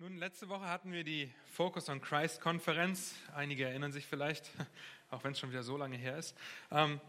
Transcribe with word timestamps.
Nun, 0.00 0.16
letzte 0.16 0.48
Woche 0.48 0.68
hatten 0.68 0.92
wir 0.92 1.02
die 1.02 1.28
Focus 1.54 1.88
on 1.88 2.00
Christ 2.00 2.40
Konferenz. 2.40 3.16
Einige 3.34 3.64
erinnern 3.64 3.90
sich 3.90 4.06
vielleicht, 4.06 4.48
auch 5.10 5.24
wenn 5.24 5.32
es 5.32 5.40
schon 5.40 5.50
wieder 5.50 5.64
so 5.64 5.76
lange 5.76 5.96
her 5.96 6.16
ist. 6.16 6.36
Ähm, 6.70 7.00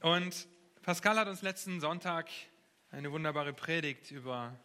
und 0.00 0.48
Pascal 0.82 1.16
hat 1.20 1.28
uns 1.28 1.40
letzten 1.42 1.80
Sonntag 1.80 2.30
eine 2.90 3.12
wunderbare 3.12 3.52
Predigt 3.52 4.10
über 4.10 4.58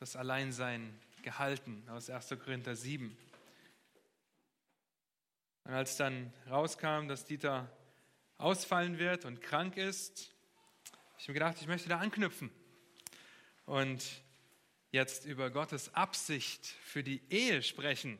das 0.00 0.16
Alleinsein 0.16 1.00
gehalten 1.22 1.82
aus 1.88 2.10
1. 2.10 2.28
Korinther 2.44 2.76
7. 2.76 3.16
Und 5.64 5.72
als 5.72 5.96
dann 5.96 6.30
rauskam, 6.50 7.08
dass 7.08 7.24
Dieter 7.24 7.74
ausfallen 8.36 8.98
wird 8.98 9.24
und 9.24 9.40
krank 9.40 9.78
ist, 9.78 10.30
habe 10.92 11.20
ich 11.20 11.28
mir 11.28 11.34
gedacht, 11.34 11.56
ich 11.58 11.68
möchte 11.68 11.88
da 11.88 12.00
anknüpfen. 12.00 12.50
Und 13.64 14.04
jetzt 14.90 15.24
über 15.24 15.50
Gottes 15.50 15.94
Absicht 15.94 16.66
für 16.84 17.02
die 17.02 17.22
Ehe 17.30 17.62
sprechen, 17.62 18.18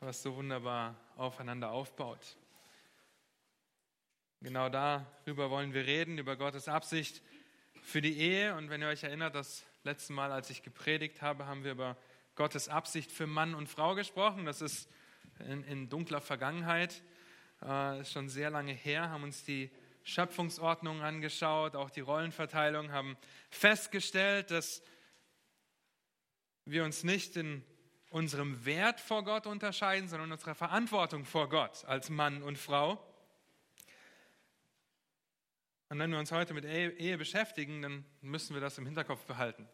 was 0.00 0.22
so 0.22 0.36
wunderbar 0.36 1.00
aufeinander 1.16 1.70
aufbaut. 1.70 2.36
Genau 4.40 4.68
darüber 4.68 5.48
wollen 5.50 5.72
wir 5.72 5.86
reden, 5.86 6.18
über 6.18 6.36
Gottes 6.36 6.68
Absicht 6.68 7.22
für 7.82 8.02
die 8.02 8.18
Ehe. 8.18 8.54
Und 8.54 8.68
wenn 8.68 8.82
ihr 8.82 8.88
euch 8.88 9.02
erinnert, 9.02 9.34
das 9.34 9.64
letzte 9.84 10.12
Mal, 10.12 10.32
als 10.32 10.50
ich 10.50 10.62
gepredigt 10.62 11.22
habe, 11.22 11.46
haben 11.46 11.64
wir 11.64 11.72
über 11.72 11.96
Gottes 12.34 12.68
Absicht 12.68 13.10
für 13.10 13.26
Mann 13.26 13.54
und 13.54 13.68
Frau 13.68 13.94
gesprochen. 13.94 14.44
Das 14.44 14.60
ist 14.60 14.90
in, 15.38 15.64
in 15.64 15.88
dunkler 15.88 16.20
Vergangenheit, 16.20 17.02
äh, 17.62 18.00
ist 18.00 18.12
schon 18.12 18.28
sehr 18.28 18.50
lange 18.50 18.72
her, 18.72 19.08
haben 19.08 19.22
uns 19.22 19.44
die 19.44 19.70
Schöpfungsordnung 20.02 21.00
angeschaut, 21.00 21.74
auch 21.74 21.88
die 21.88 22.00
Rollenverteilung, 22.00 22.92
haben 22.92 23.16
festgestellt, 23.48 24.50
dass 24.50 24.82
wir 26.64 26.84
uns 26.84 27.04
nicht 27.04 27.36
in 27.36 27.62
unserem 28.10 28.64
Wert 28.64 29.00
vor 29.00 29.24
Gott 29.24 29.46
unterscheiden, 29.46 30.08
sondern 30.08 30.28
in 30.28 30.32
unserer 30.32 30.54
Verantwortung 30.54 31.24
vor 31.24 31.48
Gott 31.48 31.84
als 31.84 32.10
Mann 32.10 32.42
und 32.42 32.58
Frau. 32.58 32.92
Und 35.88 35.98
wenn 35.98 36.10
wir 36.10 36.18
uns 36.18 36.32
heute 36.32 36.54
mit 36.54 36.64
Ehe 36.64 37.18
beschäftigen, 37.18 37.82
dann 37.82 38.04
müssen 38.20 38.54
wir 38.54 38.60
das 38.60 38.78
im 38.78 38.86
Hinterkopf 38.86 39.24
behalten. 39.26 39.68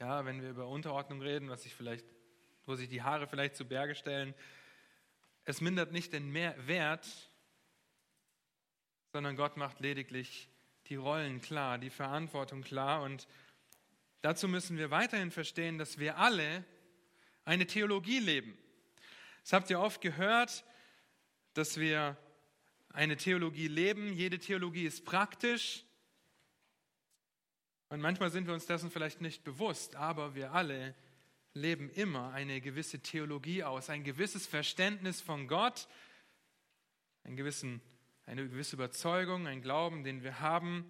Ja, 0.00 0.24
wenn 0.24 0.42
wir 0.42 0.50
über 0.50 0.68
Unterordnung 0.68 1.20
reden, 1.20 1.48
was 1.48 1.62
sich 1.62 1.74
vielleicht, 1.74 2.06
wo 2.66 2.74
sich 2.74 2.88
die 2.88 3.02
Haare 3.02 3.26
vielleicht 3.26 3.56
zu 3.56 3.64
Berge 3.64 3.94
stellen, 3.94 4.34
es 5.44 5.60
mindert 5.60 5.92
nicht 5.92 6.12
den 6.12 6.32
Wert, 6.32 7.06
sondern 9.12 9.36
Gott 9.36 9.56
macht 9.56 9.80
lediglich 9.80 10.48
die 10.86 10.96
Rollen 10.96 11.40
klar, 11.40 11.78
die 11.78 11.90
Verantwortung 11.90 12.62
klar 12.62 13.02
und 13.02 13.28
Dazu 14.24 14.48
müssen 14.48 14.78
wir 14.78 14.90
weiterhin 14.90 15.30
verstehen, 15.30 15.76
dass 15.76 15.98
wir 15.98 16.16
alle 16.16 16.64
eine 17.44 17.66
Theologie 17.66 18.20
leben. 18.20 18.56
Das 19.42 19.52
habt 19.52 19.68
ihr 19.68 19.78
oft 19.78 20.00
gehört, 20.00 20.64
dass 21.52 21.78
wir 21.78 22.16
eine 22.88 23.18
Theologie 23.18 23.68
leben. 23.68 24.14
Jede 24.14 24.38
Theologie 24.38 24.86
ist 24.86 25.04
praktisch. 25.04 25.84
Und 27.90 28.00
manchmal 28.00 28.30
sind 28.30 28.46
wir 28.46 28.54
uns 28.54 28.64
dessen 28.64 28.90
vielleicht 28.90 29.20
nicht 29.20 29.44
bewusst, 29.44 29.94
aber 29.94 30.34
wir 30.34 30.52
alle 30.52 30.94
leben 31.52 31.90
immer 31.90 32.32
eine 32.32 32.62
gewisse 32.62 33.00
Theologie 33.00 33.62
aus, 33.62 33.90
ein 33.90 34.04
gewisses 34.04 34.46
Verständnis 34.46 35.20
von 35.20 35.48
Gott, 35.48 35.86
einen 37.24 37.36
gewissen, 37.36 37.82
eine 38.24 38.48
gewisse 38.48 38.76
Überzeugung, 38.76 39.46
ein 39.46 39.60
Glauben, 39.60 40.02
den 40.02 40.22
wir 40.22 40.40
haben. 40.40 40.86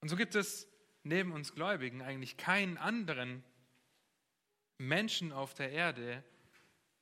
Und 0.00 0.08
so 0.08 0.16
gibt 0.16 0.34
es 0.34 0.69
neben 1.02 1.32
uns 1.32 1.54
Gläubigen 1.54 2.02
eigentlich 2.02 2.36
keinen 2.36 2.76
anderen 2.78 3.44
Menschen 4.78 5.32
auf 5.32 5.54
der 5.54 5.70
Erde, 5.70 6.24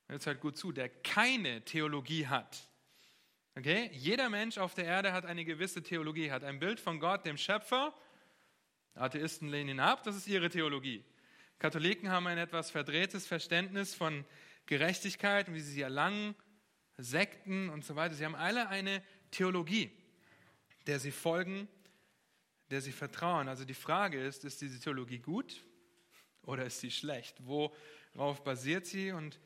jetzt 0.09 0.27
halt 0.27 0.41
gut 0.41 0.57
zu, 0.57 0.71
der 0.71 0.89
keine 0.89 1.63
Theologie 1.63 2.27
hat. 2.27 2.67
Okay? 3.57 3.89
Jeder 3.93 4.29
Mensch 4.29 4.57
auf 4.57 4.73
der 4.73 4.85
Erde 4.85 5.13
hat 5.13 5.25
eine 5.25 5.45
gewisse 5.45 5.83
Theologie, 5.83 6.31
hat 6.31 6.43
ein 6.43 6.59
Bild 6.59 6.79
von 6.79 6.99
Gott, 6.99 7.25
dem 7.25 7.37
Schöpfer. 7.37 7.93
Atheisten 8.95 9.49
lehnen 9.49 9.69
ihn 9.69 9.79
ab, 9.79 10.03
das 10.03 10.15
ist 10.15 10.27
ihre 10.27 10.49
Theologie. 10.49 11.03
Katholiken 11.57 12.09
haben 12.09 12.27
ein 12.27 12.37
etwas 12.37 12.71
verdrehtes 12.71 13.27
Verständnis 13.27 13.93
von 13.93 14.25
Gerechtigkeit 14.65 15.47
und 15.47 15.55
wie 15.55 15.59
sie 15.59 15.73
sie 15.73 15.81
erlangen, 15.81 16.35
Sekten 16.97 17.69
und 17.69 17.85
so 17.85 17.95
weiter. 17.95 18.15
Sie 18.15 18.25
haben 18.25 18.35
alle 18.35 18.67
eine 18.67 19.01
Theologie, 19.31 19.91
der 20.87 20.99
sie 20.99 21.11
folgen 21.11 21.67
der 22.69 22.81
sie 22.81 22.91
vertrauen. 22.91 23.47
Also 23.47 23.65
die 23.65 23.73
Frage 23.73 24.21
ist, 24.21 24.45
ist 24.45 24.61
diese 24.61 24.79
Theologie 24.79 25.19
gut 25.19 25.63
oder 26.43 26.65
ist 26.65 26.79
sie 26.79 26.91
schlecht? 26.91 27.37
Worauf 27.45 28.43
basiert 28.43 28.85
sie 28.85 29.11
und 29.11 29.39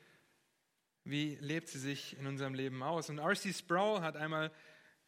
wie 1.06 1.38
lebt 1.42 1.68
sie 1.68 1.80
sich 1.80 2.18
in 2.18 2.28
unserem 2.28 2.54
Leben 2.54 2.82
aus? 2.82 3.10
Und 3.10 3.20
R.C. 3.20 3.54
Sproul 3.54 4.02
hat 4.02 4.16
einmal 4.16 4.52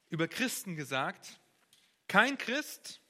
über 0.09 0.27
Christen 0.27 0.75
gesagt, 0.75 1.39
kein 2.07 2.37
Christ 2.37 3.01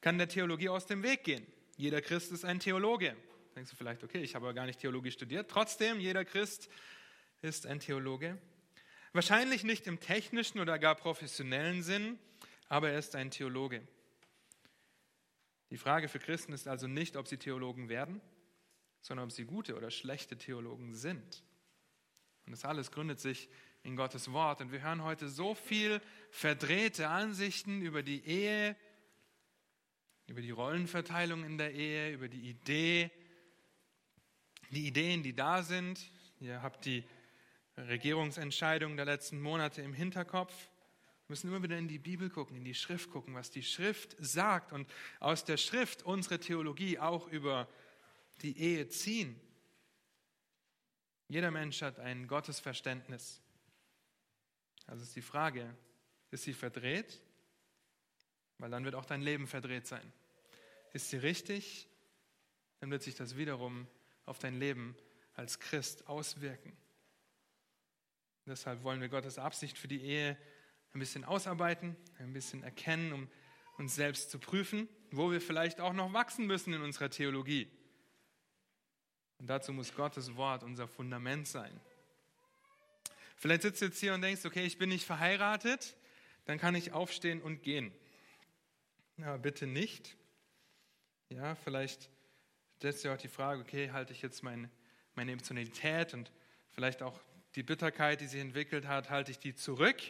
kann 0.00 0.18
der 0.18 0.28
Theologie 0.28 0.68
aus 0.68 0.86
dem 0.86 1.02
Weg 1.02 1.24
gehen. 1.24 1.46
Jeder 1.76 2.00
Christ 2.00 2.32
ist 2.32 2.44
ein 2.44 2.60
Theologe. 2.60 3.16
Denkst 3.56 3.70
du 3.70 3.76
vielleicht, 3.76 4.02
okay, 4.04 4.22
ich 4.22 4.34
habe 4.34 4.46
aber 4.46 4.54
gar 4.54 4.66
nicht 4.66 4.80
Theologie 4.80 5.10
studiert. 5.10 5.50
Trotzdem, 5.50 6.00
jeder 6.00 6.24
Christ 6.24 6.68
ist 7.42 7.66
ein 7.66 7.80
Theologe. 7.80 8.38
Wahrscheinlich 9.12 9.64
nicht 9.64 9.86
im 9.86 10.00
technischen 10.00 10.60
oder 10.60 10.78
gar 10.78 10.94
professionellen 10.94 11.82
Sinn, 11.82 12.18
aber 12.68 12.90
er 12.90 12.98
ist 12.98 13.14
ein 13.14 13.30
Theologe. 13.30 13.86
Die 15.74 15.78
Frage 15.78 16.08
für 16.08 16.20
Christen 16.20 16.52
ist 16.52 16.68
also 16.68 16.86
nicht, 16.86 17.16
ob 17.16 17.26
sie 17.26 17.36
Theologen 17.36 17.88
werden, 17.88 18.20
sondern 19.00 19.24
ob 19.24 19.32
sie 19.32 19.44
gute 19.44 19.74
oder 19.74 19.90
schlechte 19.90 20.38
Theologen 20.38 20.94
sind. 20.94 21.42
Und 22.46 22.52
das 22.52 22.64
alles 22.64 22.92
gründet 22.92 23.18
sich 23.18 23.48
in 23.82 23.96
Gottes 23.96 24.30
Wort. 24.30 24.60
Und 24.60 24.70
wir 24.70 24.82
hören 24.82 25.02
heute 25.02 25.28
so 25.28 25.56
viel 25.56 26.00
verdrehte 26.30 27.08
Ansichten 27.08 27.82
über 27.82 28.04
die 28.04 28.24
Ehe, 28.24 28.76
über 30.28 30.42
die 30.42 30.52
Rollenverteilung 30.52 31.42
in 31.42 31.58
der 31.58 31.74
Ehe, 31.74 32.12
über 32.12 32.28
die 32.28 32.50
Idee, 32.50 33.10
die 34.70 34.86
Ideen, 34.86 35.24
die 35.24 35.34
da 35.34 35.64
sind. 35.64 36.08
Ihr 36.38 36.62
habt 36.62 36.84
die 36.84 37.02
Regierungsentscheidungen 37.76 38.96
der 38.96 39.06
letzten 39.06 39.40
Monate 39.40 39.82
im 39.82 39.92
Hinterkopf. 39.92 40.54
Wir 41.26 41.32
müssen 41.32 41.48
immer 41.48 41.62
wieder 41.62 41.78
in 41.78 41.88
die 41.88 41.98
Bibel 41.98 42.28
gucken, 42.28 42.56
in 42.56 42.64
die 42.64 42.74
Schrift 42.74 43.10
gucken, 43.10 43.34
was 43.34 43.50
die 43.50 43.62
Schrift 43.62 44.14
sagt 44.18 44.72
und 44.72 44.92
aus 45.20 45.44
der 45.46 45.56
Schrift 45.56 46.02
unsere 46.02 46.38
Theologie 46.38 46.98
auch 46.98 47.28
über 47.28 47.66
die 48.42 48.58
Ehe 48.58 48.88
ziehen. 48.88 49.40
Jeder 51.28 51.50
Mensch 51.50 51.80
hat 51.80 51.98
ein 51.98 52.28
Gottesverständnis. 52.28 53.40
Also 54.86 55.02
ist 55.02 55.16
die 55.16 55.22
Frage, 55.22 55.74
ist 56.30 56.44
sie 56.44 56.52
verdreht? 56.52 57.22
Weil 58.58 58.70
dann 58.70 58.84
wird 58.84 58.94
auch 58.94 59.06
dein 59.06 59.22
Leben 59.22 59.46
verdreht 59.46 59.86
sein. 59.86 60.12
Ist 60.92 61.08
sie 61.08 61.16
richtig? 61.16 61.88
Dann 62.80 62.90
wird 62.90 63.02
sich 63.02 63.14
das 63.14 63.38
wiederum 63.38 63.86
auf 64.26 64.38
dein 64.38 64.58
Leben 64.58 64.94
als 65.32 65.58
Christ 65.58 66.06
auswirken. 66.06 66.76
Deshalb 68.46 68.82
wollen 68.82 69.00
wir 69.00 69.08
Gottes 69.08 69.38
Absicht 69.38 69.78
für 69.78 69.88
die 69.88 70.02
Ehe 70.02 70.36
ein 70.94 71.00
bisschen 71.00 71.24
ausarbeiten, 71.24 71.96
ein 72.18 72.32
bisschen 72.32 72.62
erkennen, 72.62 73.12
um 73.12 73.28
uns 73.78 73.96
selbst 73.96 74.30
zu 74.30 74.38
prüfen, 74.38 74.88
wo 75.10 75.30
wir 75.30 75.40
vielleicht 75.40 75.80
auch 75.80 75.92
noch 75.92 76.12
wachsen 76.12 76.46
müssen 76.46 76.72
in 76.72 76.82
unserer 76.82 77.10
Theologie. 77.10 77.68
Und 79.38 79.48
dazu 79.48 79.72
muss 79.72 79.94
Gottes 79.94 80.36
Wort 80.36 80.62
unser 80.62 80.86
Fundament 80.86 81.48
sein. 81.48 81.80
Vielleicht 83.36 83.62
sitzt 83.62 83.82
du 83.82 83.86
jetzt 83.86 83.98
hier 83.98 84.14
und 84.14 84.22
denkst, 84.22 84.44
okay, 84.46 84.64
ich 84.64 84.78
bin 84.78 84.88
nicht 84.88 85.04
verheiratet, 85.04 85.96
dann 86.44 86.58
kann 86.58 86.76
ich 86.76 86.92
aufstehen 86.92 87.42
und 87.42 87.62
gehen. 87.62 87.92
Ja, 89.16 89.36
bitte 89.36 89.66
nicht. 89.66 90.16
Ja, 91.28 91.56
vielleicht 91.56 92.08
stellst 92.76 93.04
du 93.04 93.12
auch 93.12 93.18
die 93.18 93.28
Frage, 93.28 93.60
okay, 93.60 93.90
halte 93.90 94.12
ich 94.12 94.22
jetzt 94.22 94.44
meine, 94.44 94.70
meine 95.16 95.32
Emotionalität 95.32 96.14
und 96.14 96.30
vielleicht 96.70 97.02
auch 97.02 97.20
die 97.56 97.64
Bitterkeit, 97.64 98.20
die 98.20 98.26
sich 98.28 98.40
entwickelt 98.40 98.86
hat, 98.86 99.10
halte 99.10 99.32
ich 99.32 99.40
die 99.40 99.54
zurück 99.54 100.00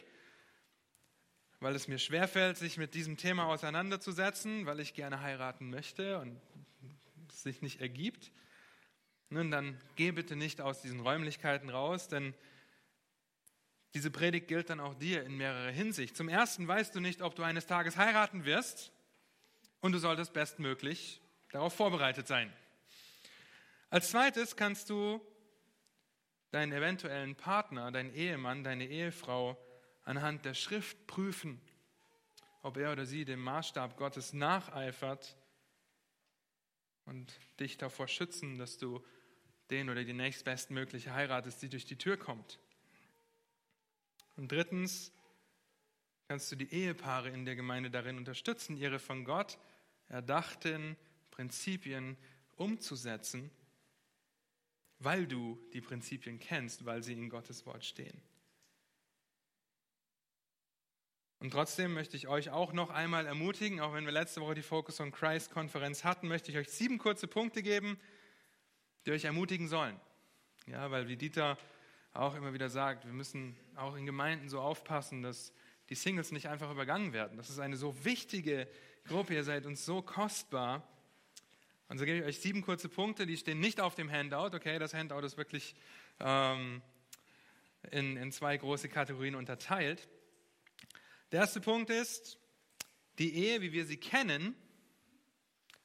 weil 1.65 1.75
es 1.75 1.87
mir 1.87 1.97
schwerfällt, 1.97 2.59
sich 2.59 2.77
mit 2.77 2.93
diesem 2.93 3.17
Thema 3.17 3.47
auseinanderzusetzen, 3.47 4.67
weil 4.67 4.79
ich 4.79 4.93
gerne 4.93 5.21
heiraten 5.21 5.71
möchte 5.71 6.19
und 6.19 6.39
es 7.27 7.41
sich 7.41 7.63
nicht 7.63 7.81
ergibt. 7.81 8.31
Nun, 9.31 9.49
dann 9.49 9.81
geh 9.95 10.11
bitte 10.11 10.35
nicht 10.35 10.61
aus 10.61 10.83
diesen 10.83 10.99
Räumlichkeiten 10.99 11.71
raus, 11.71 12.07
denn 12.07 12.35
diese 13.95 14.11
Predigt 14.11 14.47
gilt 14.47 14.69
dann 14.69 14.79
auch 14.79 14.93
dir 14.93 15.23
in 15.23 15.37
mehrerer 15.37 15.71
Hinsicht. 15.71 16.15
Zum 16.15 16.29
Ersten 16.29 16.67
weißt 16.67 16.93
du 16.93 16.99
nicht, 16.99 17.23
ob 17.23 17.33
du 17.33 17.41
eines 17.41 17.65
Tages 17.65 17.97
heiraten 17.97 18.45
wirst 18.45 18.91
und 19.81 19.91
du 19.91 19.97
solltest 19.97 20.33
bestmöglich 20.33 21.19
darauf 21.49 21.73
vorbereitet 21.73 22.27
sein. 22.27 22.53
Als 23.89 24.11
zweites 24.11 24.55
kannst 24.55 24.91
du 24.91 25.19
deinen 26.51 26.73
eventuellen 26.73 27.33
Partner, 27.33 27.91
deinen 27.91 28.13
Ehemann, 28.13 28.63
deine 28.63 28.85
Ehefrau 28.85 29.57
anhand 30.05 30.45
der 30.45 30.53
Schrift 30.53 31.07
prüfen, 31.07 31.59
ob 32.61 32.77
er 32.77 32.91
oder 32.91 33.05
sie 33.05 33.25
dem 33.25 33.41
Maßstab 33.41 33.97
Gottes 33.97 34.33
nacheifert 34.33 35.35
und 37.05 37.31
dich 37.59 37.77
davor 37.77 38.07
schützen, 38.07 38.57
dass 38.57 38.77
du 38.77 39.03
den 39.69 39.89
oder 39.89 40.03
die 40.03 40.13
nächstbestmögliche 40.13 41.13
heiratest, 41.13 41.61
die 41.61 41.69
durch 41.69 41.85
die 41.85 41.97
Tür 41.97 42.17
kommt. 42.17 42.59
Und 44.37 44.51
drittens 44.51 45.11
kannst 46.27 46.51
du 46.51 46.55
die 46.55 46.71
Ehepaare 46.71 47.29
in 47.29 47.45
der 47.45 47.55
Gemeinde 47.55 47.89
darin 47.89 48.17
unterstützen, 48.17 48.77
ihre 48.77 48.99
von 48.99 49.25
Gott 49.25 49.57
erdachten 50.07 50.97
Prinzipien 51.31 52.17
umzusetzen, 52.55 53.51
weil 54.99 55.27
du 55.27 55.59
die 55.73 55.81
Prinzipien 55.81 56.39
kennst, 56.39 56.85
weil 56.85 57.03
sie 57.03 57.13
in 57.13 57.29
Gottes 57.29 57.65
Wort 57.65 57.85
stehen. 57.85 58.21
Und 61.45 61.51
trotzdem 61.51 61.93
möchte 61.93 62.17
ich 62.17 62.27
euch 62.27 62.49
auch 62.49 62.73
noch 62.73 62.89
einmal 62.89 63.27
ermutigen, 63.27 63.79
auch 63.79 63.93
wenn 63.93 64.03
wir 64.05 64.11
letzte 64.11 64.41
Woche 64.41 64.55
die 64.55 64.63
Focus 64.63 64.99
on 64.99 65.11
Christ 65.11 65.51
Konferenz 65.51 66.03
hatten, 66.03 66.27
möchte 66.27 66.49
ich 66.49 66.57
euch 66.57 66.71
sieben 66.71 66.97
kurze 66.97 67.27
Punkte 67.27 67.61
geben, 67.61 67.99
die 69.05 69.11
euch 69.11 69.25
ermutigen 69.25 69.67
sollen. 69.67 69.95
Ja, 70.65 70.89
weil 70.89 71.07
wie 71.07 71.17
Dieter 71.17 71.59
auch 72.13 72.33
immer 72.33 72.51
wieder 72.53 72.67
sagt, 72.71 73.05
wir 73.05 73.13
müssen 73.13 73.55
auch 73.75 73.95
in 73.95 74.07
Gemeinden 74.07 74.49
so 74.49 74.59
aufpassen, 74.59 75.21
dass 75.21 75.53
die 75.91 75.93
Singles 75.93 76.31
nicht 76.31 76.47
einfach 76.47 76.71
übergangen 76.71 77.13
werden. 77.13 77.37
Das 77.37 77.51
ist 77.51 77.59
eine 77.59 77.77
so 77.77 78.03
wichtige 78.03 78.67
Gruppe, 79.07 79.35
ihr 79.35 79.43
seid 79.43 79.67
uns 79.67 79.85
so 79.85 80.01
kostbar. 80.01 80.81
Und 81.89 81.99
so 81.99 82.05
gebe 82.05 82.17
ich 82.17 82.25
euch 82.25 82.39
sieben 82.39 82.63
kurze 82.63 82.89
Punkte, 82.89 83.27
die 83.27 83.37
stehen 83.37 83.59
nicht 83.59 83.79
auf 83.79 83.93
dem 83.93 84.11
Handout. 84.11 84.55
Okay, 84.55 84.79
das 84.79 84.95
Handout 84.95 85.19
ist 85.19 85.37
wirklich 85.37 85.75
ähm, 86.19 86.81
in, 87.91 88.17
in 88.17 88.31
zwei 88.31 88.57
große 88.57 88.89
Kategorien 88.89 89.35
unterteilt. 89.35 90.07
Der 91.31 91.41
erste 91.41 91.61
Punkt 91.61 91.89
ist, 91.89 92.37
die 93.19 93.35
Ehe, 93.35 93.61
wie 93.61 93.71
wir 93.71 93.85
sie 93.85 93.97
kennen, 93.97 94.55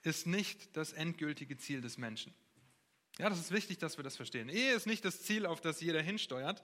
ist 0.02 0.26
nicht 0.26 0.76
das 0.76 0.92
endgültige 0.92 1.56
Ziel 1.56 1.80
des 1.80 1.98
Menschen. 1.98 2.34
Ja, 3.18 3.28
das 3.28 3.38
ist 3.38 3.52
wichtig, 3.52 3.78
dass 3.78 3.98
wir 3.98 4.04
das 4.04 4.16
verstehen. 4.16 4.48
Ehe 4.48 4.72
ist 4.72 4.86
nicht 4.86 5.04
das 5.04 5.22
Ziel, 5.22 5.46
auf 5.46 5.60
das 5.60 5.80
jeder 5.80 6.00
hinsteuert. 6.00 6.62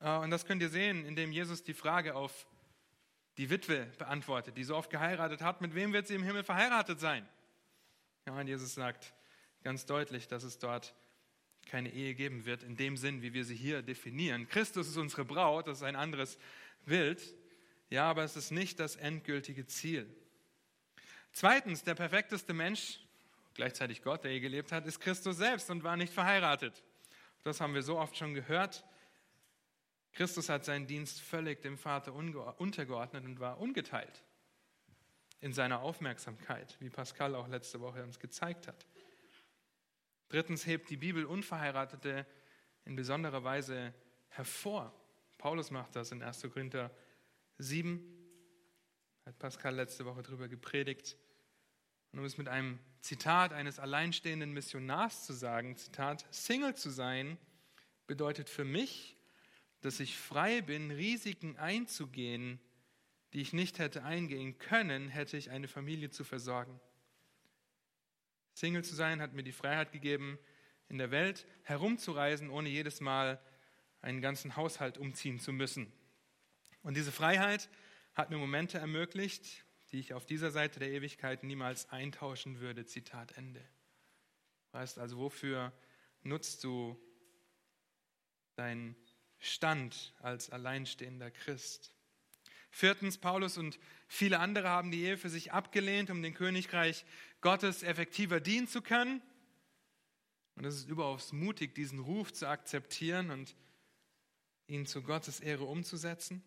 Äh, 0.00 0.16
und 0.18 0.30
das 0.30 0.44
könnt 0.44 0.62
ihr 0.62 0.68
sehen, 0.68 1.04
indem 1.04 1.32
Jesus 1.32 1.64
die 1.64 1.74
Frage 1.74 2.14
auf 2.14 2.46
die 3.38 3.50
Witwe 3.50 3.86
beantwortet, 3.98 4.56
die 4.56 4.64
so 4.64 4.76
oft 4.76 4.90
geheiratet 4.90 5.42
hat. 5.42 5.60
Mit 5.60 5.74
wem 5.74 5.92
wird 5.92 6.06
sie 6.06 6.14
im 6.14 6.22
Himmel 6.22 6.44
verheiratet 6.44 7.00
sein? 7.00 7.26
Ja, 8.26 8.38
und 8.38 8.46
Jesus 8.46 8.74
sagt 8.74 9.14
ganz 9.62 9.86
deutlich, 9.86 10.28
dass 10.28 10.42
es 10.42 10.58
dort 10.58 10.94
keine 11.66 11.92
Ehe 11.92 12.14
geben 12.14 12.44
wird, 12.44 12.62
in 12.62 12.76
dem 12.76 12.96
Sinn, 12.96 13.22
wie 13.22 13.32
wir 13.32 13.44
sie 13.44 13.56
hier 13.56 13.82
definieren. 13.82 14.48
Christus 14.48 14.88
ist 14.88 14.96
unsere 14.96 15.24
Braut, 15.24 15.66
das 15.66 15.78
ist 15.78 15.82
ein 15.82 15.96
anderes 15.96 16.38
Bild. 16.86 17.34
Ja, 17.90 18.10
aber 18.10 18.24
es 18.24 18.36
ist 18.36 18.50
nicht 18.50 18.80
das 18.80 18.96
endgültige 18.96 19.66
Ziel. 19.66 20.12
Zweitens, 21.32 21.84
der 21.84 21.94
perfekteste 21.94 22.54
Mensch, 22.54 23.00
gleichzeitig 23.54 24.02
Gott, 24.02 24.24
der 24.24 24.32
je 24.32 24.40
gelebt 24.40 24.72
hat, 24.72 24.86
ist 24.86 25.00
Christus 25.00 25.36
selbst 25.36 25.70
und 25.70 25.84
war 25.84 25.96
nicht 25.96 26.12
verheiratet. 26.12 26.82
Das 27.44 27.60
haben 27.60 27.74
wir 27.74 27.82
so 27.82 27.98
oft 27.98 28.16
schon 28.16 28.34
gehört. 28.34 28.84
Christus 30.12 30.48
hat 30.48 30.64
seinen 30.64 30.86
Dienst 30.86 31.20
völlig 31.20 31.60
dem 31.60 31.76
Vater 31.76 32.14
untergeordnet 32.14 33.24
und 33.24 33.38
war 33.38 33.60
ungeteilt 33.60 34.24
in 35.40 35.52
seiner 35.52 35.80
Aufmerksamkeit, 35.80 36.76
wie 36.80 36.90
Pascal 36.90 37.34
auch 37.34 37.48
letzte 37.48 37.80
Woche 37.80 38.02
uns 38.02 38.18
gezeigt 38.18 38.66
hat. 38.66 38.86
Drittens 40.28 40.66
hebt 40.66 40.90
die 40.90 40.96
Bibel 40.96 41.24
Unverheiratete 41.24 42.26
in 42.84 42.96
besonderer 42.96 43.44
Weise 43.44 43.94
hervor. 44.30 44.92
Paulus 45.38 45.70
macht 45.70 45.96
das 45.96 46.12
in 46.12 46.22
1. 46.22 46.42
Korinther 46.52 46.90
7, 47.58 48.00
hat 49.24 49.38
Pascal 49.38 49.74
letzte 49.74 50.04
Woche 50.04 50.22
darüber 50.22 50.48
gepredigt. 50.48 51.16
Und 52.12 52.20
um 52.20 52.24
es 52.24 52.38
mit 52.38 52.48
einem 52.48 52.78
Zitat 53.00 53.52
eines 53.52 53.78
alleinstehenden 53.78 54.52
Missionars 54.52 55.26
zu 55.26 55.32
sagen, 55.32 55.76
Zitat, 55.76 56.26
Single 56.30 56.74
zu 56.74 56.90
sein 56.90 57.38
bedeutet 58.06 58.48
für 58.48 58.64
mich, 58.64 59.16
dass 59.80 60.00
ich 60.00 60.16
frei 60.16 60.62
bin, 60.62 60.90
Risiken 60.90 61.56
einzugehen, 61.56 62.60
die 63.32 63.40
ich 63.40 63.52
nicht 63.52 63.78
hätte 63.78 64.04
eingehen 64.04 64.58
können, 64.58 65.08
hätte 65.08 65.36
ich 65.36 65.50
eine 65.50 65.68
Familie 65.68 66.10
zu 66.10 66.24
versorgen. 66.24 66.80
Single 68.54 68.84
zu 68.84 68.94
sein 68.94 69.20
hat 69.20 69.34
mir 69.34 69.42
die 69.42 69.52
Freiheit 69.52 69.92
gegeben, 69.92 70.38
in 70.88 70.98
der 70.98 71.10
Welt 71.10 71.46
herumzureisen, 71.62 72.48
ohne 72.48 72.68
jedes 72.68 73.00
Mal 73.00 73.40
einen 74.02 74.20
ganzen 74.20 74.56
Haushalt 74.56 74.98
umziehen 74.98 75.40
zu 75.40 75.52
müssen. 75.52 75.92
Und 76.82 76.96
diese 76.96 77.12
Freiheit 77.12 77.68
hat 78.14 78.30
mir 78.30 78.38
Momente 78.38 78.78
ermöglicht, 78.78 79.64
die 79.92 79.98
ich 79.98 80.14
auf 80.14 80.26
dieser 80.26 80.50
Seite 80.50 80.78
der 80.78 80.90
Ewigkeit 80.90 81.42
niemals 81.42 81.90
eintauschen 81.90 82.60
würde. 82.60 82.86
Zitat 82.86 83.32
Ende. 83.36 83.62
Weißt 84.72 84.98
also, 84.98 85.18
wofür 85.18 85.72
nutzt 86.22 86.64
du 86.64 87.00
deinen 88.54 88.96
Stand 89.38 90.14
als 90.20 90.50
alleinstehender 90.50 91.30
Christ? 91.30 91.92
Viertens, 92.70 93.16
Paulus 93.16 93.56
und 93.56 93.78
viele 94.06 94.38
andere 94.38 94.68
haben 94.68 94.90
die 94.90 95.02
Ehe 95.02 95.16
für 95.16 95.30
sich 95.30 95.52
abgelehnt, 95.52 96.10
um 96.10 96.22
dem 96.22 96.34
Königreich 96.34 97.04
Gottes 97.40 97.82
effektiver 97.82 98.38
dienen 98.38 98.68
zu 98.68 98.82
können. 98.82 99.22
Und 100.56 100.64
es 100.64 100.76
ist 100.76 100.88
überaus 100.88 101.32
mutig, 101.32 101.74
diesen 101.74 102.00
Ruf 102.00 102.32
zu 102.32 102.48
akzeptieren 102.48 103.30
und 103.30 103.56
ihn 104.66 104.86
zu 104.86 105.02
Gottes 105.02 105.40
Ehre 105.40 105.64
umzusetzen. 105.64 106.42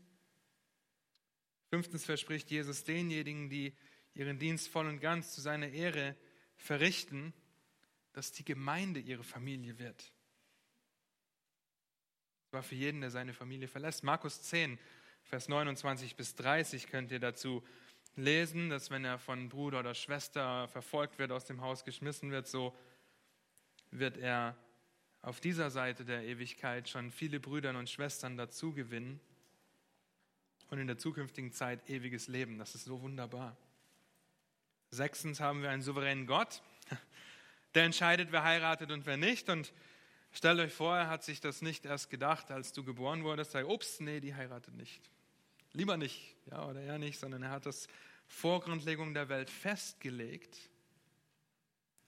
Fünftens 1.70 2.06
verspricht 2.06 2.50
Jesus 2.52 2.84
denjenigen, 2.84 3.50
die 3.50 3.76
ihren 4.14 4.40
Dienst 4.40 4.68
voll 4.70 4.88
und 4.88 5.00
ganz 5.00 5.34
zu 5.34 5.42
seiner 5.42 5.70
Ehre 5.70 6.16
verrichten, 6.58 7.34
dass 8.14 8.32
die 8.32 8.44
Gemeinde 8.44 9.00
ihre 9.00 9.24
Familie 9.24 9.78
wird. 9.78 10.12
Das 12.44 12.54
war 12.54 12.64
für 12.64 12.76
jeden, 12.76 13.02
der 13.02 13.12
seine 13.12 13.34
Familie 13.34 13.68
verlässt. 13.68 14.04
Markus 14.04 14.42
10, 14.42 14.80
Vers 15.24 15.48
29 15.48 16.16
bis 16.16 16.36
30 16.36 16.88
könnt 16.88 17.12
ihr 17.12 17.20
dazu 17.20 17.64
lesen, 18.16 18.70
dass 18.70 18.90
wenn 18.90 19.06
er 19.06 19.20
von 19.20 19.48
Bruder 19.50 19.82
oder 19.82 19.94
Schwester 19.94 20.68
verfolgt 20.68 21.20
wird, 21.20 21.32
aus 21.32 21.46
dem 21.46 21.62
Haus 21.62 21.84
geschmissen 21.84 22.32
wird, 22.32 22.48
so 22.48 22.76
wird 23.92 24.18
er 24.18 24.58
auf 25.22 25.40
dieser 25.40 25.70
Seite 25.70 26.06
der 26.06 26.24
Ewigkeit 26.24 26.88
schon 26.88 27.12
viele 27.12 27.40
Brüder 27.40 27.78
und 27.78 27.90
Schwestern 27.90 28.38
dazu 28.38 28.74
gewinnen 28.74 29.20
und 30.70 30.80
in 30.80 30.88
der 30.88 30.98
zukünftigen 30.98 31.52
Zeit 31.52 31.90
ewiges 31.90 32.28
Leben. 32.28 32.58
Das 32.58 32.76
ist 32.76 32.86
so 32.86 33.02
wunderbar. 33.02 33.58
Sechstens 34.92 35.40
haben 35.40 35.62
wir 35.62 35.70
einen 35.70 35.82
souveränen 35.82 36.26
Gott, 36.26 36.62
der 37.76 37.84
entscheidet, 37.84 38.32
wer 38.32 38.44
heiratet 38.44 38.92
und 38.92 39.06
wer 39.06 39.18
nicht. 39.18 39.50
Und 39.50 39.74
stellt 40.32 40.60
euch 40.60 40.74
vor, 40.74 40.96
er 40.96 41.10
hat 41.10 41.24
sich 41.24 41.42
das 41.42 41.62
nicht 41.62 41.86
erst 41.86 42.10
gedacht, 42.10 42.50
als 42.50 42.72
du 42.72 42.84
geboren 42.84 43.24
wurdest, 43.24 43.52
sagt, 43.52 43.68
ups, 43.68 44.00
nee, 44.00 44.20
die 44.20 44.34
heiratet 44.34 44.76
nicht. 44.76 45.02
Lieber 45.74 45.98
nicht, 45.98 46.36
ja, 46.50 46.66
oder 46.66 46.82
er 46.82 46.98
nicht, 46.98 47.20
sondern 47.20 47.44
er 47.44 47.52
hat 47.52 47.66
das 47.66 47.88
vor 48.26 48.62
Grundlegung 48.62 49.14
der 49.14 49.30
Welt 49.30 49.50
festgelegt. 49.50 50.58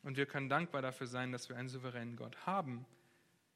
Und 0.01 0.17
wir 0.17 0.25
können 0.25 0.49
dankbar 0.49 0.81
dafür 0.81 1.05
sein, 1.05 1.31
dass 1.31 1.49
wir 1.49 1.57
einen 1.57 1.69
souveränen 1.69 2.15
Gott 2.15 2.47
haben. 2.47 2.85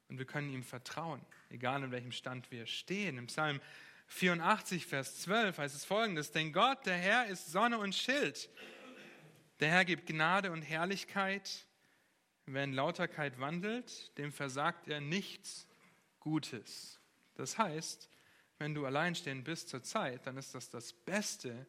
Und 0.08 0.18
wir 0.18 0.24
können 0.24 0.50
ihm 0.50 0.62
vertrauen, 0.62 1.20
egal 1.50 1.82
in 1.82 1.90
welchem 1.90 2.12
Stand 2.12 2.50
wir 2.50 2.66
stehen. 2.66 3.18
Im 3.18 3.26
Psalm 3.26 3.60
84, 4.08 4.86
Vers 4.86 5.20
12 5.22 5.58
heißt 5.58 5.74
es 5.74 5.84
folgendes: 5.84 6.30
Denn 6.30 6.52
Gott, 6.52 6.86
der 6.86 6.96
Herr, 6.96 7.26
ist 7.26 7.50
Sonne 7.50 7.78
und 7.78 7.94
Schild. 7.94 8.48
Der 9.60 9.70
Herr 9.70 9.84
gibt 9.84 10.06
Gnade 10.06 10.52
und 10.52 10.62
Herrlichkeit. 10.62 11.66
Wer 12.46 12.62
in 12.62 12.74
Lauterkeit 12.74 13.40
wandelt, 13.40 14.16
dem 14.18 14.32
versagt 14.32 14.86
er 14.86 15.00
nichts 15.00 15.66
Gutes. 16.20 17.00
Das 17.34 17.58
heißt, 17.58 18.08
wenn 18.58 18.74
du 18.74 18.86
alleinstehend 18.86 19.44
bist 19.44 19.68
zur 19.68 19.82
Zeit, 19.82 20.26
dann 20.26 20.36
ist 20.36 20.54
das 20.54 20.70
das 20.70 20.92
Beste, 20.92 21.66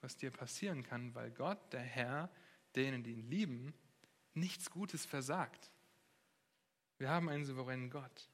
was 0.00 0.16
dir 0.16 0.30
passieren 0.30 0.82
kann, 0.82 1.14
weil 1.14 1.30
Gott, 1.30 1.72
der 1.72 1.80
Herr, 1.80 2.30
denen, 2.74 3.04
die 3.04 3.12
ihn 3.12 3.30
lieben, 3.30 3.74
nichts 4.34 4.70
Gutes 4.70 5.06
versagt. 5.06 5.70
Wir 6.98 7.10
haben 7.10 7.28
einen 7.28 7.44
souveränen 7.44 7.90
Gott. 7.90 8.28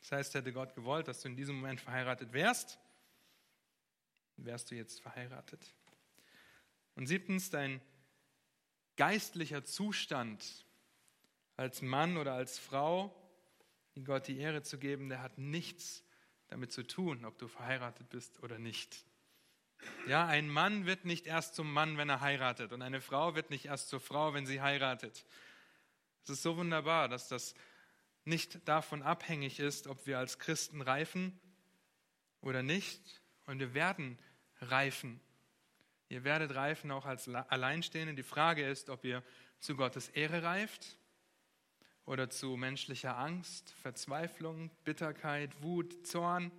Das 0.00 0.12
heißt, 0.12 0.34
hätte 0.34 0.52
Gott 0.52 0.74
gewollt, 0.74 1.08
dass 1.08 1.20
du 1.20 1.28
in 1.28 1.36
diesem 1.36 1.56
Moment 1.56 1.80
verheiratet 1.80 2.32
wärst, 2.32 2.78
wärst 4.36 4.70
du 4.70 4.74
jetzt 4.74 5.00
verheiratet. 5.00 5.74
Und 6.96 7.06
siebtens, 7.06 7.50
dein 7.50 7.80
geistlicher 8.96 9.64
Zustand 9.64 10.64
als 11.56 11.82
Mann 11.82 12.16
oder 12.16 12.34
als 12.34 12.58
Frau, 12.58 13.14
die 13.94 14.04
Gott 14.04 14.26
die 14.26 14.38
Ehre 14.38 14.62
zu 14.62 14.78
geben, 14.78 15.08
der 15.08 15.22
hat 15.22 15.38
nichts 15.38 16.02
damit 16.48 16.72
zu 16.72 16.86
tun, 16.86 17.24
ob 17.24 17.38
du 17.38 17.48
verheiratet 17.48 18.08
bist 18.08 18.42
oder 18.42 18.58
nicht. 18.58 19.04
Ja, 20.06 20.26
ein 20.26 20.48
Mann 20.48 20.86
wird 20.86 21.04
nicht 21.04 21.26
erst 21.26 21.54
zum 21.54 21.72
Mann, 21.72 21.96
wenn 21.96 22.08
er 22.08 22.20
heiratet, 22.20 22.72
und 22.72 22.82
eine 22.82 23.00
Frau 23.00 23.34
wird 23.34 23.50
nicht 23.50 23.66
erst 23.66 23.88
zur 23.88 24.00
Frau, 24.00 24.34
wenn 24.34 24.46
sie 24.46 24.60
heiratet. 24.60 25.24
Es 26.24 26.30
ist 26.30 26.42
so 26.42 26.56
wunderbar, 26.56 27.08
dass 27.08 27.28
das 27.28 27.54
nicht 28.24 28.66
davon 28.68 29.02
abhängig 29.02 29.58
ist, 29.58 29.86
ob 29.86 30.06
wir 30.06 30.18
als 30.18 30.38
Christen 30.38 30.82
reifen 30.82 31.38
oder 32.40 32.62
nicht. 32.62 33.22
Und 33.46 33.58
wir 33.58 33.74
werden 33.74 34.18
reifen. 34.60 35.20
Ihr 36.08 36.24
werdet 36.24 36.54
reifen 36.54 36.90
auch 36.90 37.06
als 37.06 37.28
Alleinstehende. 37.28 38.14
Die 38.14 38.22
Frage 38.22 38.66
ist, 38.66 38.90
ob 38.90 39.04
ihr 39.04 39.22
zu 39.60 39.76
Gottes 39.76 40.08
Ehre 40.08 40.42
reift 40.42 40.96
oder 42.04 42.30
zu 42.30 42.56
menschlicher 42.56 43.16
Angst, 43.16 43.70
Verzweiflung, 43.82 44.70
Bitterkeit, 44.84 45.62
Wut, 45.62 46.06
Zorn. 46.06 46.50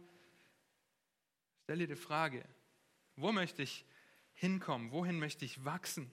Stell 1.63 1.79
dir 1.79 1.87
die 1.87 1.95
Frage, 1.95 2.43
wo 3.15 3.31
möchte 3.31 3.61
ich 3.61 3.85
hinkommen? 4.33 4.91
Wohin 4.91 5.19
möchte 5.19 5.45
ich 5.45 5.63
wachsen? 5.65 6.11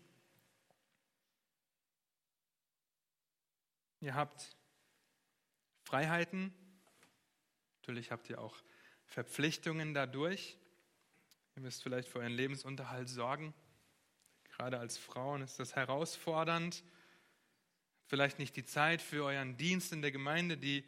Ihr 4.00 4.14
habt 4.14 4.56
Freiheiten, 5.82 6.54
natürlich 7.80 8.12
habt 8.12 8.30
ihr 8.30 8.40
auch 8.40 8.56
Verpflichtungen 9.06 9.92
dadurch. 9.92 10.56
Ihr 11.56 11.62
müsst 11.62 11.82
vielleicht 11.82 12.08
für 12.08 12.20
euren 12.20 12.32
Lebensunterhalt 12.32 13.08
sorgen. 13.08 13.54
Gerade 14.50 14.78
als 14.78 14.96
Frauen 14.96 15.42
ist 15.42 15.58
das 15.58 15.74
herausfordernd. 15.74 16.84
Vielleicht 18.06 18.38
nicht 18.38 18.54
die 18.54 18.64
Zeit 18.64 19.02
für 19.02 19.24
euren 19.24 19.56
Dienst 19.56 19.92
in 19.92 20.00
der 20.00 20.12
Gemeinde, 20.12 20.56
die 20.56 20.84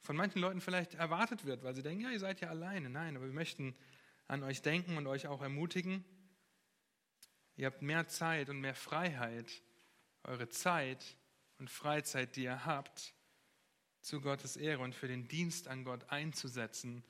von 0.00 0.16
manchen 0.16 0.40
Leuten 0.40 0.60
vielleicht 0.60 0.94
erwartet 0.94 1.44
wird, 1.44 1.62
weil 1.62 1.74
sie 1.74 1.82
denken, 1.82 2.02
ja, 2.02 2.10
ihr 2.10 2.18
seid 2.18 2.40
ja 2.40 2.48
alleine. 2.48 2.90
Nein, 2.90 3.16
aber 3.16 3.26
wir 3.26 3.32
möchten 3.32 3.76
an 4.26 4.42
euch 4.42 4.62
denken 4.62 4.96
und 4.96 5.06
euch 5.06 5.28
auch 5.28 5.42
ermutigen. 5.42 6.04
Ihr 7.54 7.66
habt 7.66 7.82
mehr 7.82 8.08
Zeit 8.08 8.48
und 8.48 8.60
mehr 8.60 8.74
Freiheit, 8.74 9.62
eure 10.24 10.48
Zeit 10.48 11.16
und 11.58 11.70
Freizeit, 11.70 12.36
die 12.36 12.44
ihr 12.44 12.64
habt, 12.64 13.14
zu 14.00 14.20
Gottes 14.20 14.56
Ehre 14.56 14.82
und 14.82 14.94
für 14.94 15.08
den 15.08 15.28
Dienst 15.28 15.68
an 15.68 15.84
Gott 15.84 16.10
einzusetzen, 16.10 17.04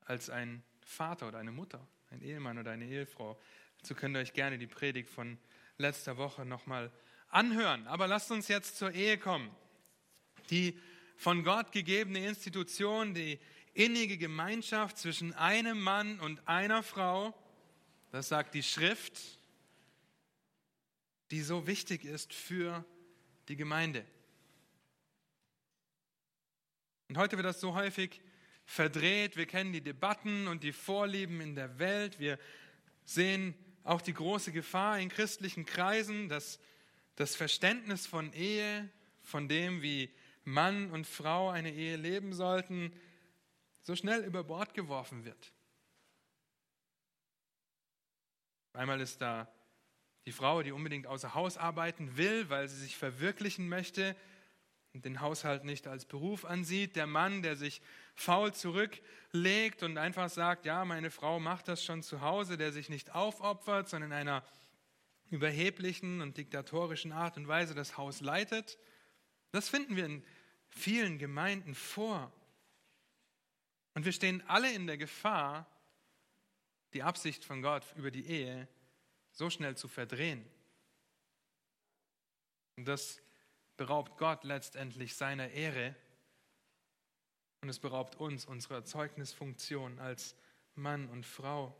als 0.00 0.30
ein 0.30 0.62
Vater 0.80 1.28
oder 1.28 1.38
eine 1.38 1.52
Mutter, 1.52 1.86
ein 2.10 2.22
Ehemann 2.22 2.58
oder 2.58 2.70
eine 2.70 2.86
Ehefrau. 2.86 3.38
Dazu 3.78 3.94
könnt 3.94 4.16
ihr 4.16 4.20
euch 4.20 4.32
gerne 4.32 4.58
die 4.58 4.66
Predigt 4.66 5.10
von 5.10 5.38
letzter 5.76 6.16
Woche 6.16 6.44
nochmal 6.46 6.90
anhören. 7.28 7.86
Aber 7.86 8.08
lasst 8.08 8.30
uns 8.30 8.48
jetzt 8.48 8.78
zur 8.78 8.92
Ehe 8.92 9.18
kommen. 9.18 9.54
Die 10.50 10.78
von 11.16 11.44
Gott 11.44 11.72
gegebene 11.72 12.26
Institution, 12.26 13.12
die 13.12 13.38
innige 13.74 14.16
Gemeinschaft 14.16 14.96
zwischen 14.96 15.34
einem 15.34 15.80
Mann 15.80 16.18
und 16.20 16.46
einer 16.48 16.82
Frau, 16.82 17.34
das 18.10 18.28
sagt 18.28 18.54
die 18.54 18.62
Schrift, 18.62 19.20
die 21.30 21.42
so 21.42 21.66
wichtig 21.66 22.04
ist 22.04 22.32
für 22.32 22.84
die 23.48 23.56
Gemeinde. 23.56 24.04
Und 27.08 27.16
heute 27.16 27.36
wird 27.36 27.46
das 27.46 27.60
so 27.60 27.74
häufig 27.74 28.20
verdreht. 28.64 29.36
Wir 29.36 29.46
kennen 29.46 29.72
die 29.72 29.80
Debatten 29.80 30.46
und 30.46 30.62
die 30.62 30.72
Vorlieben 30.72 31.40
in 31.40 31.54
der 31.54 31.78
Welt. 31.78 32.20
Wir 32.20 32.38
sehen 33.04 33.54
auch 33.82 34.02
die 34.02 34.12
große 34.12 34.52
Gefahr 34.52 34.98
in 34.98 35.08
christlichen 35.08 35.64
Kreisen, 35.64 36.28
dass 36.28 36.60
das 37.16 37.34
Verständnis 37.34 38.06
von 38.06 38.32
Ehe, 38.34 38.90
von 39.22 39.48
dem, 39.48 39.80
wie 39.80 40.14
Mann 40.44 40.90
und 40.90 41.06
Frau 41.06 41.48
eine 41.48 41.72
Ehe 41.72 41.96
leben 41.96 42.34
sollten, 42.34 42.92
so 43.80 43.96
schnell 43.96 44.24
über 44.24 44.44
Bord 44.44 44.74
geworfen 44.74 45.24
wird. 45.24 45.52
Einmal 48.74 49.00
ist 49.00 49.22
da 49.22 49.50
die 50.28 50.32
Frau, 50.32 50.62
die 50.62 50.72
unbedingt 50.72 51.06
außer 51.06 51.34
Haus 51.34 51.56
arbeiten 51.56 52.18
will, 52.18 52.50
weil 52.50 52.68
sie 52.68 52.76
sich 52.76 52.98
verwirklichen 52.98 53.66
möchte 53.66 54.14
und 54.92 55.06
den 55.06 55.22
Haushalt 55.22 55.64
nicht 55.64 55.86
als 55.86 56.04
Beruf 56.04 56.44
ansieht. 56.44 56.96
Der 56.96 57.06
Mann, 57.06 57.40
der 57.40 57.56
sich 57.56 57.80
faul 58.14 58.52
zurücklegt 58.52 59.82
und 59.82 59.96
einfach 59.96 60.28
sagt, 60.28 60.66
ja, 60.66 60.84
meine 60.84 61.10
Frau 61.10 61.40
macht 61.40 61.66
das 61.66 61.82
schon 61.82 62.02
zu 62.02 62.20
Hause, 62.20 62.58
der 62.58 62.72
sich 62.72 62.90
nicht 62.90 63.14
aufopfert, 63.14 63.88
sondern 63.88 64.10
in 64.10 64.18
einer 64.18 64.44
überheblichen 65.30 66.20
und 66.20 66.36
diktatorischen 66.36 67.12
Art 67.12 67.38
und 67.38 67.48
Weise 67.48 67.74
das 67.74 67.96
Haus 67.96 68.20
leitet. 68.20 68.76
Das 69.50 69.70
finden 69.70 69.96
wir 69.96 70.04
in 70.04 70.22
vielen 70.68 71.16
Gemeinden 71.16 71.74
vor. 71.74 72.30
Und 73.94 74.04
wir 74.04 74.12
stehen 74.12 74.42
alle 74.46 74.70
in 74.72 74.86
der 74.86 74.98
Gefahr, 74.98 75.66
die 76.92 77.02
Absicht 77.02 77.46
von 77.46 77.62
Gott 77.62 77.84
über 77.96 78.10
die 78.10 78.26
Ehe 78.26 78.68
so 79.38 79.50
schnell 79.50 79.76
zu 79.76 79.86
verdrehen. 79.86 80.44
Und 82.76 82.88
das 82.88 83.22
beraubt 83.76 84.18
Gott 84.18 84.42
letztendlich 84.42 85.14
seiner 85.14 85.50
Ehre 85.50 85.94
und 87.60 87.68
es 87.68 87.78
beraubt 87.78 88.16
uns 88.16 88.46
unserer 88.46 88.84
Zeugnisfunktion 88.84 90.00
als 90.00 90.34
Mann 90.74 91.08
und 91.08 91.24
Frau. 91.24 91.74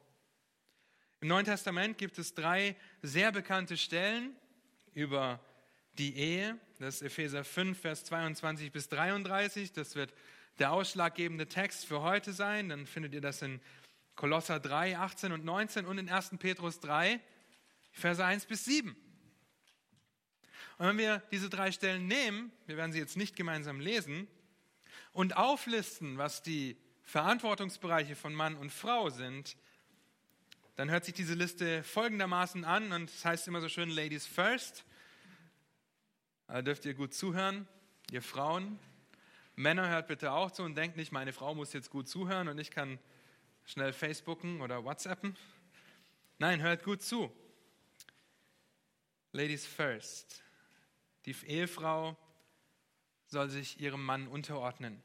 Im 1.21 1.29
Neuen 1.29 1.47
Testament 1.47 1.99
gibt 1.99 2.19
es 2.19 2.33
drei 2.33 2.77
sehr 3.03 3.33
bekannte 3.33 3.77
Stellen 3.77 4.37
über 4.95 5.41
die 5.95 6.17
Ehe. 6.17 6.57
Das 6.79 6.97
ist 6.97 7.03
Epheser 7.03 7.43
5, 7.43 7.81
Vers 7.81 8.05
22 8.05 8.71
bis 8.71 8.89
33. 8.89 9.73
Das 9.73 9.97
wird 9.97 10.15
der 10.61 10.71
ausschlaggebende 10.71 11.49
Text 11.49 11.87
für 11.87 12.03
heute 12.03 12.33
sein. 12.33 12.69
Dann 12.69 12.87
findet 12.87 13.15
ihr 13.15 13.21
das 13.21 13.43
in 13.43 13.61
Kolosser 14.15 14.61
3, 14.61 14.97
18 14.97 15.33
und 15.33 15.45
19 15.45 15.87
und 15.87 15.99
in 15.99 16.09
1. 16.09 16.39
Petrus 16.39 16.79
3, 16.79 17.21
Verse 17.99 18.25
1 18.25 18.47
bis 18.47 18.65
7. 18.65 18.97
Und 20.79 20.87
wenn 20.87 20.99
wir 20.99 21.23
diese 21.33 21.51
drei 21.51 21.73
Stellen 21.73 22.07
nehmen, 22.07 22.53
wir 22.67 22.77
werden 22.77 22.93
sie 22.93 22.99
jetzt 22.99 23.17
nicht 23.17 23.37
gemeinsam 23.37 23.81
lesen, 23.81 24.29
und 25.13 25.37
auflisten, 25.37 26.17
was 26.17 26.43
die 26.43 26.77
Verantwortungsbereiche 27.03 28.15
von 28.15 28.35
Mann 28.35 28.57
und 28.57 28.71
Frau 28.71 29.11
sind, 29.11 29.57
dann 30.77 30.91
hört 30.91 31.05
sich 31.05 31.15
diese 31.15 31.35
Liste 31.35 31.83
folgendermaßen 31.83 32.65
an 32.65 32.93
und 32.93 33.09
es 33.09 33.17
das 33.17 33.25
heißt 33.25 33.49
immer 33.49 33.61
so 33.61 33.69
schön 33.69 33.91
Ladies 33.91 34.27
first. 34.27 34.85
Da 36.47 36.63
dürft 36.63 36.85
ihr 36.85 36.95
gut 36.95 37.15
zuhören, 37.15 37.67
ihr 38.13 38.23
Frauen. 38.23 38.79
Männer 39.57 39.89
hört 39.89 40.07
bitte 40.07 40.31
auch 40.31 40.53
zu 40.53 40.63
und 40.63 40.77
denkt 40.77 40.97
nicht, 40.97 41.11
meine 41.11 41.33
Frau 41.33 41.53
muss 41.53 41.73
jetzt 41.73 41.91
gut 41.91 42.09
zuhören 42.09 42.47
und 42.47 42.59
ich 42.59 42.71
kann 42.71 43.01
schnell 43.65 43.93
Facebooken 43.93 44.61
oder 44.61 44.85
WhatsAppen. 44.85 45.37
Nein, 46.39 46.63
hört 46.63 46.85
gut 46.85 47.03
zu. 47.03 47.33
Ladies 49.39 49.65
first. 49.65 50.43
Die 51.25 51.37
Ehefrau 51.47 52.17
soll 53.29 53.49
sich 53.49 53.79
ihrem 53.79 54.05
Mann 54.05 54.27
unterordnen. 54.27 55.01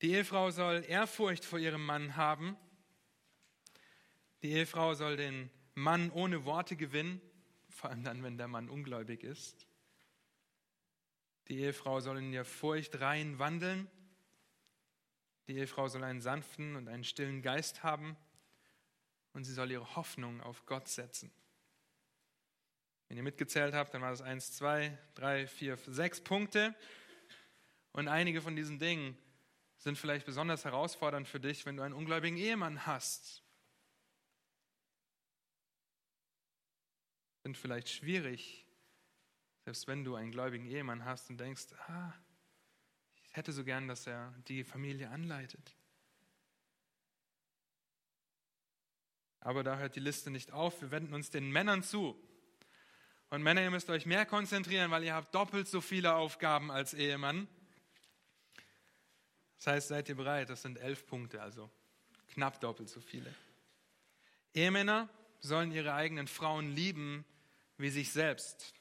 Die 0.00 0.12
Ehefrau 0.12 0.52
soll 0.52 0.84
Ehrfurcht 0.86 1.44
vor 1.44 1.58
ihrem 1.58 1.84
Mann 1.84 2.14
haben. 2.14 2.56
Die 4.44 4.52
Ehefrau 4.52 4.94
soll 4.94 5.16
den 5.16 5.50
Mann 5.74 6.08
ohne 6.12 6.44
Worte 6.44 6.76
gewinnen, 6.76 7.20
vor 7.68 7.90
allem 7.90 8.04
dann, 8.04 8.22
wenn 8.22 8.38
der 8.38 8.46
Mann 8.46 8.68
ungläubig 8.68 9.24
ist. 9.24 9.66
Die 11.48 11.58
Ehefrau 11.58 11.98
soll 11.98 12.18
in 12.18 12.30
der 12.30 12.44
Furcht 12.44 13.00
rein 13.00 13.40
wandeln. 13.40 13.90
Die 15.48 15.56
Ehefrau 15.56 15.88
soll 15.88 16.04
einen 16.04 16.20
sanften 16.20 16.76
und 16.76 16.86
einen 16.86 17.02
stillen 17.02 17.42
Geist 17.42 17.82
haben 17.82 18.16
und 19.32 19.42
sie 19.42 19.52
soll 19.52 19.72
ihre 19.72 19.96
Hoffnung 19.96 20.40
auf 20.40 20.64
Gott 20.64 20.86
setzen. 20.86 21.32
Wenn 23.14 23.18
ihr 23.18 23.22
mitgezählt 23.22 23.74
habt, 23.74 23.94
dann 23.94 24.02
war 24.02 24.10
das 24.10 24.22
eins, 24.22 24.50
zwei, 24.56 24.98
drei, 25.14 25.46
vier, 25.46 25.76
sechs 25.86 26.20
Punkte. 26.20 26.74
Und 27.92 28.08
einige 28.08 28.42
von 28.42 28.56
diesen 28.56 28.80
Dingen 28.80 29.16
sind 29.76 29.96
vielleicht 29.96 30.26
besonders 30.26 30.64
herausfordernd 30.64 31.28
für 31.28 31.38
dich, 31.38 31.64
wenn 31.64 31.76
du 31.76 31.84
einen 31.84 31.94
ungläubigen 31.94 32.36
Ehemann 32.36 32.86
hast. 32.86 33.44
Sind 37.44 37.56
vielleicht 37.56 37.88
schwierig, 37.88 38.66
selbst 39.64 39.86
wenn 39.86 40.02
du 40.02 40.16
einen 40.16 40.32
gläubigen 40.32 40.66
Ehemann 40.66 41.04
hast 41.04 41.30
und 41.30 41.38
denkst, 41.38 41.66
ah, 41.86 42.12
ich 43.22 43.36
hätte 43.36 43.52
so 43.52 43.62
gern, 43.62 43.86
dass 43.86 44.08
er 44.08 44.34
die 44.48 44.64
Familie 44.64 45.08
anleitet. 45.10 45.76
Aber 49.38 49.62
da 49.62 49.78
hört 49.78 49.94
die 49.94 50.00
Liste 50.00 50.32
nicht 50.32 50.50
auf. 50.50 50.82
Wir 50.82 50.90
wenden 50.90 51.14
uns 51.14 51.30
den 51.30 51.52
Männern 51.52 51.84
zu. 51.84 52.20
Und 53.34 53.42
Männer, 53.42 53.62
ihr 53.62 53.70
müsst 53.72 53.90
euch 53.90 54.06
mehr 54.06 54.26
konzentrieren, 54.26 54.92
weil 54.92 55.02
ihr 55.02 55.12
habt 55.12 55.34
doppelt 55.34 55.66
so 55.66 55.80
viele 55.80 56.14
Aufgaben 56.14 56.70
als 56.70 56.94
Ehemann. 56.94 57.48
Das 59.56 59.66
heißt, 59.66 59.88
seid 59.88 60.08
ihr 60.08 60.14
bereit? 60.14 60.50
Das 60.50 60.62
sind 60.62 60.78
elf 60.78 61.04
Punkte, 61.04 61.42
also 61.42 61.68
knapp 62.28 62.60
doppelt 62.60 62.88
so 62.88 63.00
viele. 63.00 63.34
Ehemänner 64.54 65.08
sollen 65.40 65.72
ihre 65.72 65.94
eigenen 65.94 66.28
Frauen 66.28 66.70
lieben 66.76 67.24
wie 67.76 67.90
sich 67.90 68.12
selbst. 68.12 68.72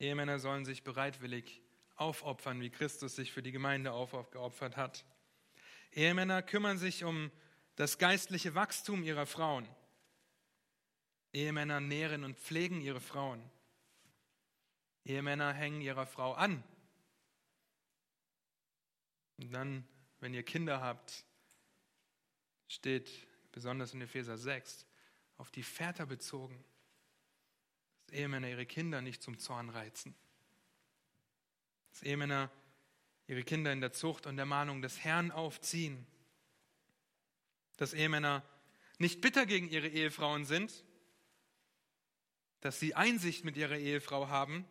Ehemänner 0.00 0.40
sollen 0.40 0.64
sich 0.64 0.82
bereitwillig 0.82 1.62
aufopfern, 1.94 2.60
wie 2.60 2.70
Christus 2.70 3.14
sich 3.14 3.30
für 3.30 3.44
die 3.44 3.52
Gemeinde 3.52 3.92
aufgeopfert 3.92 4.76
hat. 4.76 5.04
Ehemänner 5.92 6.42
kümmern 6.42 6.76
sich 6.76 7.04
um 7.04 7.30
das 7.76 7.98
geistliche 7.98 8.56
Wachstum 8.56 9.04
ihrer 9.04 9.26
Frauen. 9.26 9.68
Ehemänner 11.32 11.80
nähren 11.80 12.24
und 12.24 12.38
pflegen 12.38 12.80
ihre 12.80 13.00
Frauen. 13.00 13.42
Ehemänner 15.04 15.52
hängen 15.52 15.80
ihrer 15.80 16.06
Frau 16.06 16.34
an. 16.34 16.62
Und 19.38 19.52
dann, 19.52 19.86
wenn 20.20 20.34
ihr 20.34 20.42
Kinder 20.42 20.80
habt, 20.80 21.24
steht 22.68 23.10
besonders 23.50 23.94
in 23.94 24.00
Epheser 24.00 24.38
6, 24.38 24.86
auf 25.38 25.50
die 25.50 25.62
Väter 25.62 26.06
bezogen. 26.06 26.62
Ehemänner 28.12 28.48
ihre 28.48 28.66
Kinder 28.66 29.00
nicht 29.00 29.22
zum 29.22 29.38
Zorn 29.38 29.70
reizen. 29.70 30.14
Dass 31.90 32.02
Ehemänner 32.02 32.50
ihre 33.26 33.42
Kinder 33.42 33.72
in 33.72 33.80
der 33.80 33.92
Zucht 33.92 34.26
und 34.26 34.36
der 34.36 34.46
Mahnung 34.46 34.82
des 34.82 35.02
Herrn 35.02 35.30
aufziehen. 35.30 36.06
Dass 37.78 37.94
Ehemänner 37.94 38.44
nicht 38.98 39.20
bitter 39.20 39.46
gegen 39.46 39.68
ihre 39.68 39.88
Ehefrauen 39.88 40.44
sind, 40.44 40.84
dass 42.62 42.78
sie 42.78 42.94
Einsicht 42.94 43.44
mit 43.44 43.56
ihrer 43.56 43.76
Ehefrau 43.76 44.28
haben 44.28 44.64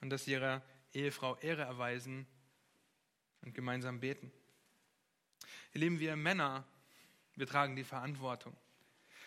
und 0.00 0.10
dass 0.10 0.24
sie 0.24 0.32
ihrer 0.32 0.62
Ehefrau 0.92 1.36
Ehre 1.36 1.62
erweisen 1.62 2.26
und 3.42 3.54
gemeinsam 3.54 4.00
beten. 4.00 4.32
Ihr 5.72 5.80
Lieben, 5.80 6.00
wir 6.00 6.16
Männer, 6.16 6.66
wir 7.36 7.46
tragen 7.46 7.76
die 7.76 7.84
Verantwortung. 7.84 8.56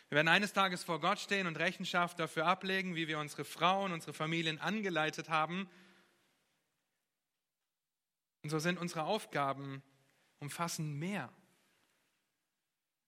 Wir 0.09 0.17
werden 0.17 0.27
eines 0.27 0.51
Tages 0.51 0.83
vor 0.83 0.99
Gott 0.99 1.17
stehen 1.17 1.47
und 1.47 1.57
Rechenschaft 1.57 2.19
dafür 2.19 2.45
ablegen, 2.45 2.93
wie 2.93 3.07
wir 3.07 3.17
unsere 3.17 3.45
Frauen, 3.45 3.93
unsere 3.93 4.13
Familien 4.13 4.59
angeleitet 4.59 5.29
haben. 5.29 5.69
Und 8.43 8.49
so 8.49 8.59
sind 8.59 8.77
unsere 8.77 9.03
Aufgaben 9.03 9.81
umfassen 10.39 10.99
mehr, 10.99 11.31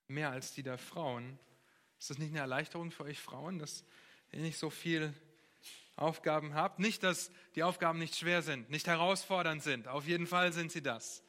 mehr 0.07 0.29
als 0.29 0.53
die 0.53 0.63
der 0.63 0.77
Frauen. 0.77 1.37
Ist 1.99 2.09
das 2.09 2.17
nicht 2.17 2.29
eine 2.29 2.39
Erleichterung 2.39 2.91
für 2.91 3.03
euch 3.03 3.19
Frauen, 3.19 3.59
dass 3.59 3.83
nicht 4.41 4.57
so 4.57 4.69
viel 4.69 5.13
Aufgaben 5.95 6.53
habt? 6.53 6.79
Nicht, 6.79 7.03
dass 7.03 7.31
die 7.55 7.63
Aufgaben 7.63 7.99
nicht 7.99 8.15
schwer 8.15 8.41
sind, 8.41 8.69
nicht 8.69 8.87
herausfordernd 8.87 9.63
sind. 9.63 9.87
Auf 9.87 10.07
jeden 10.07 10.27
Fall 10.27 10.51
sind 10.53 10.71
sie 10.71 10.81
das. 10.81 11.23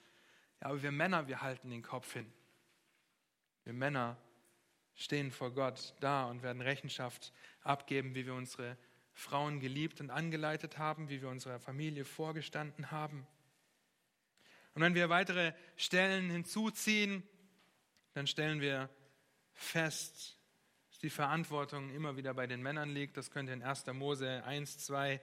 Ja, 0.61 0.69
aber 0.69 0.83
wir 0.83 0.93
Männer, 0.93 1.29
wir 1.29 1.43
halten 1.43 1.71
den 1.71 1.83
Kopf 1.83 2.13
hin. 2.13 2.33
Wir 3.65 3.73
Männer 3.73 4.17
stehen 4.95 5.31
vor 5.31 5.53
Gott 5.53 5.95
da 6.01 6.25
und 6.25 6.43
werden 6.43 6.63
Rechenschaft 6.63 7.33
abgeben, 7.63 8.15
wie 8.15 8.27
wir 8.27 8.35
unsere 8.35 8.77
Frauen 9.13 9.61
geliebt 9.61 10.01
und 10.01 10.11
angeleitet 10.11 10.79
haben, 10.79 11.09
wie 11.09 11.23
wir 11.23 11.29
unserer 11.29 11.59
Familie 11.59 12.05
vorgestanden 12.05 12.91
haben. 12.91 13.27
Und 14.75 14.83
wenn 14.83 14.95
wir 14.95 15.09
weitere 15.09 15.55
Stellen 15.77 16.31
hinzuziehen, 16.31 17.23
dann 18.13 18.27
stellen 18.27 18.61
wir 18.61 18.91
fest, 19.55 20.36
dass 20.97 21.03
die 21.03 21.11
Verantwortung 21.11 21.91
immer 21.91 22.17
wieder 22.17 22.33
bei 22.33 22.47
den 22.47 22.63
Männern 22.63 22.89
liegt. 22.89 23.19
Das 23.19 23.31
könnt 23.31 23.51
ihr 23.51 23.53
in 23.53 23.63
1. 23.63 23.85
Mose 23.93 24.43
1, 24.45 24.79
2 24.79 25.21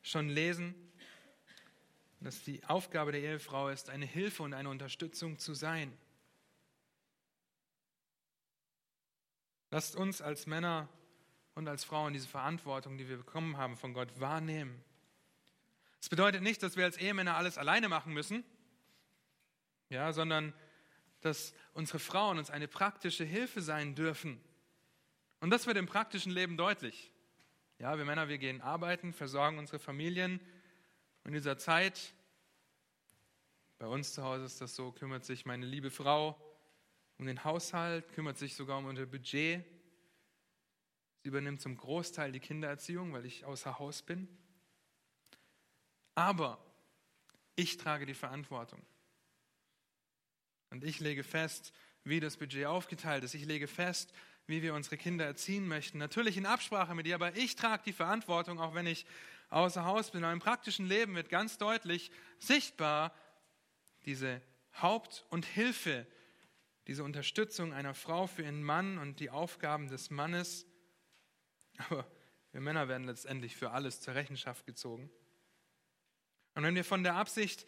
schon 0.00 0.28
lesen. 0.28 0.72
Dass 2.20 2.44
die 2.44 2.64
Aufgabe 2.66 3.10
der 3.10 3.22
Ehefrau 3.22 3.68
ist, 3.68 3.90
eine 3.90 4.06
Hilfe 4.06 4.44
und 4.44 4.54
eine 4.54 4.68
Unterstützung 4.68 5.40
zu 5.40 5.52
sein. 5.54 5.92
Lasst 9.72 9.96
uns 9.96 10.22
als 10.22 10.46
Männer 10.46 10.88
und 11.56 11.66
als 11.66 11.82
Frauen 11.82 12.12
diese 12.12 12.28
Verantwortung, 12.28 12.96
die 12.96 13.08
wir 13.08 13.16
bekommen 13.16 13.56
haben 13.56 13.76
von 13.76 13.94
Gott, 13.94 14.20
wahrnehmen. 14.20 14.80
Das 15.98 16.08
bedeutet 16.08 16.42
nicht, 16.42 16.62
dass 16.62 16.76
wir 16.76 16.84
als 16.84 16.98
Ehemänner 16.98 17.34
alles 17.34 17.58
alleine 17.58 17.88
machen 17.88 18.12
müssen, 18.12 18.44
ja, 19.88 20.12
sondern 20.12 20.54
dass 21.22 21.52
unsere 21.72 21.98
Frauen 21.98 22.38
uns 22.38 22.48
eine 22.48 22.68
praktische 22.68 23.24
Hilfe 23.24 23.60
sein 23.60 23.96
dürfen. 23.96 24.40
Und 25.46 25.50
das 25.50 25.68
wird 25.68 25.76
im 25.76 25.86
praktischen 25.86 26.32
Leben 26.32 26.56
deutlich. 26.56 27.12
Ja, 27.78 27.96
wir 27.96 28.04
Männer, 28.04 28.26
wir 28.26 28.38
gehen 28.38 28.60
arbeiten, 28.60 29.12
versorgen 29.12 29.58
unsere 29.58 29.78
Familien. 29.78 30.40
Und 31.22 31.28
in 31.28 31.34
dieser 31.34 31.56
Zeit, 31.56 32.12
bei 33.78 33.86
uns 33.86 34.12
zu 34.12 34.24
Hause 34.24 34.44
ist 34.44 34.60
das 34.60 34.74
so, 34.74 34.90
kümmert 34.90 35.24
sich 35.24 35.46
meine 35.46 35.64
liebe 35.64 35.92
Frau 35.92 36.36
um 37.18 37.26
den 37.26 37.44
Haushalt, 37.44 38.12
kümmert 38.12 38.38
sich 38.38 38.56
sogar 38.56 38.78
um 38.78 38.86
unser 38.86 39.06
Budget. 39.06 39.64
Sie 41.22 41.28
übernimmt 41.28 41.60
zum 41.60 41.76
Großteil 41.76 42.32
die 42.32 42.40
Kindererziehung, 42.40 43.12
weil 43.12 43.24
ich 43.24 43.44
außer 43.44 43.78
Haus 43.78 44.02
bin. 44.02 44.26
Aber 46.16 46.58
ich 47.54 47.76
trage 47.76 48.04
die 48.04 48.14
Verantwortung. 48.14 48.84
Und 50.70 50.82
ich 50.82 50.98
lege 50.98 51.22
fest, 51.22 51.72
wie 52.02 52.18
das 52.18 52.36
Budget 52.36 52.66
aufgeteilt 52.66 53.22
ist. 53.22 53.34
Ich 53.34 53.44
lege 53.44 53.68
fest, 53.68 54.12
wie 54.46 54.62
wir 54.62 54.74
unsere 54.74 54.96
Kinder 54.96 55.24
erziehen 55.24 55.66
möchten. 55.66 55.98
Natürlich 55.98 56.36
in 56.36 56.46
Absprache 56.46 56.94
mit 56.94 57.06
ihr, 57.06 57.14
aber 57.14 57.36
ich 57.36 57.56
trage 57.56 57.82
die 57.84 57.92
Verantwortung, 57.92 58.60
auch 58.60 58.74
wenn 58.74 58.86
ich 58.86 59.06
außer 59.48 59.84
Haus 59.84 60.10
bin. 60.10 60.24
Im 60.24 60.38
praktischen 60.38 60.86
Leben 60.86 61.14
wird 61.14 61.28
ganz 61.28 61.58
deutlich 61.58 62.10
sichtbar 62.38 63.14
diese 64.04 64.40
Haupt- 64.80 65.24
und 65.30 65.44
Hilfe, 65.44 66.06
diese 66.86 67.02
Unterstützung 67.02 67.72
einer 67.72 67.94
Frau 67.94 68.26
für 68.26 68.42
ihren 68.42 68.62
Mann 68.62 68.98
und 68.98 69.18
die 69.18 69.30
Aufgaben 69.30 69.88
des 69.88 70.10
Mannes. 70.10 70.66
Aber 71.78 72.06
wir 72.52 72.60
Männer 72.60 72.88
werden 72.88 73.06
letztendlich 73.06 73.56
für 73.56 73.72
alles 73.72 74.00
zur 74.00 74.14
Rechenschaft 74.14 74.64
gezogen. 74.66 75.10
Und 76.54 76.62
wenn 76.62 76.74
wir 76.74 76.84
von 76.84 77.02
der 77.02 77.16
Absicht 77.16 77.66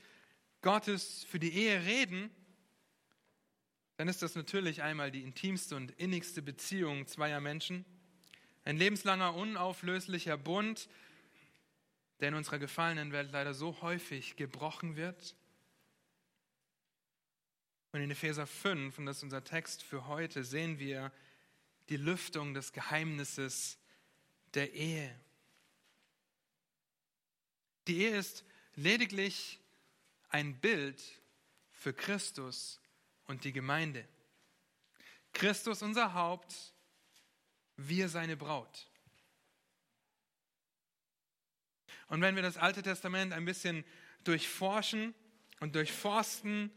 Gottes 0.63 1.25
für 1.25 1.39
die 1.39 1.53
Ehe 1.53 1.85
reden, 1.85 2.31
dann 3.99 4.07
ist 4.07 4.23
das 4.23 4.37
natürlich 4.37 4.83
einmal 4.85 5.11
die 5.11 5.23
intimste 5.23 5.75
und 5.75 5.91
innigste 5.91 6.41
Beziehung 6.41 7.09
zweier 7.09 7.41
Menschen, 7.41 7.85
ein 8.65 8.77
lebenslanger, 8.77 9.35
unauflöslicher 9.35 10.37
Bund, 10.37 10.89
der 12.21 12.29
in 12.29 12.35
unserer 12.35 12.61
gefallenen 12.61 13.11
Welt 13.11 13.33
leider 13.33 13.55
so 13.55 13.83
häufig 13.83 14.37
gebrochen 14.37 14.95
wird. 14.95 15.35
Und 17.91 18.01
in 18.01 18.11
Epheser 18.13 18.47
5, 18.47 18.99
und 18.99 19.07
das 19.07 19.17
ist 19.17 19.25
unser 19.25 19.43
Text 19.43 19.83
für 19.83 20.07
heute, 20.07 20.45
sehen 20.45 20.79
wir 20.79 21.11
die 21.89 21.97
Lüftung 21.97 22.55
des 22.55 22.73
Geheimnisses 22.73 23.79
der 24.55 24.75
Ehe. 24.75 25.13
Die 27.89 28.03
Ehe 28.03 28.17
ist 28.17 28.45
lediglich 28.77 29.59
ein 30.29 30.61
Bild 30.61 31.03
für 31.73 31.93
Christus 31.93 32.81
und 33.29 33.45
die 33.45 33.53
Gemeinde. 33.53 34.07
Christus 35.33 35.83
unser 35.83 36.15
Haupt, 36.15 36.75
wir 37.77 38.09
seine 38.09 38.37
Braut. 38.37 38.89
Und 42.09 42.21
wenn 42.23 42.35
wir 42.35 42.43
das 42.43 42.57
Alte 42.57 42.83
Testament 42.83 43.33
ein 43.33 43.45
bisschen 43.45 43.85
durchforschen 44.25 45.15
und 45.61 45.75
durchforsten, 45.75 46.73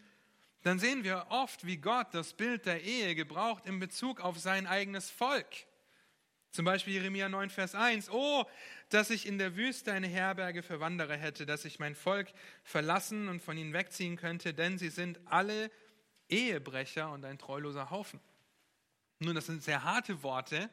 dann 0.64 0.78
sehen 0.78 1.04
wir 1.04 1.28
oft, 1.30 1.66
wie 1.66 1.78
Gott 1.78 2.14
das 2.14 2.34
Bild 2.34 2.66
der 2.66 2.84
Ehe 2.84 3.16
gebraucht 3.16 3.66
in 3.66 3.80
Bezug 3.80 4.20
auf 4.20 4.38
sein 4.38 4.68
eigenes 4.68 5.10
Volk. 5.10 5.48
Zum 6.52 6.66
Beispiel 6.66 6.94
Jeremia 6.96 7.30
9, 7.30 7.50
Vers 7.50 7.76
1. 7.76 8.10
Oh, 8.12 8.46
dass 8.90 9.10
ich 9.10 9.26
in 9.26 9.38
der 9.38 9.56
Wüste 9.56 9.94
eine 9.94 10.08
Herberge 10.08 10.62
für 10.62 10.82
Wanderer 10.82 11.16
hätte, 11.16 11.46
dass 11.46 11.64
ich 11.64 11.80
mein 11.80 11.96
Volk 11.96 12.28
verlassen 12.64 13.30
und 13.30 13.42
von 13.42 13.58
ihnen 13.58 13.72
wegziehen 13.72 14.18
könnte, 14.18 14.54
denn 14.54 14.78
sie 14.78 14.90
sind 14.90 15.20
alle 15.26 15.72
Ehebrecher 16.32 17.12
und 17.12 17.26
ein 17.26 17.38
treuloser 17.38 17.91
Haufen. 17.91 18.20
Nun, 19.20 19.36
das 19.36 19.46
sind 19.46 19.62
sehr 19.62 19.84
harte 19.84 20.24
Worte, 20.24 20.70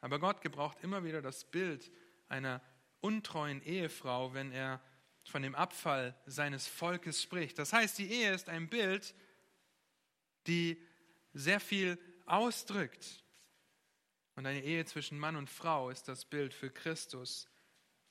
aber 0.00 0.18
Gott 0.18 0.40
gebraucht 0.40 0.78
immer 0.82 1.04
wieder 1.04 1.20
das 1.20 1.44
Bild 1.44 1.90
einer 2.28 2.62
untreuen 3.00 3.62
Ehefrau, 3.62 4.32
wenn 4.32 4.52
er 4.52 4.80
von 5.24 5.42
dem 5.42 5.54
Abfall 5.54 6.14
seines 6.26 6.66
Volkes 6.66 7.22
spricht. 7.22 7.58
Das 7.58 7.72
heißt, 7.72 7.98
die 7.98 8.10
Ehe 8.10 8.32
ist 8.32 8.48
ein 8.48 8.68
Bild, 8.68 9.14
die 10.46 10.80
sehr 11.34 11.60
viel 11.60 11.98
ausdrückt. 12.24 13.24
Und 14.36 14.46
eine 14.46 14.62
Ehe 14.62 14.84
zwischen 14.84 15.18
Mann 15.18 15.36
und 15.36 15.50
Frau 15.50 15.90
ist 15.90 16.08
das 16.08 16.24
Bild 16.24 16.54
für 16.54 16.70
Christus 16.70 17.48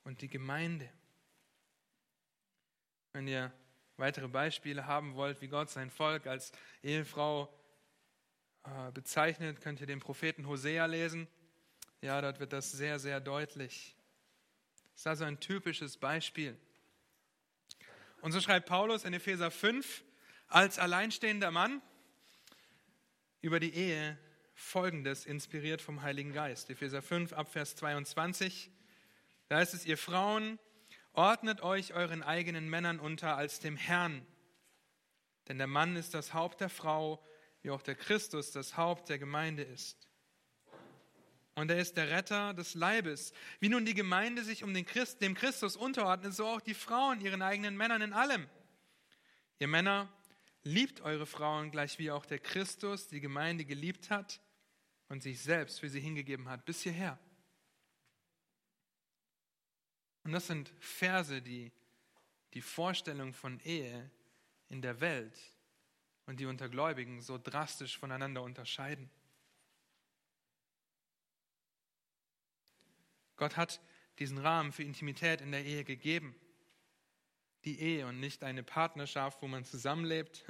und 0.03 0.21
die 0.21 0.27
Gemeinde. 0.27 0.91
Wenn 3.13 3.27
ihr 3.27 3.53
weitere 3.97 4.27
Beispiele 4.27 4.87
haben 4.87 5.15
wollt, 5.15 5.41
wie 5.41 5.47
Gott 5.47 5.69
sein 5.69 5.89
Volk 5.89 6.27
als 6.27 6.51
Ehefrau 6.83 7.53
äh, 8.63 8.91
bezeichnet, 8.91 9.61
könnt 9.61 9.79
ihr 9.79 9.87
den 9.87 9.99
Propheten 9.99 10.47
Hosea 10.47 10.85
lesen. 10.85 11.27
Ja, 12.01 12.21
dort 12.21 12.39
wird 12.39 12.53
das 12.53 12.71
sehr, 12.71 12.99
sehr 12.99 13.19
deutlich. 13.19 13.95
Das 14.93 15.01
ist 15.01 15.07
also 15.07 15.25
ein 15.25 15.39
typisches 15.39 15.97
Beispiel. 15.97 16.57
Und 18.21 18.31
so 18.31 18.41
schreibt 18.41 18.67
Paulus 18.67 19.03
in 19.03 19.13
Epheser 19.13 19.51
5 19.51 20.03
als 20.47 20.79
alleinstehender 20.79 21.51
Mann 21.51 21.81
über 23.41 23.59
die 23.59 23.73
Ehe 23.73 24.17
folgendes, 24.53 25.25
inspiriert 25.25 25.81
vom 25.81 26.01
Heiligen 26.01 26.33
Geist. 26.33 26.69
Epheser 26.69 27.01
5 27.01 27.33
Abvers 27.33 27.75
22. 27.75 28.71
Da 29.47 29.57
heißt 29.57 29.73
es, 29.73 29.85
ihr 29.85 29.97
Frauen, 29.97 30.57
Ordnet 31.15 31.61
euch 31.61 31.93
euren 31.93 32.23
eigenen 32.23 32.69
Männern 32.69 32.99
unter 32.99 33.37
als 33.37 33.59
dem 33.59 33.77
Herrn. 33.77 34.25
Denn 35.47 35.57
der 35.57 35.67
Mann 35.67 35.95
ist 35.95 36.13
das 36.13 36.33
Haupt 36.33 36.61
der 36.61 36.69
Frau, 36.69 37.23
wie 37.61 37.71
auch 37.71 37.81
der 37.81 37.95
Christus 37.95 38.51
das 38.51 38.77
Haupt 38.77 39.09
der 39.09 39.17
Gemeinde 39.17 39.63
ist. 39.63 40.07
Und 41.55 41.71
er 41.71 41.77
ist 41.77 41.95
der 41.95 42.09
Retter 42.11 42.53
des 42.53 42.75
Leibes. 42.75 43.31
Wie 43.59 43.69
nun 43.69 43.85
die 43.85 43.93
Gemeinde 43.93 44.43
sich 44.43 44.63
um 44.63 44.73
den 44.73 44.85
Christ, 44.85 45.21
dem 45.21 45.35
Christus 45.35 45.77
unterordnet, 45.77 46.33
so 46.33 46.47
auch 46.47 46.61
die 46.61 46.73
Frauen 46.73 47.21
ihren 47.21 47.41
eigenen 47.41 47.77
Männern 47.77 48.01
in 48.01 48.13
allem. 48.13 48.49
Ihr 49.59 49.69
Männer, 49.69 50.09
liebt 50.65 51.01
eure 51.01 51.27
Frauen 51.27 51.71
gleich 51.71 51.99
wie 51.99 52.11
auch 52.11 52.25
der 52.25 52.39
Christus 52.39 53.07
die 53.07 53.21
Gemeinde 53.21 53.65
geliebt 53.65 54.09
hat 54.09 54.41
und 55.07 55.21
sich 55.21 55.39
selbst 55.39 55.79
für 55.79 55.89
sie 55.89 55.99
hingegeben 55.99 56.49
hat 56.49 56.65
bis 56.65 56.81
hierher. 56.81 57.19
Und 60.25 60.31
das 60.31 60.47
sind 60.47 60.73
Verse, 60.79 61.41
die 61.41 61.71
die 62.55 62.61
Vorstellung 62.61 63.33
von 63.33 63.59
Ehe 63.59 64.09
in 64.69 64.81
der 64.81 64.99
Welt 64.99 65.39
und 66.25 66.39
die 66.39 66.47
unter 66.47 66.67
Gläubigen 66.67 67.21
so 67.21 67.37
drastisch 67.37 67.97
voneinander 67.97 68.41
unterscheiden. 68.41 69.09
Gott 73.35 73.55
hat 73.55 73.79
diesen 74.17 74.39
Rahmen 74.39 74.71
für 74.71 74.83
Intimität 74.83 75.41
in 75.41 75.51
der 75.51 75.63
Ehe 75.63 75.83
gegeben. 75.83 76.35
Die 77.63 77.79
Ehe 77.79 78.07
und 78.07 78.19
nicht 78.19 78.43
eine 78.43 78.63
Partnerschaft, 78.63 79.41
wo 79.43 79.47
man 79.47 79.63
zusammenlebt. 79.63 80.43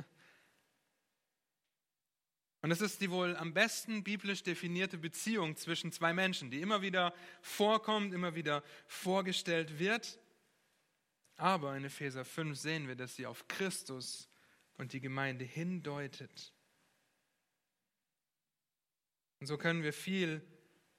Und 2.66 2.72
es 2.72 2.82
ist 2.82 3.00
die 3.00 3.12
wohl 3.12 3.36
am 3.36 3.54
besten 3.54 4.04
biblisch 4.04 4.42
definierte 4.42 4.98
Beziehung 4.98 5.56
zwischen 5.56 5.92
zwei 5.92 6.14
Menschen, 6.14 6.50
die 6.50 6.62
immer 6.62 6.82
wieder 6.82 7.14
vorkommt, 7.44 8.12
immer 8.12 8.34
wieder 8.34 8.64
vorgestellt 8.88 9.78
wird. 9.78 10.18
Aber 11.38 11.78
in 11.78 11.86
Epheser 11.86 12.26
5 12.26 12.58
sehen 12.58 12.88
wir, 12.88 12.96
dass 12.96 13.16
sie 13.16 13.28
auf 13.28 13.48
Christus 13.48 14.28
und 14.80 14.94
die 14.94 15.00
Gemeinde 15.00 15.46
hindeutet. 15.46 16.56
Und 19.42 19.46
so 19.46 19.60
können 19.60 19.84
wir 19.84 19.94
viel 19.94 20.42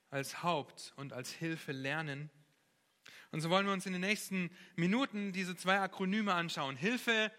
als 0.09 0.44
Haupt 0.44 0.92
und 0.94 1.12
als 1.12 1.33
Hilfe 1.33 1.72
lernen. 1.72 2.31
Und 3.33 3.40
so 3.40 3.50
wollen 3.50 3.66
wir 3.66 3.72
uns 3.72 3.87
in 3.87 3.92
den 3.92 4.02
nächsten 4.02 4.57
Minuten 4.76 5.33
diese 5.33 5.57
zwei 5.57 5.81
Akronyme 5.81 6.33
anschauen. 6.33 6.76
Hilfe 6.76 7.33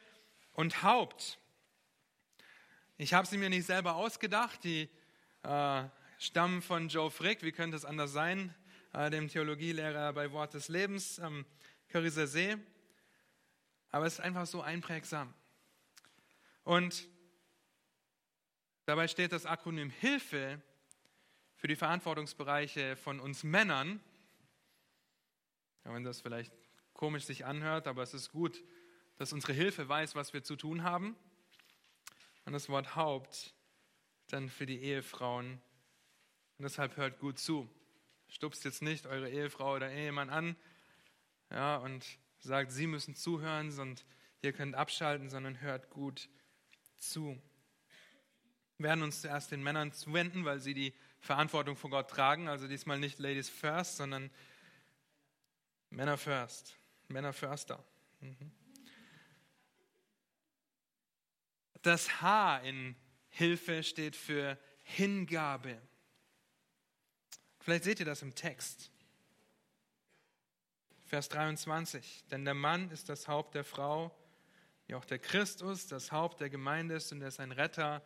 und 0.51 0.83
Haupt. 0.83 1.39
Ich 2.99 3.13
habe 3.13 3.27
sie 3.27 3.37
mir 3.37 3.51
nicht 3.51 3.67
selber 3.67 3.95
ausgedacht. 3.95 4.63
Die 4.63 4.89
äh, 5.43 5.83
stammen 6.17 6.63
von 6.63 6.89
Joe 6.89 7.11
Frick. 7.11 7.43
Wie 7.43 7.51
könnte 7.51 7.77
es 7.77 7.85
anders 7.85 8.11
sein? 8.11 8.55
Äh, 8.91 9.11
dem 9.11 9.27
Theologielehrer 9.27 10.13
bei 10.13 10.31
Wort 10.31 10.55
des 10.55 10.67
Lebens 10.67 11.19
am 11.19 11.45
Köriser 11.89 12.25
See. 12.25 12.57
Aber 13.91 14.07
es 14.07 14.13
ist 14.13 14.19
einfach 14.21 14.47
so 14.47 14.63
einprägsam. 14.63 15.31
Und 16.63 17.07
dabei 18.85 19.07
steht 19.07 19.31
das 19.31 19.45
Akronym 19.45 19.91
Hilfe 19.91 20.59
für 21.55 21.67
die 21.67 21.75
Verantwortungsbereiche 21.75 22.95
von 22.95 23.19
uns 23.19 23.43
Männern, 23.43 23.99
ja, 25.85 25.93
wenn 25.93 26.03
das 26.03 26.21
vielleicht 26.21 26.51
komisch 26.93 27.25
sich 27.25 27.45
anhört, 27.45 27.85
aber 27.85 28.01
es 28.01 28.15
ist 28.15 28.31
gut, 28.31 28.63
dass 29.17 29.33
unsere 29.33 29.53
Hilfe 29.53 29.87
weiß, 29.87 30.15
was 30.15 30.33
wir 30.33 30.43
zu 30.43 30.55
tun 30.55 30.81
haben. 30.81 31.15
Und 32.47 32.53
das 32.53 32.69
Wort 32.69 32.95
Haupt 32.95 33.53
dann 34.27 34.47
für 34.47 34.65
die 34.65 34.81
Ehefrauen. 34.81 35.61
Und 36.57 36.63
deshalb 36.63 36.95
hört 36.95 37.19
gut 37.19 37.39
zu. 37.39 37.69
Stupst 38.29 38.63
jetzt 38.63 38.81
nicht 38.81 39.05
eure 39.05 39.29
Ehefrau 39.29 39.75
oder 39.75 39.91
Ehemann 39.91 40.29
an 40.29 40.55
ja, 41.51 41.75
und 41.75 42.05
sagt, 42.39 42.71
sie 42.71 42.87
müssen 42.87 43.15
zuhören 43.15 43.77
und 43.79 44.05
ihr 44.41 44.53
könnt 44.53 44.75
abschalten, 44.75 45.29
sondern 45.29 45.59
hört 45.59 45.89
gut 45.89 46.29
zu. 46.95 47.37
Wir 48.77 48.85
werden 48.87 49.03
uns 49.03 49.19
zuerst 49.19 49.51
den 49.51 49.61
Männern 49.61 49.91
zuwenden, 49.91 50.45
weil 50.45 50.61
sie 50.61 50.73
die 50.73 50.93
Verantwortung 51.19 51.75
vor 51.75 51.89
Gott 51.89 52.09
tragen. 52.09 52.47
Also 52.47 52.69
diesmal 52.69 52.97
nicht 52.97 53.19
Ladies 53.19 53.49
first, 53.49 53.97
sondern 53.97 54.31
Männer 55.89 56.17
first. 56.17 56.77
Männer 57.09 57.33
firster. 57.33 57.83
Mhm. 58.21 58.53
Das 61.87 62.21
H 62.21 62.57
in 62.65 62.97
Hilfe 63.29 63.81
steht 63.81 64.17
für 64.17 64.59
Hingabe. 64.83 65.81
Vielleicht 67.61 67.85
seht 67.85 68.01
ihr 68.01 68.05
das 68.05 68.21
im 68.21 68.35
Text. 68.35 68.91
Vers 71.05 71.29
23. 71.29 72.25
Denn 72.29 72.43
der 72.43 72.55
Mann 72.55 72.91
ist 72.91 73.07
das 73.07 73.29
Haupt 73.29 73.55
der 73.55 73.63
Frau, 73.63 74.13
wie 74.87 74.95
auch 74.95 75.05
der 75.05 75.17
Christus 75.17 75.87
das 75.87 76.11
Haupt 76.11 76.41
der 76.41 76.49
Gemeinde 76.49 76.95
ist 76.95 77.13
und 77.13 77.21
er 77.21 77.29
ist 77.29 77.39
ein 77.39 77.53
Retter 77.53 78.03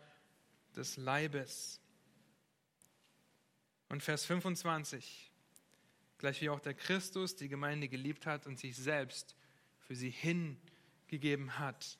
des 0.76 0.98
Leibes. 0.98 1.82
Und 3.89 4.04
Vers 4.04 4.26
25, 4.26 5.32
gleich 6.20 6.39
wie 6.41 6.52
auch 6.52 6.60
der 6.60 6.76
Christus 6.76 7.36
die 7.36 7.50
Gemeinde 7.50 7.89
geliebt 7.89 8.28
hat 8.28 8.46
und 8.46 8.60
sich 8.60 8.78
selbst 8.78 9.36
für 9.80 9.96
sie 9.96 10.12
hingegeben 10.12 11.58
hat. 11.58 11.98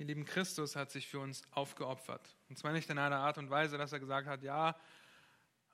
Ihr 0.00 0.06
lieben 0.06 0.24
Christus 0.24 0.76
hat 0.76 0.90
sich 0.90 1.08
für 1.08 1.20
uns 1.20 1.42
aufgeopfert. 1.50 2.34
Und 2.48 2.56
zwar 2.56 2.72
nicht 2.72 2.88
in 2.88 2.96
einer 2.96 3.18
Art 3.18 3.36
und 3.36 3.50
Weise, 3.50 3.76
dass 3.76 3.92
er 3.92 4.00
gesagt 4.00 4.26
hat, 4.26 4.42
ja, 4.42 4.74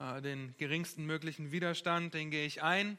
äh, 0.01 0.21
den 0.21 0.53
geringsten 0.57 1.07
möglichen 1.07 1.53
Widerstand, 1.53 2.12
den 2.12 2.33
gehe 2.33 2.45
ich 2.45 2.61
ein, 2.61 2.99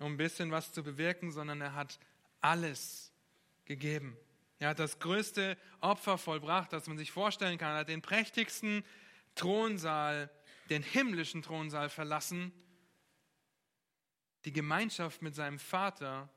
um 0.00 0.14
ein 0.14 0.16
bisschen 0.16 0.50
was 0.50 0.72
zu 0.72 0.82
bewirken, 0.82 1.30
sondern 1.30 1.60
er 1.60 1.74
hat 1.74 1.98
alles 2.40 3.12
gegeben. 3.66 4.16
Er 4.60 4.70
hat 4.70 4.78
das 4.78 4.98
größte 4.98 5.58
Opfer 5.82 6.16
vollbracht, 6.16 6.72
das 6.72 6.86
man 6.86 6.96
sich 6.96 7.12
vorstellen 7.12 7.58
kann. 7.58 7.72
Er 7.72 7.80
hat 7.80 7.90
den 7.90 8.00
prächtigsten 8.00 8.82
Thronsaal, 9.34 10.30
den 10.70 10.82
himmlischen 10.82 11.42
Thronsaal 11.42 11.90
verlassen, 11.90 12.50
die 14.46 14.54
Gemeinschaft 14.54 15.20
mit 15.20 15.34
seinem 15.34 15.58
Vater, 15.58 16.30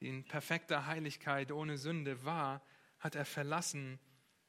die 0.00 0.08
in 0.08 0.24
perfekter 0.24 0.86
Heiligkeit 0.86 1.52
ohne 1.52 1.78
Sünde 1.78 2.24
war, 2.24 2.62
hat 3.06 3.14
er 3.14 3.24
verlassen, 3.24 4.00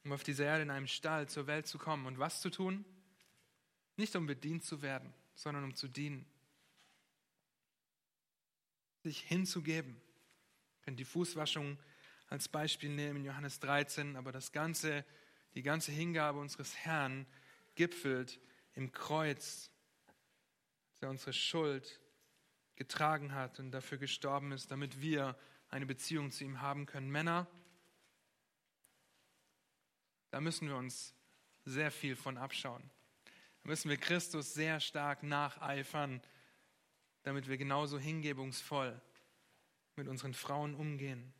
um 0.03 0.11
auf 0.11 0.23
dieser 0.23 0.45
Erde 0.45 0.63
in 0.63 0.71
einem 0.71 0.87
Stall 0.87 1.29
zur 1.29 1.45
Welt 1.45 1.67
zu 1.67 1.77
kommen. 1.77 2.07
Und 2.07 2.17
was 2.17 2.41
zu 2.41 2.49
tun? 2.49 2.83
Nicht 3.97 4.15
um 4.15 4.25
bedient 4.25 4.63
zu 4.63 4.81
werden, 4.81 5.13
sondern 5.35 5.63
um 5.63 5.75
zu 5.75 5.87
dienen. 5.87 6.25
Sich 9.03 9.21
hinzugeben. 9.21 9.93
Ihr 9.93 10.81
könnt 10.85 10.99
die 10.99 11.05
Fußwaschung 11.05 11.77
als 12.29 12.49
Beispiel 12.49 12.89
nehmen 12.89 13.17
in 13.17 13.25
Johannes 13.25 13.59
13, 13.59 14.15
aber 14.15 14.31
das 14.31 14.51
ganze, 14.51 15.05
die 15.53 15.61
ganze 15.61 15.91
Hingabe 15.91 16.39
unseres 16.39 16.75
Herrn 16.77 17.27
gipfelt 17.75 18.39
im 18.73 18.91
Kreuz, 18.91 19.71
dass 20.93 21.03
er 21.03 21.09
unsere 21.11 21.33
Schuld 21.33 22.01
getragen 22.75 23.33
hat 23.35 23.59
und 23.59 23.71
dafür 23.71 23.99
gestorben 23.99 24.51
ist, 24.51 24.71
damit 24.71 24.99
wir 24.99 25.37
eine 25.69 25.85
Beziehung 25.85 26.31
zu 26.31 26.43
ihm 26.43 26.61
haben 26.61 26.87
können. 26.87 27.11
Männer, 27.11 27.47
da 30.29 30.41
müssen 30.41 30.67
wir 30.67 30.75
uns 30.75 31.13
sehr 31.65 31.91
viel 31.91 32.15
von 32.15 32.37
abschauen. 32.37 32.89
Da 33.63 33.69
müssen 33.69 33.89
wir 33.89 33.97
Christus 33.97 34.53
sehr 34.53 34.79
stark 34.79 35.23
nacheifern, 35.23 36.21
damit 37.23 37.47
wir 37.47 37.57
genauso 37.57 37.99
hingebungsvoll 37.99 39.01
mit 39.95 40.07
unseren 40.07 40.33
Frauen 40.33 40.75
umgehen. 40.75 41.33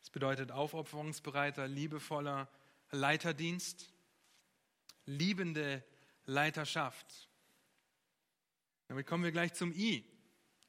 Das 0.00 0.10
bedeutet 0.10 0.50
aufopferungsbereiter, 0.50 1.68
liebevoller 1.68 2.48
Leiterdienst 2.90 3.92
liebende 5.06 5.84
Leiterschaft. 6.24 7.28
Damit 8.88 9.06
kommen 9.06 9.24
wir 9.24 9.32
gleich 9.32 9.54
zum 9.54 9.72
I. 9.72 10.04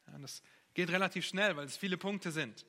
Ja, 0.08 0.18
das 0.20 0.42
geht 0.74 0.90
relativ 0.90 1.26
schnell, 1.26 1.56
weil 1.56 1.66
es 1.66 1.78
viele 1.78 1.98
Punkte 1.98 2.32
sind. 2.32 2.66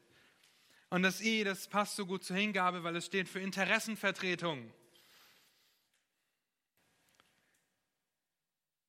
Und 0.94 1.02
das 1.02 1.20
I, 1.20 1.42
das 1.42 1.66
passt 1.66 1.96
so 1.96 2.06
gut 2.06 2.22
zur 2.22 2.36
Hingabe, 2.36 2.84
weil 2.84 2.94
es 2.94 3.06
steht 3.06 3.28
für 3.28 3.40
Interessenvertretung. 3.40 4.72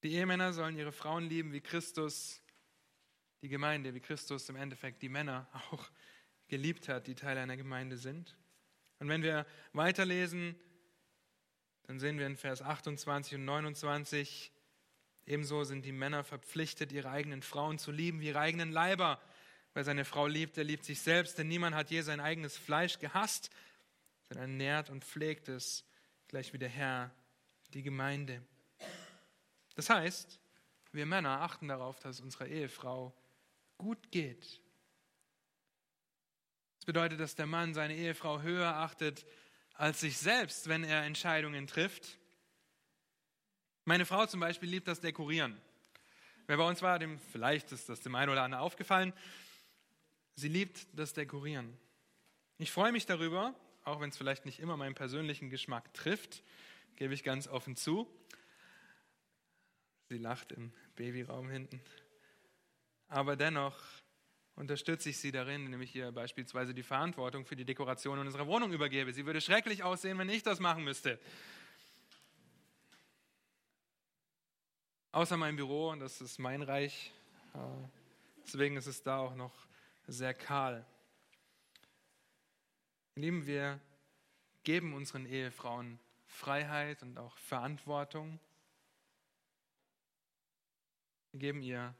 Die 0.03 0.13
Ehemänner 0.13 0.53
sollen 0.53 0.77
ihre 0.77 0.91
Frauen 0.91 1.27
lieben, 1.27 1.51
wie 1.51 1.61
Christus 1.61 2.43
die 3.41 3.49
Gemeinde, 3.49 3.95
wie 3.95 4.01
Christus 4.01 4.47
im 4.49 4.55
Endeffekt 4.55 5.01
die 5.01 5.09
Männer 5.09 5.49
auch 5.71 5.89
geliebt 6.47 6.89
hat, 6.89 7.07
die 7.07 7.15
Teil 7.15 7.39
einer 7.39 7.57
Gemeinde 7.57 7.97
sind. 7.97 8.37
Und 8.99 9.09
wenn 9.09 9.23
wir 9.23 9.47
weiterlesen, 9.73 10.55
dann 11.87 11.99
sehen 11.99 12.19
wir 12.19 12.27
in 12.27 12.37
Vers 12.37 12.61
28 12.61 13.33
und 13.33 13.45
29, 13.45 14.51
ebenso 15.25 15.63
sind 15.63 15.83
die 15.83 15.91
Männer 15.91 16.23
verpflichtet, 16.23 16.91
ihre 16.91 17.09
eigenen 17.09 17.41
Frauen 17.41 17.79
zu 17.79 17.91
lieben, 17.91 18.19
wie 18.19 18.27
ihre 18.27 18.41
eigenen 18.41 18.71
Leiber. 18.71 19.19
Wer 19.75 19.83
seine 19.83 20.05
Frau 20.05 20.25
liebt, 20.25 20.55
der 20.55 20.63
liebt 20.63 20.85
sich 20.85 21.01
selbst, 21.01 21.37
denn 21.37 21.49
niemand 21.49 21.75
hat 21.75 21.91
je 21.91 21.99
sein 22.01 22.21
eigenes 22.21 22.57
Fleisch 22.57 22.97
gehasst, 22.97 23.49
sondern 24.29 24.55
nährt 24.55 24.89
und 24.89 25.03
pflegt 25.03 25.49
es, 25.49 25.83
gleich 26.29 26.53
wie 26.53 26.57
der 26.57 26.69
Herr 26.69 27.11
die 27.73 27.83
Gemeinde. 27.83 28.41
Das 29.75 29.89
heißt, 29.89 30.39
wir 30.93 31.05
Männer 31.05 31.41
achten 31.41 31.67
darauf, 31.67 31.99
dass 31.99 32.15
es 32.15 32.21
unserer 32.21 32.47
Ehefrau 32.47 33.13
gut 33.77 34.11
geht. 34.11 34.61
Das 36.77 36.85
bedeutet, 36.85 37.19
dass 37.19 37.35
der 37.35 37.45
Mann 37.45 37.73
seine 37.73 37.97
Ehefrau 37.97 38.41
höher 38.41 38.77
achtet 38.77 39.25
als 39.73 39.99
sich 39.99 40.17
selbst, 40.17 40.69
wenn 40.69 40.85
er 40.85 41.03
Entscheidungen 41.03 41.67
trifft. 41.67 42.17
Meine 43.83 44.05
Frau 44.05 44.25
zum 44.25 44.39
Beispiel 44.39 44.69
liebt 44.69 44.87
das 44.87 45.01
Dekorieren. 45.01 45.61
Wer 46.47 46.55
bei 46.55 46.65
uns 46.65 46.81
war, 46.81 46.97
dem 46.97 47.19
vielleicht 47.19 47.73
ist 47.73 47.89
das 47.89 47.99
dem 47.99 48.15
einen 48.15 48.31
oder 48.31 48.43
anderen 48.43 48.63
aufgefallen. 48.63 49.11
Sie 50.35 50.49
liebt 50.49 50.87
das 50.93 51.13
Dekorieren. 51.13 51.77
Ich 52.57 52.71
freue 52.71 52.91
mich 52.91 53.05
darüber, 53.05 53.55
auch 53.85 54.01
wenn 54.01 54.09
es 54.09 54.17
vielleicht 54.17 54.45
nicht 54.45 54.59
immer 54.59 54.75
meinen 54.75 54.95
persönlichen 54.95 55.49
Geschmack 55.49 55.93
trifft, 55.93 56.43
gebe 56.97 57.13
ich 57.13 57.23
ganz 57.23 57.47
offen 57.47 57.77
zu. 57.77 58.07
Sie 60.09 60.17
lacht 60.17 60.51
im 60.51 60.73
Babyraum 60.95 61.49
hinten. 61.49 61.81
aber 63.07 63.35
dennoch 63.35 63.77
unterstütze 64.55 65.09
ich 65.09 65.17
sie 65.17 65.31
darin, 65.31 65.65
indem 65.65 65.81
ich 65.81 65.95
ihr 65.95 66.11
beispielsweise 66.11 66.73
die 66.73 66.83
Verantwortung 66.83 67.45
für 67.45 67.55
die 67.55 67.65
Dekoration 67.65 68.19
unserer 68.19 68.47
Wohnung 68.47 68.71
übergebe. 68.71 69.13
Sie 69.13 69.25
würde 69.25 69.41
schrecklich 69.41 69.83
aussehen, 69.83 70.17
wenn 70.17 70.29
ich 70.29 70.43
das 70.43 70.59
machen 70.59 70.83
müsste. 70.83 71.19
Außer 75.11 75.37
mein 75.37 75.55
Büro, 75.55 75.91
und 75.91 75.99
das 75.99 76.19
ist 76.19 76.39
mein 76.39 76.61
Reich. 76.61 77.11
Äh, 77.53 77.57
deswegen 78.43 78.75
ist 78.75 78.87
es 78.87 79.01
da 79.01 79.19
auch 79.19 79.35
noch 79.35 79.53
sehr 80.07 80.33
kahl. 80.33 80.85
Lieben 83.15 83.45
wir 83.45 83.79
geben 84.63 84.93
unseren 84.93 85.25
Ehefrauen 85.25 85.99
Freiheit 86.27 87.01
und 87.01 87.17
auch 87.17 87.37
Verantwortung. 87.37 88.39
Wir 91.31 91.39
geben 91.39 91.61
ihr 91.61 91.95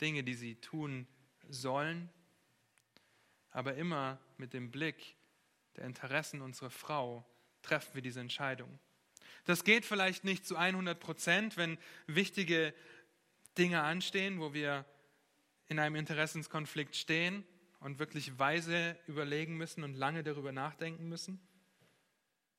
Dinge, 0.00 0.22
die 0.22 0.34
sie 0.34 0.54
tun 0.56 1.06
sollen, 1.48 2.08
aber 3.50 3.74
immer 3.74 4.18
mit 4.36 4.52
dem 4.52 4.70
Blick 4.70 5.16
der 5.76 5.84
Interessen 5.84 6.40
unserer 6.40 6.70
Frau 6.70 7.24
treffen 7.62 7.94
wir 7.94 8.02
diese 8.02 8.20
Entscheidung. 8.20 8.78
Das 9.44 9.64
geht 9.64 9.84
vielleicht 9.84 10.24
nicht 10.24 10.46
zu 10.46 10.56
100 10.56 10.98
Prozent, 10.98 11.56
wenn 11.56 11.78
wichtige 12.06 12.74
Dinge 13.56 13.82
anstehen, 13.82 14.40
wo 14.40 14.52
wir 14.52 14.84
in 15.68 15.78
einem 15.78 15.96
Interessenskonflikt 15.96 16.96
stehen 16.96 17.44
und 17.80 17.98
wirklich 17.98 18.38
weise 18.38 18.96
überlegen 19.06 19.56
müssen 19.56 19.84
und 19.84 19.94
lange 19.94 20.22
darüber 20.22 20.52
nachdenken 20.52 21.08
müssen. 21.08 21.40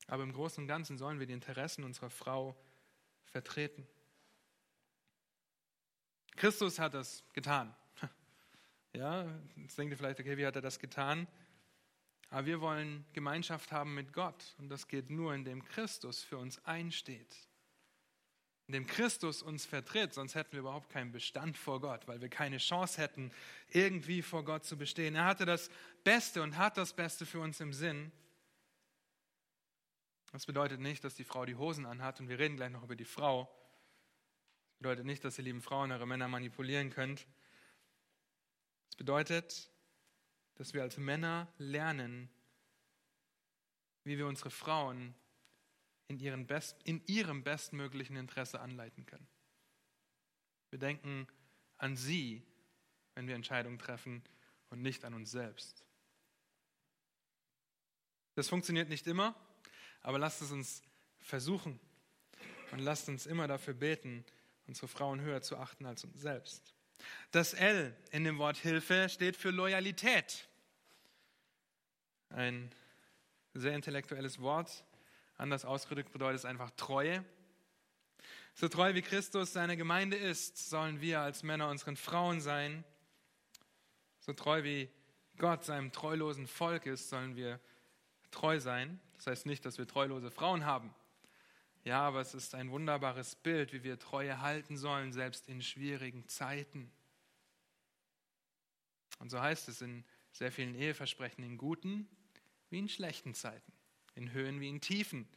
Aber 0.06 0.22
im 0.22 0.32
Großen 0.32 0.62
und 0.62 0.68
Ganzen 0.68 0.98
sollen 0.98 1.20
wir 1.20 1.26
die 1.26 1.32
Interessen 1.32 1.84
unserer 1.84 2.10
Frau 2.10 2.56
vertreten. 3.26 3.86
Christus 6.36 6.78
hat 6.78 6.94
das 6.94 7.24
getan. 7.32 7.74
Ja, 8.92 9.24
jetzt 9.54 9.78
denkt 9.78 9.92
ihr 9.92 9.96
vielleicht, 9.96 10.18
okay, 10.18 10.36
wie 10.36 10.44
hat 10.44 10.56
er 10.56 10.62
das 10.62 10.80
getan? 10.80 11.28
Aber 12.28 12.44
wir 12.44 12.60
wollen 12.60 13.04
Gemeinschaft 13.12 13.70
haben 13.70 13.94
mit 13.94 14.12
Gott. 14.12 14.56
Und 14.58 14.68
das 14.68 14.88
geht 14.88 15.10
nur, 15.10 15.32
indem 15.32 15.64
Christus 15.64 16.24
für 16.24 16.38
uns 16.38 16.58
einsteht. 16.64 17.36
Indem 18.70 18.86
Christus 18.86 19.42
uns 19.42 19.66
vertritt, 19.66 20.14
sonst 20.14 20.36
hätten 20.36 20.52
wir 20.52 20.60
überhaupt 20.60 20.90
keinen 20.90 21.10
Bestand 21.10 21.58
vor 21.58 21.80
Gott, 21.80 22.06
weil 22.06 22.20
wir 22.20 22.28
keine 22.28 22.58
Chance 22.58 23.02
hätten, 23.02 23.32
irgendwie 23.68 24.22
vor 24.22 24.44
Gott 24.44 24.64
zu 24.64 24.76
bestehen. 24.78 25.16
Er 25.16 25.24
hatte 25.24 25.44
das 25.44 25.70
Beste 26.04 26.40
und 26.40 26.56
hat 26.56 26.76
das 26.76 26.92
Beste 26.92 27.26
für 27.26 27.40
uns 27.40 27.58
im 27.58 27.72
Sinn. 27.72 28.12
Das 30.30 30.46
bedeutet 30.46 30.78
nicht, 30.78 31.02
dass 31.02 31.16
die 31.16 31.24
Frau 31.24 31.44
die 31.46 31.56
Hosen 31.56 31.84
anhat 31.84 32.20
und 32.20 32.28
wir 32.28 32.38
reden 32.38 32.54
gleich 32.54 32.70
noch 32.70 32.84
über 32.84 32.94
die 32.94 33.04
Frau. 33.04 33.52
Das 34.68 34.78
bedeutet 34.78 35.04
nicht, 35.04 35.24
dass 35.24 35.36
ihr 35.36 35.42
lieben 35.42 35.62
Frauen 35.62 35.90
eure 35.90 36.06
Männer 36.06 36.28
manipulieren 36.28 36.90
könnt. 36.90 37.26
Das 38.90 38.94
bedeutet, 38.98 39.68
dass 40.54 40.74
wir 40.74 40.82
als 40.82 40.96
Männer 40.96 41.52
lernen, 41.58 42.30
wie 44.04 44.16
wir 44.16 44.28
unsere 44.28 44.50
Frauen 44.50 45.16
in, 46.10 46.46
best, 46.46 46.76
in 46.84 47.02
ihrem 47.06 47.44
bestmöglichen 47.44 48.16
Interesse 48.16 48.60
anleiten 48.60 49.06
können. 49.06 49.28
Wir 50.70 50.78
denken 50.78 51.26
an 51.78 51.96
sie, 51.96 52.42
wenn 53.14 53.26
wir 53.26 53.34
Entscheidungen 53.34 53.78
treffen 53.78 54.22
und 54.70 54.82
nicht 54.82 55.04
an 55.04 55.14
uns 55.14 55.30
selbst. 55.30 55.84
Das 58.34 58.48
funktioniert 58.48 58.88
nicht 58.88 59.06
immer. 59.06 59.34
Aber 60.02 60.18
lasst 60.18 60.42
es 60.42 60.50
uns 60.50 60.82
versuchen 61.18 61.78
und 62.70 62.78
lasst 62.78 63.08
uns 63.08 63.26
immer 63.26 63.46
dafür 63.46 63.74
beten, 63.74 64.24
unsere 64.66 64.88
Frauen 64.88 65.20
höher 65.20 65.42
zu 65.42 65.58
achten 65.58 65.84
als 65.86 66.04
uns 66.04 66.20
selbst. 66.20 66.74
Das 67.30 67.54
L 67.54 67.94
in 68.10 68.24
dem 68.24 68.38
Wort 68.38 68.56
Hilfe 68.56 69.08
steht 69.08 69.36
für 69.36 69.50
Loyalität. 69.50 70.48
Ein 72.30 72.70
sehr 73.54 73.74
intellektuelles 73.74 74.40
Wort. 74.40 74.84
Anders 75.40 75.64
ausgedrückt 75.64 76.12
bedeutet 76.12 76.40
es 76.40 76.44
einfach 76.44 76.70
Treue. 76.72 77.24
So 78.52 78.68
treu 78.68 78.94
wie 78.94 79.00
Christus 79.00 79.54
seine 79.54 79.78
Gemeinde 79.78 80.18
ist, 80.18 80.68
sollen 80.68 81.00
wir 81.00 81.20
als 81.20 81.42
Männer 81.42 81.70
unseren 81.70 81.96
Frauen 81.96 82.42
sein. 82.42 82.84
So 84.18 84.34
treu 84.34 84.62
wie 84.64 84.90
Gott 85.38 85.64
seinem 85.64 85.92
treulosen 85.92 86.46
Volk 86.46 86.84
ist, 86.84 87.08
sollen 87.08 87.36
wir 87.36 87.58
treu 88.30 88.60
sein. 88.60 89.00
Das 89.16 89.28
heißt 89.28 89.46
nicht, 89.46 89.64
dass 89.64 89.78
wir 89.78 89.86
treulose 89.86 90.30
Frauen 90.30 90.66
haben. 90.66 90.94
Ja, 91.84 92.02
aber 92.02 92.20
es 92.20 92.34
ist 92.34 92.54
ein 92.54 92.70
wunderbares 92.70 93.34
Bild, 93.36 93.72
wie 93.72 93.82
wir 93.82 93.98
Treue 93.98 94.42
halten 94.42 94.76
sollen, 94.76 95.14
selbst 95.14 95.48
in 95.48 95.62
schwierigen 95.62 96.28
Zeiten. 96.28 96.92
Und 99.20 99.30
so 99.30 99.40
heißt 99.40 99.70
es 99.70 99.80
in 99.80 100.04
sehr 100.32 100.52
vielen 100.52 100.74
Eheversprechen, 100.74 101.42
in 101.42 101.56
guten 101.56 102.06
wie 102.68 102.78
in 102.78 102.90
schlechten 102.90 103.32
Zeiten, 103.32 103.72
in 104.14 104.32
Höhen 104.32 104.60
wie 104.60 104.68
in 104.68 104.80
Tiefen 104.80 105.28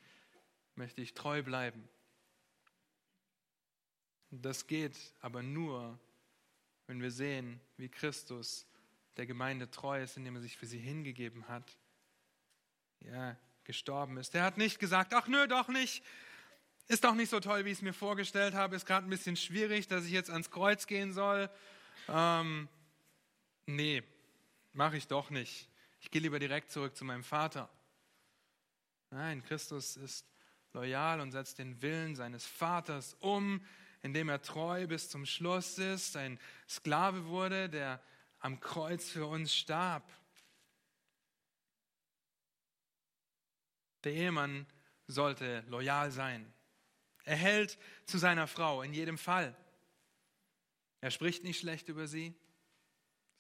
möchte 0.76 1.02
ich 1.02 1.14
treu 1.14 1.44
bleiben. 1.44 1.88
Das 4.32 4.66
geht 4.66 4.98
aber 5.22 5.44
nur, 5.44 6.00
wenn 6.88 7.02
wir 7.02 7.12
sehen, 7.12 7.60
wie 7.78 7.90
Christus 7.90 8.66
der 9.18 9.28
Gemeinde 9.28 9.70
treu 9.70 10.02
ist, 10.02 10.18
indem 10.18 10.36
er 10.36 10.42
sich 10.42 10.58
für 10.58 10.66
sie 10.66 10.80
hingegeben 10.80 11.48
hat. 11.48 11.78
Ja, 13.02 13.38
gestorben 13.64 14.18
ist. 14.18 14.34
Der 14.34 14.44
hat 14.44 14.58
nicht 14.58 14.80
gesagt, 14.80 15.14
ach 15.14 15.28
nö, 15.28 15.48
doch 15.48 15.68
nicht. 15.68 16.04
Ist 16.88 17.04
doch 17.04 17.14
nicht 17.14 17.30
so 17.30 17.40
toll, 17.40 17.64
wie 17.66 17.70
ich 17.70 17.78
es 17.78 17.82
mir 17.82 17.94
vorgestellt 17.94 18.54
habe. 18.54 18.76
Ist 18.76 18.86
gerade 18.86 19.08
ein 19.08 19.10
bisschen 19.10 19.38
schwierig, 19.38 19.88
dass 19.88 20.06
ich 20.06 20.12
jetzt 20.12 20.30
ans 20.30 20.52
Kreuz 20.52 20.88
gehen 20.88 21.14
soll. 21.14 21.50
Ähm, 22.10 22.68
nee, 23.66 24.04
mache 24.74 24.98
ich 24.98 25.08
doch 25.08 25.30
nicht. 25.30 25.70
Ich 26.02 26.12
gehe 26.12 26.22
lieber 26.22 26.40
direkt 26.40 26.72
zurück 26.72 26.96
zu 26.96 27.06
meinem 27.06 27.24
Vater. 27.24 27.70
Nein, 29.14 29.44
Christus 29.44 29.96
ist 29.96 30.26
loyal 30.74 31.22
und 31.22 31.32
setzt 31.32 31.60
den 31.60 31.84
Willen 31.84 32.16
seines 32.16 32.48
Vaters 32.48 33.16
um, 33.20 33.64
indem 34.02 34.28
er 34.28 34.42
treu 34.42 34.88
bis 34.88 35.08
zum 35.08 35.28
Schluss 35.28 35.78
ist, 35.78 36.18
ein 36.18 36.40
Sklave 36.68 37.28
wurde, 37.28 37.70
der 37.70 38.02
am 38.40 38.60
Kreuz 38.60 39.08
für 39.08 39.28
uns 39.28 39.54
starb. 39.54 40.12
Der 44.04 44.14
Ehemann 44.14 44.66
sollte 45.06 45.64
loyal 45.68 46.12
sein. 46.12 46.52
Er 47.24 47.36
hält 47.36 47.78
zu 48.08 48.18
seiner 48.18 48.48
Frau 48.48 48.82
in 48.82 48.94
jedem 48.94 49.20
Fall. 49.20 49.56
Er 51.02 51.12
spricht 51.12 51.44
nicht 51.44 51.60
schlecht 51.60 51.88
über 51.88 52.08
sie, 52.08 52.34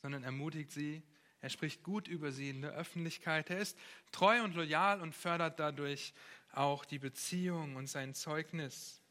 sondern 0.03 0.23
ermutigt 0.23 0.71
sie. 0.71 1.01
Er 1.43 1.49
spricht 1.49 1.84
gut 1.84 2.08
über 2.08 2.32
sie 2.32 2.49
in 2.49 2.62
der 2.62 2.71
Öffentlichkeit. 2.71 3.49
Er 3.49 3.60
ist 3.60 3.77
treu 4.13 4.41
und 4.45 4.56
loyal 4.56 5.01
und 5.01 5.13
fördert 5.13 5.60
dadurch 5.60 6.13
auch 6.53 6.86
die 6.86 6.99
Beziehung 6.99 7.75
und 7.75 7.88
sein 7.88 8.13
Zeugnis. 8.13 9.01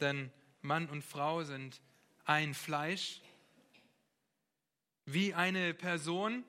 Denn 0.00 0.32
Mann 0.62 0.88
und 0.88 1.02
Frau 1.02 1.44
sind 1.44 1.82
ein 2.24 2.54
Fleisch, 2.54 3.20
wie 5.04 5.34
eine 5.34 5.74
Person, 5.74 6.42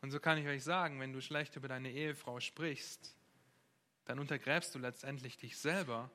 und 0.00 0.10
so 0.10 0.18
kann 0.18 0.38
ich 0.38 0.46
euch 0.46 0.64
sagen, 0.64 1.00
wenn 1.00 1.12
du 1.12 1.20
schlecht 1.20 1.54
über 1.56 1.68
deine 1.68 1.90
Ehefrau 1.90 2.40
sprichst, 2.40 3.14
dann 4.06 4.18
untergräbst 4.18 4.74
du 4.74 4.78
letztendlich 4.78 5.36
dich 5.36 5.58
selber, 5.58 6.10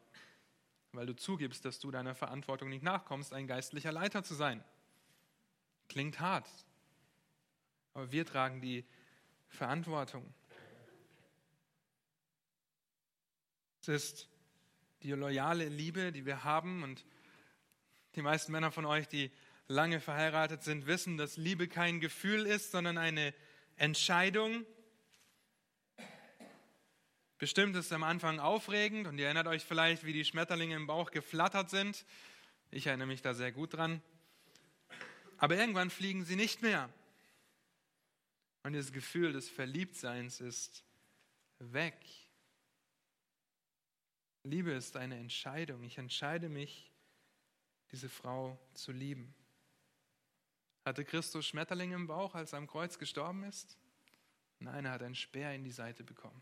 weil 0.94 1.06
du 1.06 1.16
zugibst, 1.16 1.64
dass 1.64 1.78
du 1.78 1.92
deiner 1.92 2.16
Verantwortung 2.16 2.70
nicht 2.70 2.84
nachkommst, 2.84 3.34
ein 3.34 3.46
geistlicher 3.46 3.92
Leiter 3.92 4.24
zu 4.24 4.34
sein. 4.34 4.64
Klingt 5.90 6.20
hart, 6.20 6.50
aber 7.94 8.12
wir 8.12 8.26
tragen 8.26 8.62
die 8.62 8.86
Verantwortung. 9.48 10.34
Es 13.82 13.88
ist 13.88 14.30
die 15.04 15.12
loyale 15.12 15.70
Liebe, 15.70 16.12
die 16.12 16.26
wir 16.26 16.44
haben 16.44 16.84
und 16.84 17.06
die 18.16 18.22
meisten 18.22 18.52
Männer 18.52 18.72
von 18.72 18.86
euch, 18.86 19.08
die 19.08 19.32
lange 19.68 20.00
verheiratet 20.00 20.64
sind, 20.64 20.88
wissen, 20.88 21.18
dass 21.18 21.38
Liebe 21.38 21.68
kein 21.68 22.00
Gefühl 22.00 22.46
ist, 22.46 22.72
sondern 22.72 22.98
eine 22.98 23.34
Entscheidung. 23.76 24.66
Bestimmt 27.38 27.76
ist 27.76 27.86
es 27.86 27.92
am 27.92 28.04
Anfang 28.04 28.40
aufregend 28.40 29.08
und 29.08 29.20
ihr 29.20 29.26
erinnert 29.26 29.48
euch 29.48 29.64
vielleicht, 29.64 30.04
wie 30.04 30.14
die 30.14 30.26
Schmetterlinge 30.26 30.76
im 30.76 30.88
Bauch 30.88 31.12
geflattert 31.12 31.70
sind. 31.70 32.06
Ich 32.72 32.88
erinnere 32.88 33.08
mich 33.08 33.22
da 33.22 33.34
sehr 33.34 33.52
gut 33.52 33.74
dran. 33.74 34.02
Aber 35.38 35.56
irgendwann 35.56 35.90
fliegen 35.90 36.26
sie 36.26 36.36
nicht 36.36 36.62
mehr. 36.62 36.90
Und 38.64 38.74
das 38.74 38.92
Gefühl 38.92 39.34
des 39.34 39.50
Verliebtseins 39.50 40.42
ist 40.42 40.84
weg. 41.60 41.98
Liebe 44.44 44.72
ist 44.72 44.98
eine 44.98 45.18
Entscheidung. 45.18 45.84
Ich 45.84 45.98
entscheide 45.98 46.50
mich, 46.50 46.92
diese 47.92 48.10
Frau 48.10 48.60
zu 48.74 48.92
lieben. 48.92 49.34
Hatte 50.86 51.06
Christus 51.06 51.46
Schmetterlinge 51.46 51.96
im 51.96 52.08
Bauch, 52.08 52.34
als 52.34 52.54
er 52.54 52.60
am 52.60 52.68
Kreuz 52.68 52.98
gestorben 52.98 53.44
ist? 53.44 53.78
Nein, 54.60 54.86
er 54.86 54.92
hat 54.92 55.04
einen 55.04 55.16
Speer 55.16 55.54
in 55.54 55.64
die 55.64 55.72
Seite 55.72 56.04
bekommen. 56.04 56.42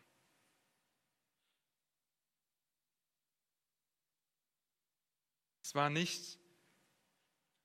Es 5.63 5.73
war 5.73 5.89
nicht 5.89 6.39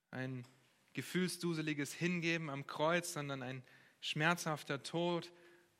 ein 0.09 0.45
gefühlsduseliges 0.93 1.93
Hingeben 1.93 2.49
am 2.49 2.67
Kreuz, 2.67 3.13
sondern 3.13 3.43
ein 3.43 3.63
schmerzhafter 3.99 4.83
Tod, 4.83 5.31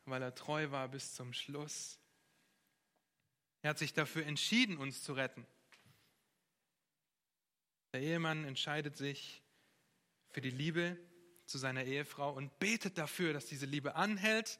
weil 0.06 0.22
er 0.22 0.36
treu 0.36 0.72
war 0.72 0.88
bis 0.88 1.14
zum 1.14 1.34
Schluss. 1.34 2.00
Er 3.62 3.72
hat 3.72 3.80
sich 3.80 3.94
dafür 3.94 4.26
entschieden, 4.26 4.78
uns 4.78 5.04
zu 5.04 5.14
retten. 5.14 5.46
Der 7.94 8.02
Ehemann 8.02 8.46
entscheidet 8.46 8.96
sich 8.96 9.42
für 10.30 10.42
die 10.42 10.50
Liebe 10.50 10.98
zu 11.46 11.58
seiner 11.58 11.84
Ehefrau 11.84 12.34
und 12.34 12.58
betet 12.60 12.98
dafür, 12.98 13.34
dass 13.34 13.46
diese 13.46 13.66
Liebe 13.66 13.96
anhält, 13.96 14.60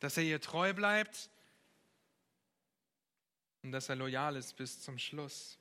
dass 0.00 0.16
er 0.16 0.24
ihr 0.24 0.40
treu 0.40 0.74
bleibt 0.74 1.30
und 3.62 3.72
dass 3.72 3.88
er 3.88 3.96
loyal 3.96 4.36
ist 4.36 4.56
bis 4.56 4.82
zum 4.82 4.98
Schluss. 4.98 5.58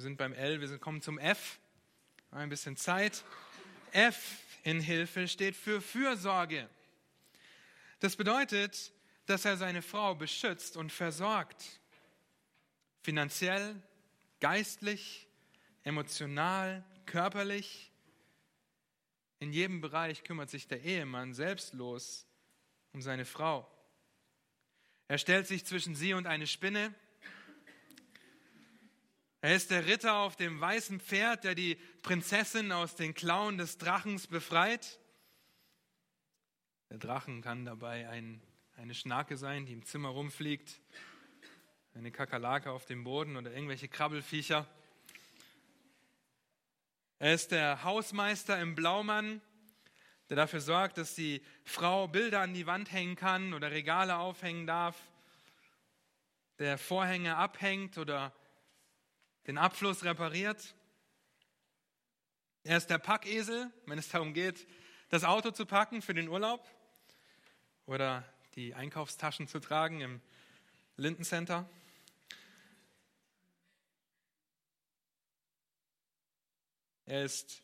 Wir 0.00 0.04
sind 0.04 0.16
beim 0.16 0.32
L, 0.32 0.62
wir 0.62 0.78
kommen 0.78 1.02
zum 1.02 1.18
F. 1.18 1.60
Ein 2.30 2.48
bisschen 2.48 2.74
Zeit. 2.74 3.22
F 3.92 4.38
in 4.62 4.80
Hilfe 4.80 5.28
steht 5.28 5.54
für 5.54 5.82
Fürsorge. 5.82 6.70
Das 7.98 8.16
bedeutet, 8.16 8.94
dass 9.26 9.44
er 9.44 9.58
seine 9.58 9.82
Frau 9.82 10.14
beschützt 10.14 10.78
und 10.78 10.90
versorgt. 10.90 11.82
Finanziell, 13.02 13.76
geistlich, 14.40 15.28
emotional, 15.84 16.82
körperlich. 17.04 17.92
In 19.38 19.52
jedem 19.52 19.82
Bereich 19.82 20.24
kümmert 20.24 20.48
sich 20.48 20.66
der 20.66 20.82
Ehemann 20.82 21.34
selbstlos 21.34 22.26
um 22.94 23.02
seine 23.02 23.26
Frau. 23.26 23.70
Er 25.08 25.18
stellt 25.18 25.46
sich 25.46 25.66
zwischen 25.66 25.94
sie 25.94 26.14
und 26.14 26.26
eine 26.26 26.46
Spinne. 26.46 26.94
Er 29.42 29.56
ist 29.56 29.70
der 29.70 29.86
Ritter 29.86 30.16
auf 30.16 30.36
dem 30.36 30.60
weißen 30.60 31.00
Pferd, 31.00 31.44
der 31.44 31.54
die 31.54 31.76
Prinzessin 32.02 32.72
aus 32.72 32.94
den 32.94 33.14
Klauen 33.14 33.56
des 33.56 33.78
Drachens 33.78 34.26
befreit. 34.26 34.98
Der 36.90 36.98
Drachen 36.98 37.40
kann 37.40 37.64
dabei 37.64 38.06
ein, 38.10 38.42
eine 38.76 38.94
Schnake 38.94 39.38
sein, 39.38 39.64
die 39.64 39.72
im 39.72 39.86
Zimmer 39.86 40.10
rumfliegt, 40.10 40.82
eine 41.94 42.12
Kakerlake 42.12 42.70
auf 42.70 42.84
dem 42.84 43.02
Boden 43.02 43.38
oder 43.38 43.50
irgendwelche 43.50 43.88
Krabbelfiecher. 43.88 44.66
Er 47.18 47.32
ist 47.32 47.50
der 47.50 47.82
Hausmeister 47.82 48.60
im 48.60 48.74
Blaumann, 48.74 49.40
der 50.28 50.36
dafür 50.36 50.60
sorgt, 50.60 50.98
dass 50.98 51.14
die 51.14 51.42
Frau 51.64 52.08
Bilder 52.08 52.42
an 52.42 52.52
die 52.52 52.66
Wand 52.66 52.92
hängen 52.92 53.16
kann 53.16 53.54
oder 53.54 53.70
Regale 53.70 54.18
aufhängen 54.18 54.66
darf, 54.66 55.00
der 56.58 56.76
Vorhänge 56.76 57.36
abhängt 57.36 57.96
oder 57.96 58.34
den 59.50 59.58
Abfluss 59.58 60.04
repariert. 60.04 60.76
Er 62.62 62.76
ist 62.76 62.86
der 62.86 62.98
Packesel, 62.98 63.68
wenn 63.84 63.98
es 63.98 64.08
darum 64.08 64.32
geht, 64.32 64.64
das 65.08 65.24
Auto 65.24 65.50
zu 65.50 65.66
packen 65.66 66.02
für 66.02 66.14
den 66.14 66.28
Urlaub 66.28 66.64
oder 67.84 68.22
die 68.54 68.76
Einkaufstaschen 68.76 69.48
zu 69.48 69.58
tragen 69.58 70.02
im 70.02 70.20
Lindencenter. 70.96 71.68
Er 77.06 77.24
ist 77.24 77.60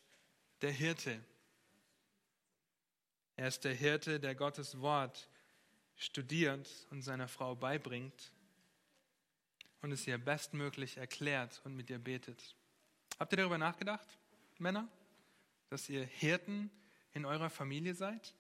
der 0.63 0.73
Hirte, 0.73 1.25
er 3.37 3.47
ist 3.47 3.63
der 3.63 3.75
Hirte, 3.75 4.19
der 4.19 4.35
Gottes 4.35 4.81
Wort 4.81 5.29
studiert 5.95 6.69
und 6.91 7.03
seiner 7.03 7.29
Frau 7.29 7.55
beibringt 7.55 8.33
und 9.87 9.93
es 9.93 10.05
ihr 10.05 10.19
bestmöglich 10.19 10.97
erklärt 10.97 11.61
und 11.65 11.77
mit 11.77 11.91
ihr 11.91 12.01
betet. 12.01 12.57
Habt 13.21 13.33
ihr 13.33 13.37
darüber 13.37 13.57
nachgedacht, 13.57 14.19
Männer, 14.59 14.89
dass 15.69 15.89
ihr 15.89 16.05
Hirten 16.05 16.73
in 17.13 17.25
eurer 17.25 17.51
Familie 17.51 17.95
seid? 17.95 18.35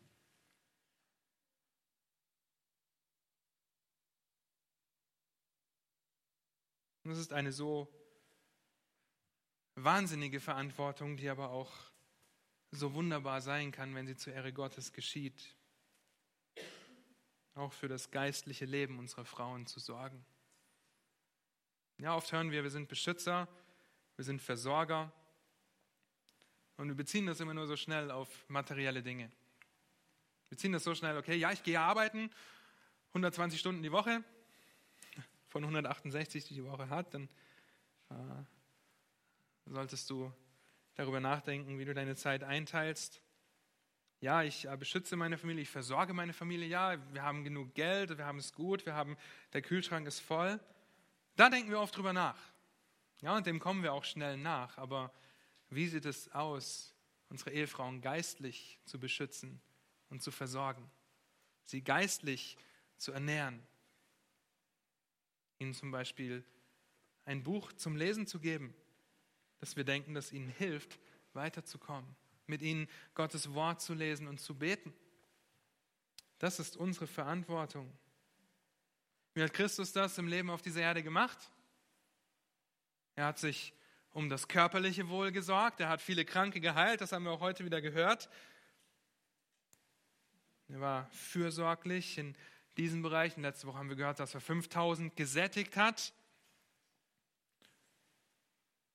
Es 7.04 7.16
ist 7.16 7.32
eine 7.32 7.52
so 7.52 7.86
wahnsinnige 9.76 10.40
Verantwortung, 10.40 11.16
die 11.16 11.28
aber 11.28 11.50
auch 11.50 11.72
so 12.72 12.92
wunderbar 12.94 13.40
sein 13.40 13.70
kann, 13.70 13.94
wenn 13.94 14.08
sie 14.08 14.16
zur 14.16 14.32
Ehre 14.32 14.52
Gottes 14.52 14.92
geschieht. 14.92 15.54
Auch 17.54 17.72
für 17.72 17.86
das 17.86 18.10
geistliche 18.10 18.64
Leben 18.64 18.98
unserer 18.98 19.24
Frauen 19.24 19.68
zu 19.68 19.78
sorgen. 19.78 20.26
Ja, 21.98 22.14
oft 22.14 22.30
hören 22.30 22.50
wir, 22.50 22.62
wir 22.62 22.70
sind 22.70 22.88
Beschützer, 22.88 23.48
wir 24.16 24.24
sind 24.24 24.42
Versorger 24.42 25.10
und 26.76 26.88
wir 26.88 26.94
beziehen 26.94 27.24
das 27.24 27.40
immer 27.40 27.54
nur 27.54 27.66
so 27.66 27.74
schnell 27.74 28.10
auf 28.10 28.28
materielle 28.48 29.02
Dinge. 29.02 29.32
Wir 30.50 30.58
ziehen 30.58 30.72
das 30.72 30.84
so 30.84 30.94
schnell, 30.94 31.16
okay, 31.16 31.36
ja, 31.36 31.52
ich 31.52 31.62
gehe 31.62 31.80
arbeiten, 31.80 32.30
120 33.08 33.58
Stunden 33.58 33.82
die 33.82 33.92
Woche, 33.92 34.22
von 35.48 35.62
168, 35.62 36.44
die 36.44 36.54
die 36.54 36.64
Woche 36.64 36.90
hat, 36.90 37.14
dann 37.14 37.30
äh, 38.10 38.44
solltest 39.64 40.10
du 40.10 40.30
darüber 40.96 41.20
nachdenken, 41.20 41.78
wie 41.78 41.86
du 41.86 41.94
deine 41.94 42.14
Zeit 42.14 42.44
einteilst. 42.44 43.22
Ja, 44.20 44.42
ich 44.42 44.68
äh, 44.68 44.76
beschütze 44.76 45.16
meine 45.16 45.38
Familie, 45.38 45.62
ich 45.62 45.70
versorge 45.70 46.12
meine 46.12 46.34
Familie. 46.34 46.68
Ja, 46.68 46.98
wir 47.14 47.22
haben 47.22 47.42
genug 47.42 47.74
Geld, 47.74 48.18
wir 48.18 48.26
haben 48.26 48.38
es 48.38 48.52
gut, 48.52 48.84
wir 48.84 48.94
haben, 48.94 49.16
der 49.54 49.62
Kühlschrank 49.62 50.06
ist 50.06 50.20
voll. 50.20 50.60
Da 51.36 51.50
denken 51.50 51.70
wir 51.70 51.80
oft 51.80 51.96
drüber 51.96 52.12
nach. 52.12 52.38
Ja, 53.20 53.36
und 53.36 53.46
dem 53.46 53.60
kommen 53.60 53.82
wir 53.82 53.92
auch 53.92 54.04
schnell 54.04 54.36
nach. 54.36 54.76
Aber 54.78 55.12
wie 55.68 55.86
sieht 55.86 56.06
es 56.06 56.32
aus, 56.32 56.94
unsere 57.28 57.50
Ehefrauen 57.52 58.00
geistlich 58.00 58.78
zu 58.84 58.98
beschützen 58.98 59.60
und 60.08 60.22
zu 60.22 60.30
versorgen? 60.30 60.90
Sie 61.62 61.82
geistlich 61.82 62.56
zu 62.96 63.12
ernähren? 63.12 63.62
Ihnen 65.58 65.74
zum 65.74 65.90
Beispiel 65.90 66.44
ein 67.24 67.42
Buch 67.42 67.72
zum 67.72 67.96
Lesen 67.96 68.26
zu 68.26 68.38
geben, 68.38 68.74
dass 69.58 69.76
wir 69.76 69.84
denken, 69.84 70.14
dass 70.14 70.32
ihnen 70.32 70.48
hilft, 70.48 70.98
weiterzukommen, 71.32 72.14
mit 72.46 72.62
ihnen 72.62 72.88
Gottes 73.14 73.52
Wort 73.52 73.82
zu 73.82 73.94
lesen 73.94 74.28
und 74.28 74.40
zu 74.40 74.54
beten. 74.54 74.94
Das 76.38 76.60
ist 76.60 76.76
unsere 76.76 77.06
Verantwortung. 77.06 77.92
Wie 79.36 79.42
hat 79.42 79.52
Christus 79.52 79.92
das 79.92 80.16
im 80.16 80.28
Leben 80.28 80.48
auf 80.48 80.62
dieser 80.62 80.80
Erde 80.80 81.02
gemacht? 81.02 81.36
Er 83.16 83.26
hat 83.26 83.38
sich 83.38 83.74
um 84.12 84.30
das 84.30 84.48
körperliche 84.48 85.10
Wohl 85.10 85.30
gesorgt, 85.30 85.78
er 85.78 85.90
hat 85.90 86.00
viele 86.00 86.24
Kranke 86.24 86.58
geheilt, 86.58 87.02
das 87.02 87.12
haben 87.12 87.24
wir 87.24 87.32
auch 87.32 87.40
heute 87.40 87.62
wieder 87.62 87.82
gehört. 87.82 88.30
Er 90.68 90.80
war 90.80 91.06
fürsorglich 91.10 92.16
in 92.16 92.34
diesen 92.78 93.02
Bereichen. 93.02 93.42
Letzte 93.42 93.66
Woche 93.66 93.76
haben 93.76 93.90
wir 93.90 93.96
gehört, 93.96 94.20
dass 94.20 94.32
er 94.32 94.40
5000 94.40 95.14
gesättigt 95.16 95.76
hat. 95.76 96.14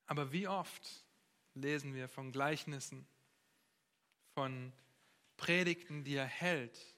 Aber 0.07 0.31
wie 0.31 0.47
oft 0.47 1.05
lesen 1.53 1.93
wir 1.93 2.09
von 2.09 2.31
Gleichnissen, 2.31 3.05
von 4.33 4.73
Predigten, 5.37 6.03
die 6.03 6.15
er 6.15 6.25
hält 6.25 6.90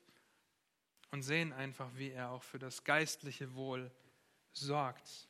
und 1.13 1.21
sehen 1.21 1.53
einfach, 1.53 1.91
wie 1.93 2.09
er 2.09 2.31
auch 2.31 2.41
für 2.41 2.57
das 2.57 2.83
geistliche 2.83 3.53
Wohl 3.53 3.91
sorgt 4.51 5.29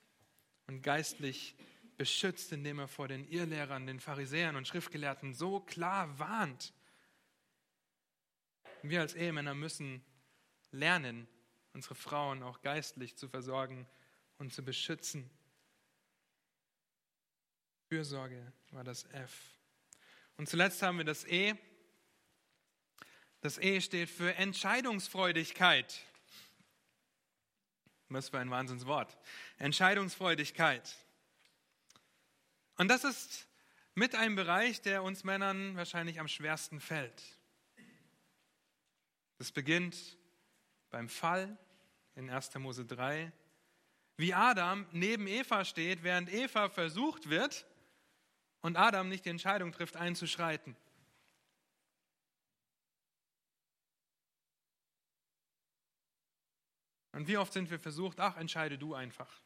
und 0.65 0.81
geistlich 0.81 1.57
beschützt, 1.97 2.53
indem 2.53 2.79
er 2.79 2.87
vor 2.87 3.09
den 3.09 3.27
Irrlehrern, 3.27 3.85
den 3.85 3.99
Pharisäern 3.99 4.55
und 4.55 4.65
Schriftgelehrten 4.65 5.33
so 5.33 5.59
klar 5.59 6.17
warnt. 6.17 6.73
Wir 8.81 9.01
als 9.01 9.13
Ehemänner 9.13 9.55
müssen 9.55 10.01
lernen, 10.71 11.27
unsere 11.73 11.95
Frauen 11.95 12.43
auch 12.43 12.61
geistlich 12.61 13.17
zu 13.17 13.27
versorgen 13.27 13.85
und 14.37 14.53
zu 14.53 14.63
beschützen. 14.63 15.29
Fürsorge 17.89 18.53
war 18.71 18.85
das 18.85 19.03
F. 19.11 19.59
Und 20.37 20.47
zuletzt 20.47 20.81
haben 20.81 20.99
wir 20.99 21.05
das 21.05 21.25
E. 21.25 21.55
Das 23.43 23.57
E 23.57 23.81
steht 23.81 24.09
für 24.09 24.33
Entscheidungsfreudigkeit. 24.35 25.99
Was 28.07 28.29
für 28.29 28.39
ein 28.39 28.49
Wahnsinnswort. 28.49 29.17
Entscheidungsfreudigkeit. 29.57 30.95
Und 32.77 32.87
das 32.87 33.03
ist 33.03 33.49
mit 33.95 34.15
einem 34.15 34.37
Bereich, 34.37 34.81
der 34.81 35.03
uns 35.03 35.25
Männern 35.25 35.75
wahrscheinlich 35.75 36.21
am 36.21 36.29
schwersten 36.29 36.79
fällt. 36.79 37.21
Das 39.39 39.51
beginnt 39.51 39.97
beim 40.89 41.09
Fall 41.09 41.57
in 42.15 42.29
1. 42.29 42.55
Mose 42.59 42.85
3, 42.85 43.29
wie 44.15 44.33
Adam 44.33 44.85
neben 44.93 45.27
Eva 45.27 45.65
steht, 45.65 46.03
während 46.03 46.31
Eva 46.31 46.69
versucht 46.69 47.29
wird, 47.29 47.65
und 48.61 48.77
Adam 48.77 49.09
nicht 49.09 49.25
die 49.25 49.31
Entscheidung 49.31 49.73
trifft, 49.73 49.97
einzuschreiten. 49.97 50.77
Und 57.13 57.27
wie 57.27 57.37
oft 57.37 57.53
sind 57.53 57.71
wir 57.71 57.79
versucht, 57.79 58.19
ach, 58.19 58.35
entscheide 58.37 58.77
du 58.77 58.93
einfach. 58.93 59.41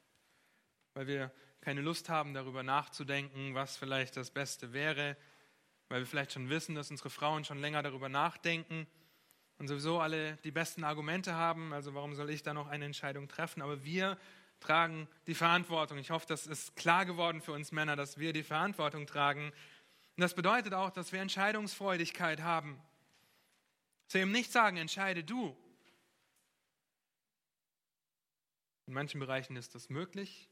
weil 0.97 1.05
wir 1.05 1.31
keine 1.61 1.81
Lust 1.81 2.09
haben, 2.09 2.33
darüber 2.33 2.63
nachzudenken, 2.63 3.53
was 3.53 3.77
vielleicht 3.77 4.17
das 4.17 4.31
Beste 4.31 4.73
wäre, 4.73 5.15
weil 5.89 5.99
wir 5.99 6.07
vielleicht 6.07 6.33
schon 6.33 6.49
wissen, 6.49 6.73
dass 6.73 6.89
unsere 6.89 7.11
Frauen 7.11 7.45
schon 7.45 7.59
länger 7.59 7.83
darüber 7.83 8.09
nachdenken 8.09 8.87
und 9.59 9.67
sowieso 9.67 9.99
alle 9.99 10.37
die 10.37 10.49
besten 10.49 10.83
Argumente 10.83 11.35
haben. 11.35 11.71
Also 11.71 11.93
warum 11.93 12.15
soll 12.15 12.31
ich 12.31 12.41
da 12.41 12.53
noch 12.55 12.67
eine 12.67 12.85
Entscheidung 12.85 13.27
treffen? 13.27 13.61
Aber 13.61 13.83
wir 13.83 14.17
tragen 14.59 15.07
die 15.27 15.35
Verantwortung. 15.35 15.99
Ich 15.99 16.09
hoffe, 16.09 16.25
das 16.27 16.47
ist 16.47 16.75
klar 16.75 17.05
geworden 17.05 17.41
für 17.41 17.51
uns 17.51 17.71
Männer, 17.71 17.95
dass 17.95 18.17
wir 18.17 18.33
die 18.33 18.43
Verantwortung 18.43 19.05
tragen. 19.05 19.51
Und 20.15 20.21
das 20.21 20.33
bedeutet 20.33 20.73
auch, 20.73 20.89
dass 20.89 21.11
wir 21.11 21.21
Entscheidungsfreudigkeit 21.21 22.41
haben. 22.41 22.81
Zu 24.07 24.19
ihm 24.19 24.31
nicht 24.31 24.51
sagen, 24.51 24.77
entscheide 24.77 25.23
du. 25.23 25.55
In 28.87 28.93
manchen 28.93 29.19
Bereichen 29.19 29.57
ist 29.57 29.75
das 29.75 29.89
möglich. 29.89 30.49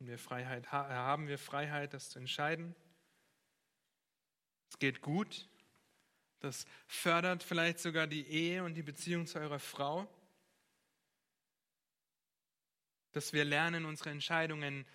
Und 0.00 0.08
wir 0.08 0.18
Freiheit, 0.18 0.72
haben 0.72 1.28
wir 1.28 1.38
Freiheit, 1.38 1.94
das 1.94 2.10
zu 2.10 2.18
entscheiden. 2.18 2.74
Es 4.68 4.78
geht 4.78 5.00
gut. 5.00 5.48
Das 6.40 6.66
fördert 6.88 7.42
vielleicht 7.42 7.78
sogar 7.78 8.06
die 8.06 8.26
Ehe 8.26 8.64
und 8.64 8.74
die 8.74 8.82
Beziehung 8.82 9.26
zu 9.26 9.38
eurer 9.38 9.58
Frau. 9.58 10.08
Dass 13.12 13.32
wir 13.32 13.44
lernen, 13.44 13.84
unsere 13.84 14.10
Entscheidungen 14.10 14.86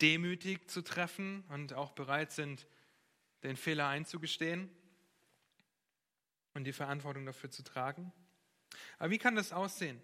demütig 0.00 0.68
zu 0.68 0.82
treffen 0.82 1.44
und 1.48 1.72
auch 1.72 1.92
bereit 1.92 2.32
sind, 2.32 2.66
den 3.42 3.56
Fehler 3.56 3.86
einzugestehen 3.88 4.70
und 6.54 6.64
die 6.64 6.72
Verantwortung 6.72 7.26
dafür 7.26 7.50
zu 7.50 7.62
tragen. 7.62 8.12
Aber 8.98 9.10
wie 9.10 9.18
kann 9.18 9.36
das 9.36 9.52
aussehen? 9.52 10.02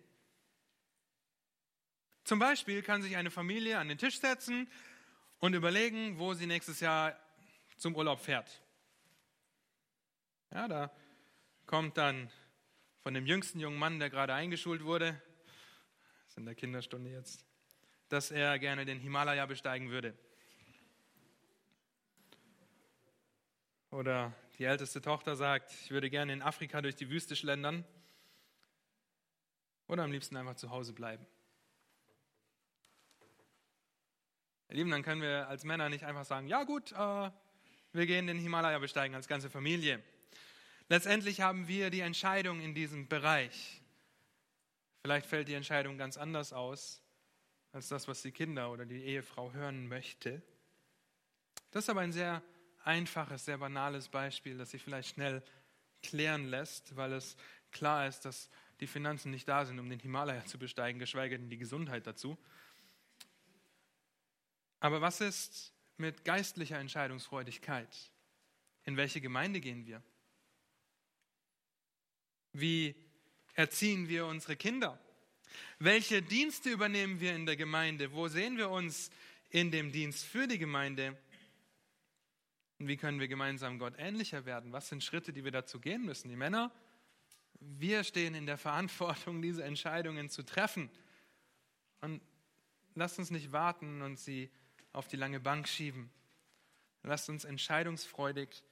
Zum 2.24 2.38
Beispiel 2.38 2.82
kann 2.82 3.02
sich 3.02 3.16
eine 3.16 3.30
Familie 3.30 3.78
an 3.78 3.88
den 3.88 3.98
Tisch 3.98 4.20
setzen 4.20 4.70
und 5.38 5.54
überlegen, 5.54 6.18
wo 6.18 6.34
sie 6.34 6.46
nächstes 6.46 6.80
Jahr 6.80 7.18
zum 7.76 7.96
Urlaub 7.96 8.20
fährt. 8.20 8.62
Ja, 10.52 10.68
da 10.68 10.90
kommt 11.66 11.96
dann 11.96 12.30
von 13.02 13.14
dem 13.14 13.26
jüngsten 13.26 13.58
jungen 13.58 13.78
Mann, 13.78 13.98
der 13.98 14.10
gerade 14.10 14.34
eingeschult 14.34 14.84
wurde, 14.84 15.20
ist 16.28 16.38
in 16.38 16.44
der 16.44 16.54
Kinderstunde 16.54 17.10
jetzt, 17.10 17.44
dass 18.08 18.30
er 18.30 18.58
gerne 18.58 18.84
den 18.84 19.00
Himalaya 19.00 19.46
besteigen 19.46 19.90
würde. 19.90 20.16
Oder 23.90 24.32
die 24.58 24.64
älteste 24.64 25.02
Tochter 25.02 25.36
sagt, 25.36 25.72
ich 25.72 25.90
würde 25.90 26.08
gerne 26.08 26.32
in 26.32 26.40
Afrika 26.40 26.80
durch 26.80 26.94
die 26.94 27.10
Wüste 27.10 27.34
schlendern. 27.34 27.84
Oder 29.88 30.04
am 30.04 30.12
liebsten 30.12 30.36
einfach 30.36 30.54
zu 30.54 30.70
Hause 30.70 30.92
bleiben. 30.92 31.26
Ihr 34.61 34.61
Lieben, 34.72 34.90
dann 34.90 35.02
können 35.02 35.22
wir 35.22 35.48
als 35.48 35.64
Männer 35.64 35.88
nicht 35.88 36.04
einfach 36.04 36.24
sagen, 36.24 36.48
ja 36.48 36.64
gut, 36.64 36.92
äh, 36.92 37.30
wir 37.92 38.06
gehen 38.06 38.26
den 38.26 38.38
Himalaya 38.38 38.78
besteigen 38.78 39.14
als 39.14 39.28
ganze 39.28 39.50
Familie. 39.50 40.02
Letztendlich 40.88 41.40
haben 41.40 41.68
wir 41.68 41.90
die 41.90 42.00
Entscheidung 42.00 42.60
in 42.60 42.74
diesem 42.74 43.08
Bereich. 43.08 43.82
Vielleicht 45.02 45.26
fällt 45.26 45.48
die 45.48 45.54
Entscheidung 45.54 45.98
ganz 45.98 46.16
anders 46.16 46.52
aus 46.52 47.02
als 47.72 47.88
das, 47.88 48.08
was 48.08 48.22
die 48.22 48.32
Kinder 48.32 48.70
oder 48.70 48.84
die 48.84 49.02
Ehefrau 49.02 49.52
hören 49.52 49.88
möchte. 49.88 50.42
Das 51.70 51.84
ist 51.84 51.90
aber 51.90 52.00
ein 52.00 52.12
sehr 52.12 52.42
einfaches, 52.84 53.44
sehr 53.44 53.58
banales 53.58 54.08
Beispiel, 54.08 54.58
das 54.58 54.70
sich 54.70 54.82
vielleicht 54.82 55.14
schnell 55.14 55.42
klären 56.02 56.46
lässt, 56.48 56.96
weil 56.96 57.12
es 57.12 57.36
klar 57.70 58.06
ist, 58.06 58.24
dass 58.24 58.50
die 58.80 58.86
Finanzen 58.86 59.30
nicht 59.30 59.48
da 59.48 59.64
sind, 59.64 59.78
um 59.78 59.88
den 59.88 60.00
Himalaya 60.00 60.44
zu 60.44 60.58
besteigen, 60.58 60.98
geschweige 60.98 61.38
denn 61.38 61.48
die 61.48 61.58
Gesundheit 61.58 62.06
dazu. 62.06 62.36
Aber 64.82 65.00
was 65.00 65.20
ist 65.20 65.72
mit 65.96 66.24
geistlicher 66.24 66.76
Entscheidungsfreudigkeit? 66.76 68.10
In 68.82 68.96
welche 68.96 69.20
Gemeinde 69.20 69.60
gehen 69.60 69.86
wir? 69.86 70.02
Wie 72.52 72.96
erziehen 73.54 74.08
wir 74.08 74.26
unsere 74.26 74.56
Kinder? 74.56 74.98
Welche 75.78 76.20
Dienste 76.20 76.70
übernehmen 76.70 77.20
wir 77.20 77.32
in 77.32 77.46
der 77.46 77.54
Gemeinde? 77.54 78.10
Wo 78.10 78.26
sehen 78.26 78.58
wir 78.58 78.70
uns 78.70 79.12
in 79.50 79.70
dem 79.70 79.92
Dienst 79.92 80.24
für 80.24 80.48
die 80.48 80.58
Gemeinde? 80.58 81.16
Und 82.80 82.88
wie 82.88 82.96
können 82.96 83.20
wir 83.20 83.28
gemeinsam 83.28 83.78
Gott 83.78 83.94
ähnlicher 83.98 84.46
werden? 84.46 84.72
Was 84.72 84.88
sind 84.88 85.04
Schritte, 85.04 85.32
die 85.32 85.44
wir 85.44 85.52
dazu 85.52 85.78
gehen 85.78 86.04
müssen? 86.04 86.28
Die 86.28 86.34
Männer, 86.34 86.72
wir 87.60 88.02
stehen 88.02 88.34
in 88.34 88.46
der 88.46 88.58
Verantwortung, 88.58 89.42
diese 89.42 89.62
Entscheidungen 89.62 90.28
zu 90.28 90.42
treffen. 90.42 90.90
Und 92.00 92.20
lasst 92.96 93.20
uns 93.20 93.30
nicht 93.30 93.52
warten 93.52 94.02
und 94.02 94.18
sie 94.18 94.50
auf 94.92 95.08
die 95.08 95.16
lange 95.16 95.40
Bank 95.40 95.68
schieben. 95.68 96.10
Lasst 97.02 97.28
uns 97.28 97.44
entscheidungsfreudig 97.44 98.62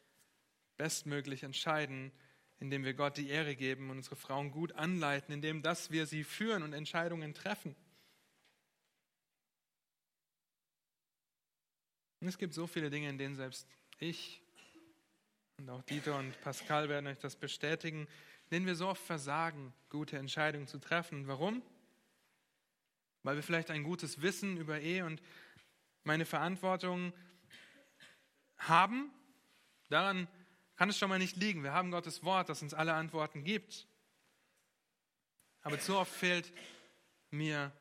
bestmöglich 0.76 1.42
entscheiden 1.42 2.12
indem 2.60 2.84
wir 2.84 2.92
Gott 2.92 3.16
die 3.16 3.30
Ehre 3.30 3.56
geben 3.56 3.90
und 3.90 3.96
unsere 3.96 4.16
Frauen 4.16 4.50
gut 4.52 4.72
anleiten, 4.72 5.32
indem 5.32 5.62
dass 5.62 5.90
wir 5.90 6.06
sie 6.06 6.24
führen 6.24 6.62
und 6.62 6.74
Entscheidungen 6.74 7.32
treffen. 7.34 7.74
Und 12.20 12.28
es 12.28 12.36
gibt 12.36 12.52
so 12.52 12.66
viele 12.66 12.90
Dinge, 12.90 13.08
in 13.08 13.16
denen 13.16 13.34
selbst 13.34 13.66
ich 13.98 14.42
und 15.56 15.70
auch 15.70 15.82
Dieter 15.82 16.18
und 16.18 16.38
Pascal 16.42 16.88
werden 16.88 17.06
euch 17.06 17.18
das 17.18 17.36
bestätigen, 17.36 18.00
in 18.44 18.50
denen 18.50 18.66
wir 18.66 18.74
so 18.74 18.88
oft 18.88 19.02
versagen, 19.02 19.72
gute 19.88 20.18
Entscheidungen 20.18 20.66
zu 20.66 20.78
treffen. 20.78 21.26
Warum? 21.26 21.62
Weil 23.22 23.36
wir 23.36 23.42
vielleicht 23.42 23.70
ein 23.70 23.84
gutes 23.84 24.20
Wissen 24.20 24.58
über 24.58 24.80
Ehe 24.80 25.04
und 25.06 25.22
meine 26.04 26.24
Verantwortung 26.24 27.12
haben. 28.58 29.10
Daran 29.88 30.28
kann 30.76 30.88
es 30.88 30.98
schon 30.98 31.08
mal 31.08 31.18
nicht 31.18 31.36
liegen. 31.36 31.62
Wir 31.62 31.72
haben 31.72 31.90
Gottes 31.90 32.22
Wort, 32.24 32.48
das 32.48 32.62
uns 32.62 32.74
alle 32.74 32.94
Antworten 32.94 33.44
gibt. 33.44 33.86
Aber 35.62 35.78
zu 35.78 35.96
oft 35.96 36.12
fehlt 36.12 36.52
mir 37.30 37.72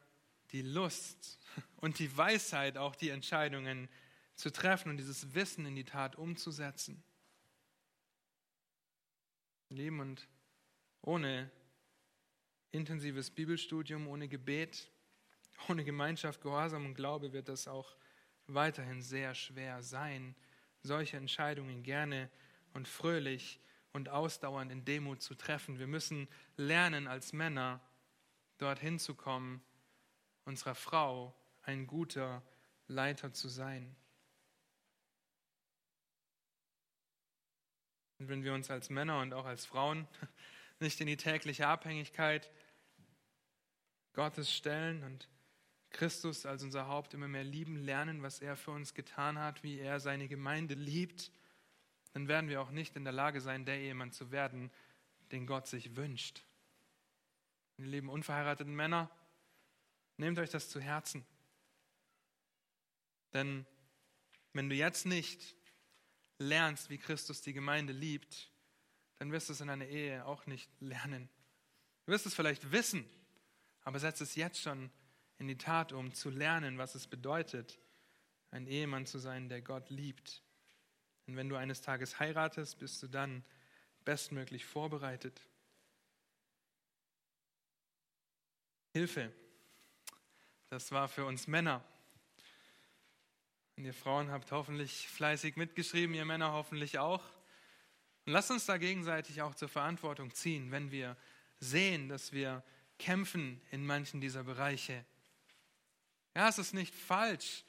die 0.51 0.61
Lust 0.61 1.39
und 1.77 1.99
die 1.99 2.15
Weisheit, 2.17 2.77
auch 2.77 2.95
die 2.95 3.09
Entscheidungen 3.09 3.87
zu 4.35 4.51
treffen 4.51 4.89
und 4.89 4.97
dieses 4.97 5.33
Wissen 5.33 5.65
in 5.65 5.75
die 5.75 5.83
Tat 5.83 6.15
umzusetzen. 6.15 7.03
Leben 9.69 9.99
und 9.99 10.27
ohne 11.01 11.51
intensives 12.71 13.29
Bibelstudium, 13.29 14.07
ohne 14.07 14.27
Gebet, 14.27 14.89
ohne 15.67 15.83
Gemeinschaft, 15.83 16.41
Gehorsam 16.41 16.85
und 16.85 16.95
Glaube 16.95 17.33
wird 17.33 17.49
das 17.49 17.67
auch 17.67 17.95
weiterhin 18.53 19.01
sehr 19.01 19.35
schwer 19.35 19.81
sein, 19.81 20.35
solche 20.81 21.17
Entscheidungen 21.17 21.83
gerne 21.83 22.29
und 22.73 22.87
fröhlich 22.87 23.59
und 23.91 24.09
ausdauernd 24.09 24.71
in 24.71 24.85
Demut 24.85 25.21
zu 25.21 25.35
treffen. 25.35 25.79
Wir 25.79 25.87
müssen 25.87 26.27
lernen, 26.57 27.07
als 27.07 27.33
Männer 27.33 27.81
dorthin 28.57 28.99
zu 28.99 29.15
kommen, 29.15 29.63
unserer 30.45 30.75
Frau 30.75 31.35
ein 31.63 31.87
guter 31.87 32.43
Leiter 32.87 33.33
zu 33.33 33.49
sein. 33.49 33.95
Und 38.19 38.27
wenn 38.27 38.43
wir 38.43 38.53
uns 38.53 38.69
als 38.69 38.89
Männer 38.89 39.21
und 39.21 39.33
auch 39.33 39.45
als 39.45 39.65
Frauen 39.65 40.07
nicht 40.79 40.99
in 41.01 41.07
die 41.07 41.17
tägliche 41.17 41.67
Abhängigkeit 41.67 42.51
Gottes 44.13 44.53
stellen 44.53 45.03
und 45.03 45.29
Christus 45.89 46.45
als 46.45 46.63
unser 46.63 46.87
Haupt 46.87 47.13
immer 47.13 47.27
mehr 47.27 47.43
lieben 47.43 47.75
lernen, 47.75 48.21
was 48.21 48.41
er 48.41 48.55
für 48.55 48.71
uns 48.71 48.93
getan 48.93 49.39
hat, 49.39 49.63
wie 49.63 49.79
er 49.79 49.99
seine 49.99 50.27
Gemeinde 50.27 50.75
liebt, 50.75 51.31
dann 52.13 52.27
werden 52.27 52.49
wir 52.49 52.61
auch 52.61 52.71
nicht 52.71 52.95
in 52.95 53.03
der 53.03 53.13
Lage 53.13 53.41
sein, 53.41 53.65
der 53.65 53.79
Ehemann 53.79 54.11
zu 54.11 54.31
werden, 54.31 54.71
den 55.31 55.45
Gott 55.45 55.67
sich 55.67 55.95
wünscht. 55.95 56.43
Ihr 57.77 57.85
lieben 57.85 58.09
unverheirateten 58.09 58.75
Männer, 58.75 59.09
nehmt 60.17 60.39
euch 60.39 60.49
das 60.49 60.69
zu 60.69 60.79
Herzen. 60.79 61.25
Denn 63.33 63.65
wenn 64.53 64.69
du 64.69 64.75
jetzt 64.75 65.05
nicht 65.05 65.55
lernst, 66.39 66.89
wie 66.89 66.97
Christus 66.97 67.41
die 67.41 67.53
Gemeinde 67.53 67.93
liebt, 67.93 68.51
dann 69.17 69.31
wirst 69.31 69.49
du 69.49 69.53
es 69.53 69.61
in 69.61 69.69
einer 69.69 69.85
Ehe 69.85 70.25
auch 70.25 70.45
nicht 70.45 70.69
lernen. 70.79 71.29
Du 72.05 72.11
wirst 72.11 72.25
es 72.25 72.33
vielleicht 72.33 72.71
wissen, 72.71 73.07
aber 73.83 73.99
setz 73.99 74.21
es 74.21 74.35
jetzt 74.35 74.61
schon 74.61 74.89
in 75.39 75.47
die 75.47 75.57
Tat 75.57 75.93
um, 75.93 76.13
zu 76.13 76.29
lernen, 76.29 76.77
was 76.77 76.95
es 76.95 77.07
bedeutet, 77.07 77.79
ein 78.51 78.67
Ehemann 78.67 79.05
zu 79.05 79.17
sein, 79.17 79.49
der 79.49 79.61
Gott 79.61 79.89
liebt. 79.89 80.43
Und 81.27 81.35
wenn 81.35 81.49
du 81.49 81.55
eines 81.55 81.81
Tages 81.81 82.19
heiratest, 82.19 82.79
bist 82.79 83.01
du 83.01 83.07
dann 83.07 83.43
bestmöglich 84.03 84.65
vorbereitet. 84.65 85.41
Hilfe, 88.91 89.31
das 90.69 90.91
war 90.91 91.07
für 91.07 91.25
uns 91.25 91.47
Männer. 91.47 91.83
Und 93.77 93.85
ihr 93.85 93.93
Frauen 93.93 94.29
habt 94.29 94.51
hoffentlich 94.51 95.07
fleißig 95.07 95.55
mitgeschrieben, 95.55 96.15
ihr 96.15 96.25
Männer 96.25 96.51
hoffentlich 96.51 96.99
auch. 96.99 97.23
Und 98.25 98.33
lasst 98.33 98.51
uns 98.51 98.65
da 98.65 98.77
gegenseitig 98.77 99.41
auch 99.41 99.55
zur 99.55 99.69
Verantwortung 99.69 100.33
ziehen, 100.33 100.71
wenn 100.71 100.91
wir 100.91 101.15
sehen, 101.59 102.09
dass 102.09 102.33
wir 102.33 102.63
kämpfen 102.97 103.61
in 103.71 103.85
manchen 103.85 104.19
dieser 104.19 104.43
Bereiche. 104.43 105.05
Ja, 106.39 106.47
es 106.47 106.57
ist 106.57 106.73
nicht 106.73 106.95
falsch, 106.95 107.65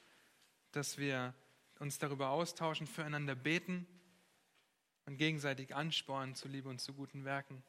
dass 0.71 0.97
wir 0.97 1.33
uns 1.79 1.99
darüber 1.99 2.29
austauschen, 2.29 2.87
füreinander 2.87 3.35
beten 3.35 3.85
und 5.05 5.17
gegenseitig 5.17 5.75
anspornen 5.75 6.35
zu 6.35 6.47
Liebe 6.47 6.69
und 6.69 6.79
zu 6.79 6.93
guten 6.93 7.25
Werken. 7.25 7.61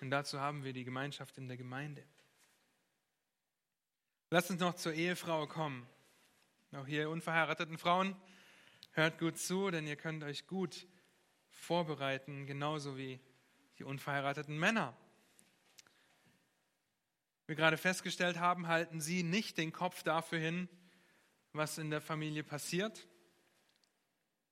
Und 0.00 0.10
dazu 0.10 0.40
haben 0.40 0.64
wir 0.64 0.72
die 0.72 0.82
Gemeinschaft 0.82 1.38
in 1.38 1.46
der 1.46 1.56
Gemeinde. 1.56 2.02
Lasst 4.30 4.50
uns 4.50 4.58
noch 4.58 4.74
zur 4.74 4.92
Ehefrau 4.92 5.46
kommen. 5.46 5.86
Auch 6.72 6.88
hier 6.88 7.10
unverheirateten 7.10 7.78
Frauen, 7.78 8.16
hört 8.90 9.20
gut 9.20 9.38
zu, 9.38 9.70
denn 9.70 9.86
ihr 9.86 9.94
könnt 9.94 10.24
euch 10.24 10.48
gut 10.48 10.88
vorbereiten, 11.48 12.44
genauso 12.44 12.98
wie 12.98 13.20
die 13.78 13.84
unverheirateten 13.84 14.58
Männer. 14.58 14.96
Wir 17.48 17.56
gerade 17.56 17.78
festgestellt 17.78 18.38
haben, 18.38 18.68
halten 18.68 19.00
sie 19.00 19.22
nicht 19.22 19.56
den 19.56 19.72
Kopf 19.72 20.02
dafür 20.02 20.38
hin, 20.38 20.68
was 21.54 21.78
in 21.78 21.88
der 21.88 22.02
Familie 22.02 22.44
passiert. 22.44 23.08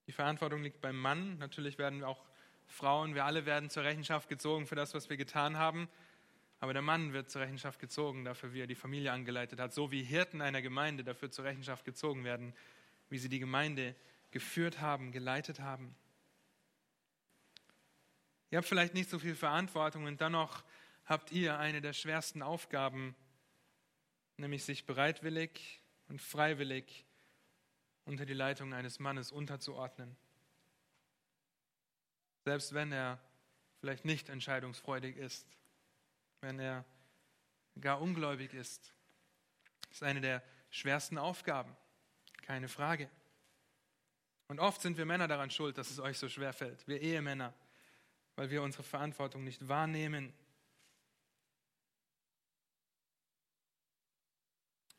Die 0.06 0.12
Verantwortung 0.12 0.62
liegt 0.62 0.80
beim 0.80 0.98
Mann. 0.98 1.36
Natürlich 1.36 1.76
werden 1.76 2.02
auch 2.02 2.24
Frauen, 2.64 3.14
wir 3.14 3.26
alle 3.26 3.44
werden 3.44 3.68
zur 3.68 3.84
Rechenschaft 3.84 4.30
gezogen 4.30 4.66
für 4.66 4.76
das, 4.76 4.94
was 4.94 5.10
wir 5.10 5.18
getan 5.18 5.58
haben. 5.58 5.90
Aber 6.58 6.72
der 6.72 6.80
Mann 6.80 7.12
wird 7.12 7.30
zur 7.30 7.42
Rechenschaft 7.42 7.80
gezogen 7.80 8.24
dafür, 8.24 8.54
wie 8.54 8.62
er 8.62 8.66
die 8.66 8.74
Familie 8.74 9.12
angeleitet 9.12 9.60
hat. 9.60 9.74
So 9.74 9.92
wie 9.92 10.02
Hirten 10.02 10.40
einer 10.40 10.62
Gemeinde 10.62 11.04
dafür 11.04 11.30
zur 11.30 11.44
Rechenschaft 11.44 11.84
gezogen 11.84 12.24
werden, 12.24 12.54
wie 13.10 13.18
sie 13.18 13.28
die 13.28 13.40
Gemeinde 13.40 13.94
geführt 14.30 14.80
haben, 14.80 15.12
geleitet 15.12 15.60
haben. 15.60 15.94
Ihr 18.50 18.56
habt 18.56 18.66
vielleicht 18.66 18.94
nicht 18.94 19.10
so 19.10 19.18
viel 19.18 19.34
Verantwortung 19.34 20.04
und 20.04 20.18
dennoch 20.18 20.64
habt 21.06 21.32
ihr 21.32 21.58
eine 21.58 21.80
der 21.80 21.92
schwersten 21.92 22.42
Aufgaben, 22.42 23.14
nämlich 24.36 24.64
sich 24.64 24.86
bereitwillig 24.86 25.82
und 26.08 26.20
freiwillig 26.20 27.06
unter 28.04 28.26
die 28.26 28.34
Leitung 28.34 28.74
eines 28.74 28.98
Mannes 28.98 29.32
unterzuordnen. 29.32 30.16
Selbst 32.44 32.74
wenn 32.74 32.92
er 32.92 33.20
vielleicht 33.80 34.04
nicht 34.04 34.28
entscheidungsfreudig 34.28 35.16
ist, 35.16 35.46
wenn 36.40 36.58
er 36.58 36.84
gar 37.80 38.00
ungläubig 38.00 38.54
ist. 38.54 38.92
Ist 39.90 40.02
eine 40.02 40.20
der 40.20 40.42
schwersten 40.70 41.18
Aufgaben, 41.18 41.76
keine 42.42 42.68
Frage. 42.68 43.10
Und 44.48 44.60
oft 44.60 44.80
sind 44.80 44.96
wir 44.96 45.06
Männer 45.06 45.28
daran 45.28 45.50
schuld, 45.50 45.76
dass 45.78 45.90
es 45.90 45.98
euch 45.98 46.18
so 46.18 46.28
schwer 46.28 46.52
fällt, 46.52 46.86
wir 46.86 47.00
Ehemänner, 47.00 47.52
weil 48.36 48.50
wir 48.50 48.62
unsere 48.62 48.84
Verantwortung 48.84 49.44
nicht 49.44 49.68
wahrnehmen. 49.68 50.32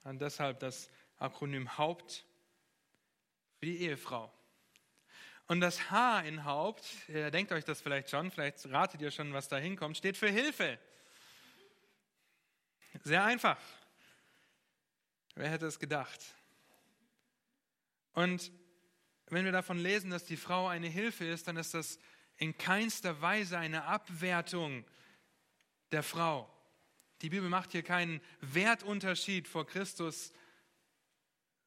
Und 0.08 0.20
deshalb 0.20 0.62
das 0.62 0.90
Akronym 1.18 1.78
Haupt 1.78 2.26
für 3.60 3.66
die 3.66 3.80
Ehefrau. 3.80 4.32
Und 5.48 5.60
das 5.60 5.92
H 5.92 6.22
in 6.22 6.46
Haupt, 6.46 6.86
ihr 7.10 7.30
denkt 7.30 7.52
euch 7.52 7.66
das 7.66 7.82
vielleicht 7.82 8.10
schon, 8.10 8.32
vielleicht 8.32 8.66
ratet 8.70 9.02
ihr 9.02 9.12
schon, 9.12 9.34
was 9.34 9.50
da 9.50 9.58
hinkommt, 9.58 9.98
steht 9.98 10.16
für 10.16 10.30
Hilfe. 10.30 10.80
Sehr 13.04 13.26
einfach. 13.26 13.60
Wer 15.36 15.50
hätte 15.50 15.66
es 15.66 15.78
gedacht? 15.78 16.22
Und 18.14 18.54
wenn 19.26 19.44
wir 19.44 19.52
davon 19.52 19.78
lesen, 19.78 20.10
dass 20.10 20.24
die 20.24 20.38
Frau 20.38 20.70
eine 20.70 20.88
Hilfe 20.88 21.26
ist, 21.26 21.50
dann 21.50 21.58
ist 21.58 21.74
das 21.74 22.00
in 22.38 22.58
keinster 22.58 23.20
Weise 23.22 23.58
eine 23.58 23.84
Abwertung 23.84 24.86
der 25.92 26.02
Frau. 26.02 26.50
Die 27.22 27.30
Bibel 27.30 27.50
macht 27.50 27.72
hier 27.72 27.84
keinen 27.84 28.22
Wertunterschied 28.42 29.48
vor 29.48 29.66
Christus. 29.66 30.34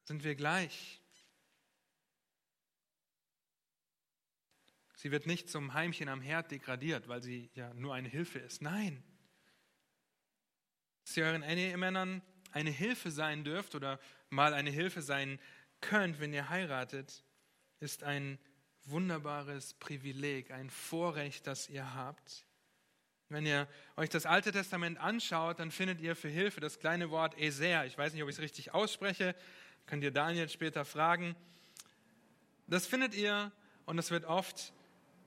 Sind 0.05 0.23
wir 0.23 0.35
gleich? 0.35 1.01
Sie 4.95 5.11
wird 5.11 5.25
nicht 5.25 5.49
zum 5.49 5.73
Heimchen 5.73 6.09
am 6.09 6.21
Herd 6.21 6.51
degradiert, 6.51 7.07
weil 7.07 7.23
sie 7.23 7.49
ja 7.55 7.73
nur 7.73 7.93
eine 7.93 8.07
Hilfe 8.07 8.39
ist. 8.39 8.61
Nein. 8.61 9.03
Dass 11.03 11.17
ihr 11.17 11.25
euren 11.25 11.43
Ehemännern 11.43 12.21
eine 12.51 12.69
Hilfe 12.69 13.09
sein 13.09 13.43
dürft 13.43 13.75
oder 13.75 13.99
mal 14.29 14.53
eine 14.53 14.69
Hilfe 14.69 15.01
sein 15.01 15.39
könnt, 15.81 16.19
wenn 16.19 16.33
ihr 16.33 16.49
heiratet, 16.49 17.23
ist 17.79 18.03
ein 18.03 18.37
wunderbares 18.83 19.73
Privileg, 19.75 20.51
ein 20.51 20.69
Vorrecht, 20.69 21.47
das 21.47 21.67
ihr 21.67 21.95
habt. 21.95 22.45
Wenn 23.31 23.45
ihr 23.45 23.65
euch 23.95 24.09
das 24.09 24.25
Alte 24.25 24.51
Testament 24.51 24.99
anschaut, 24.99 25.59
dann 25.59 25.71
findet 25.71 26.01
ihr 26.01 26.17
für 26.17 26.27
Hilfe 26.27 26.59
das 26.59 26.79
kleine 26.79 27.11
Wort 27.11 27.39
Eser. 27.39 27.85
Ich 27.85 27.97
weiß 27.97 28.11
nicht, 28.11 28.21
ob 28.23 28.27
ich 28.27 28.35
es 28.35 28.41
richtig 28.41 28.73
ausspreche. 28.73 29.35
Könnt 29.85 30.03
ihr 30.03 30.11
Daniel 30.11 30.49
später 30.49 30.83
fragen. 30.83 31.33
Das 32.67 32.85
findet 32.85 33.15
ihr 33.15 33.53
und 33.85 33.97
es 33.97 34.11
wird 34.11 34.25
oft 34.25 34.73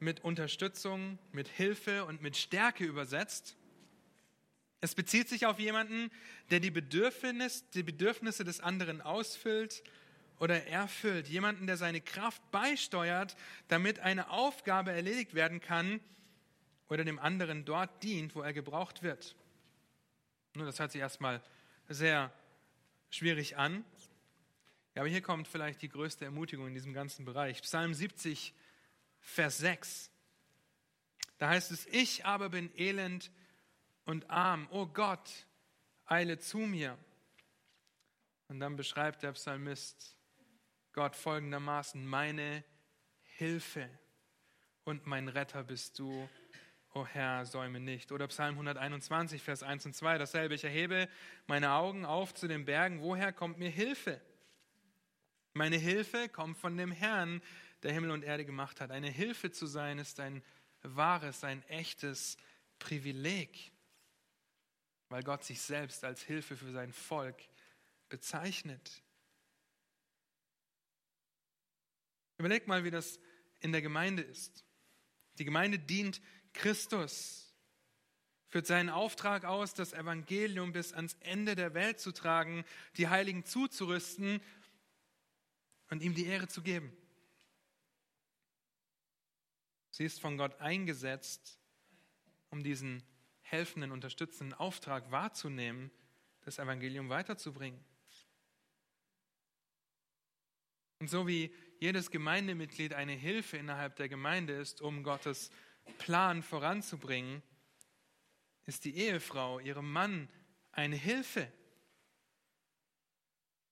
mit 0.00 0.22
Unterstützung, 0.22 1.18
mit 1.32 1.48
Hilfe 1.48 2.04
und 2.04 2.20
mit 2.20 2.36
Stärke 2.36 2.84
übersetzt. 2.84 3.56
Es 4.82 4.94
bezieht 4.94 5.30
sich 5.30 5.46
auf 5.46 5.58
jemanden, 5.58 6.10
der 6.50 6.60
die, 6.60 6.70
Bedürfnis, 6.70 7.70
die 7.70 7.82
Bedürfnisse 7.82 8.44
des 8.44 8.60
anderen 8.60 9.00
ausfüllt 9.00 9.82
oder 10.38 10.66
erfüllt. 10.66 11.26
Jemanden, 11.28 11.66
der 11.66 11.78
seine 11.78 12.02
Kraft 12.02 12.42
beisteuert, 12.50 13.34
damit 13.68 14.00
eine 14.00 14.28
Aufgabe 14.28 14.92
erledigt 14.92 15.32
werden 15.32 15.62
kann 15.62 16.00
oder 16.88 17.04
dem 17.04 17.18
anderen 17.18 17.64
dort 17.64 18.02
dient, 18.02 18.34
wo 18.34 18.42
er 18.42 18.52
gebraucht 18.52 19.02
wird. 19.02 19.36
Nun, 20.54 20.66
das 20.66 20.78
hört 20.78 20.92
sich 20.92 21.00
erstmal 21.00 21.42
sehr 21.88 22.32
schwierig 23.10 23.56
an. 23.56 23.84
Ja, 24.94 25.02
aber 25.02 25.08
hier 25.08 25.22
kommt 25.22 25.48
vielleicht 25.48 25.82
die 25.82 25.88
größte 25.88 26.24
Ermutigung 26.24 26.68
in 26.68 26.74
diesem 26.74 26.92
ganzen 26.92 27.24
Bereich. 27.24 27.62
Psalm 27.62 27.94
70, 27.94 28.54
Vers 29.20 29.58
6. 29.58 30.10
Da 31.38 31.48
heißt 31.48 31.72
es, 31.72 31.86
ich 31.86 32.24
aber 32.24 32.50
bin 32.50 32.70
elend 32.78 33.32
und 34.04 34.30
arm. 34.30 34.68
O 34.70 34.86
Gott, 34.86 35.46
eile 36.06 36.38
zu 36.38 36.58
mir. 36.58 36.96
Und 38.48 38.60
dann 38.60 38.76
beschreibt 38.76 39.22
der 39.22 39.32
Psalmist 39.32 40.16
Gott 40.92 41.16
folgendermaßen, 41.16 42.06
meine 42.06 42.62
Hilfe 43.22 43.90
und 44.84 45.06
mein 45.06 45.28
Retter 45.28 45.64
bist 45.64 45.98
du, 45.98 46.28
o 46.94 47.04
Herr, 47.04 47.44
säume 47.44 47.80
nicht. 47.80 48.12
Oder 48.12 48.28
Psalm 48.28 48.54
121, 48.54 49.42
Vers 49.42 49.62
1 49.62 49.86
und 49.86 49.94
2, 49.94 50.16
dasselbe, 50.18 50.54
ich 50.54 50.64
erhebe 50.64 51.08
meine 51.46 51.72
Augen 51.72 52.04
auf 52.04 52.32
zu 52.34 52.46
den 52.46 52.64
Bergen, 52.64 53.02
woher 53.02 53.32
kommt 53.32 53.58
mir 53.58 53.68
Hilfe? 53.68 54.20
Meine 55.54 55.76
Hilfe 55.76 56.28
kommt 56.28 56.56
von 56.56 56.76
dem 56.76 56.92
Herrn, 56.92 57.42
der 57.82 57.92
Himmel 57.92 58.12
und 58.12 58.22
Erde 58.22 58.44
gemacht 58.44 58.80
hat. 58.80 58.92
Eine 58.92 59.10
Hilfe 59.10 59.50
zu 59.50 59.66
sein 59.66 59.98
ist 59.98 60.20
ein 60.20 60.42
wahres, 60.82 61.42
ein 61.42 61.62
echtes 61.68 62.36
Privileg, 62.78 63.72
weil 65.08 65.22
Gott 65.22 65.44
sich 65.44 65.60
selbst 65.60 66.04
als 66.04 66.22
Hilfe 66.22 66.56
für 66.56 66.70
sein 66.70 66.92
Volk 66.92 67.36
bezeichnet. 68.08 69.02
Überleg 72.38 72.66
mal, 72.68 72.84
wie 72.84 72.90
das 72.90 73.18
in 73.60 73.72
der 73.72 73.82
Gemeinde 73.82 74.22
ist. 74.22 74.64
Die 75.38 75.44
Gemeinde 75.44 75.78
dient 75.78 76.20
Christus, 76.54 77.44
führt 78.54 78.66
seinen 78.66 78.88
Auftrag 78.88 79.44
aus, 79.44 79.74
das 79.74 79.92
Evangelium 79.92 80.72
bis 80.72 80.92
ans 80.92 81.16
Ende 81.20 81.56
der 81.56 81.74
Welt 81.74 81.98
zu 81.98 82.12
tragen, 82.12 82.64
die 82.96 83.08
Heiligen 83.08 83.44
zuzurüsten 83.44 84.40
und 85.90 86.02
ihm 86.02 86.14
die 86.14 86.26
Ehre 86.26 86.46
zu 86.46 86.62
geben. 86.62 86.96
Sie 89.90 90.04
ist 90.04 90.20
von 90.20 90.36
Gott 90.36 90.60
eingesetzt, 90.60 91.58
um 92.50 92.62
diesen 92.62 93.02
helfenden, 93.42 93.90
unterstützenden 93.90 94.56
Auftrag 94.56 95.10
wahrzunehmen, 95.10 95.90
das 96.42 96.58
Evangelium 96.58 97.08
weiterzubringen. 97.08 97.84
Und 101.00 101.08
so 101.08 101.26
wie 101.26 101.52
jedes 101.80 102.10
Gemeindemitglied 102.10 102.94
eine 102.94 103.12
Hilfe 103.12 103.56
innerhalb 103.56 103.96
der 103.96 104.08
Gemeinde 104.08 104.52
ist, 104.54 104.80
um 104.80 105.02
Gottes 105.02 105.50
Plan 105.98 106.42
voranzubringen, 106.42 107.42
ist 108.66 108.84
die 108.84 108.96
Ehefrau 108.96 109.58
ihrem 109.58 109.90
Mann 109.90 110.28
eine 110.72 110.96
Hilfe. 110.96 111.50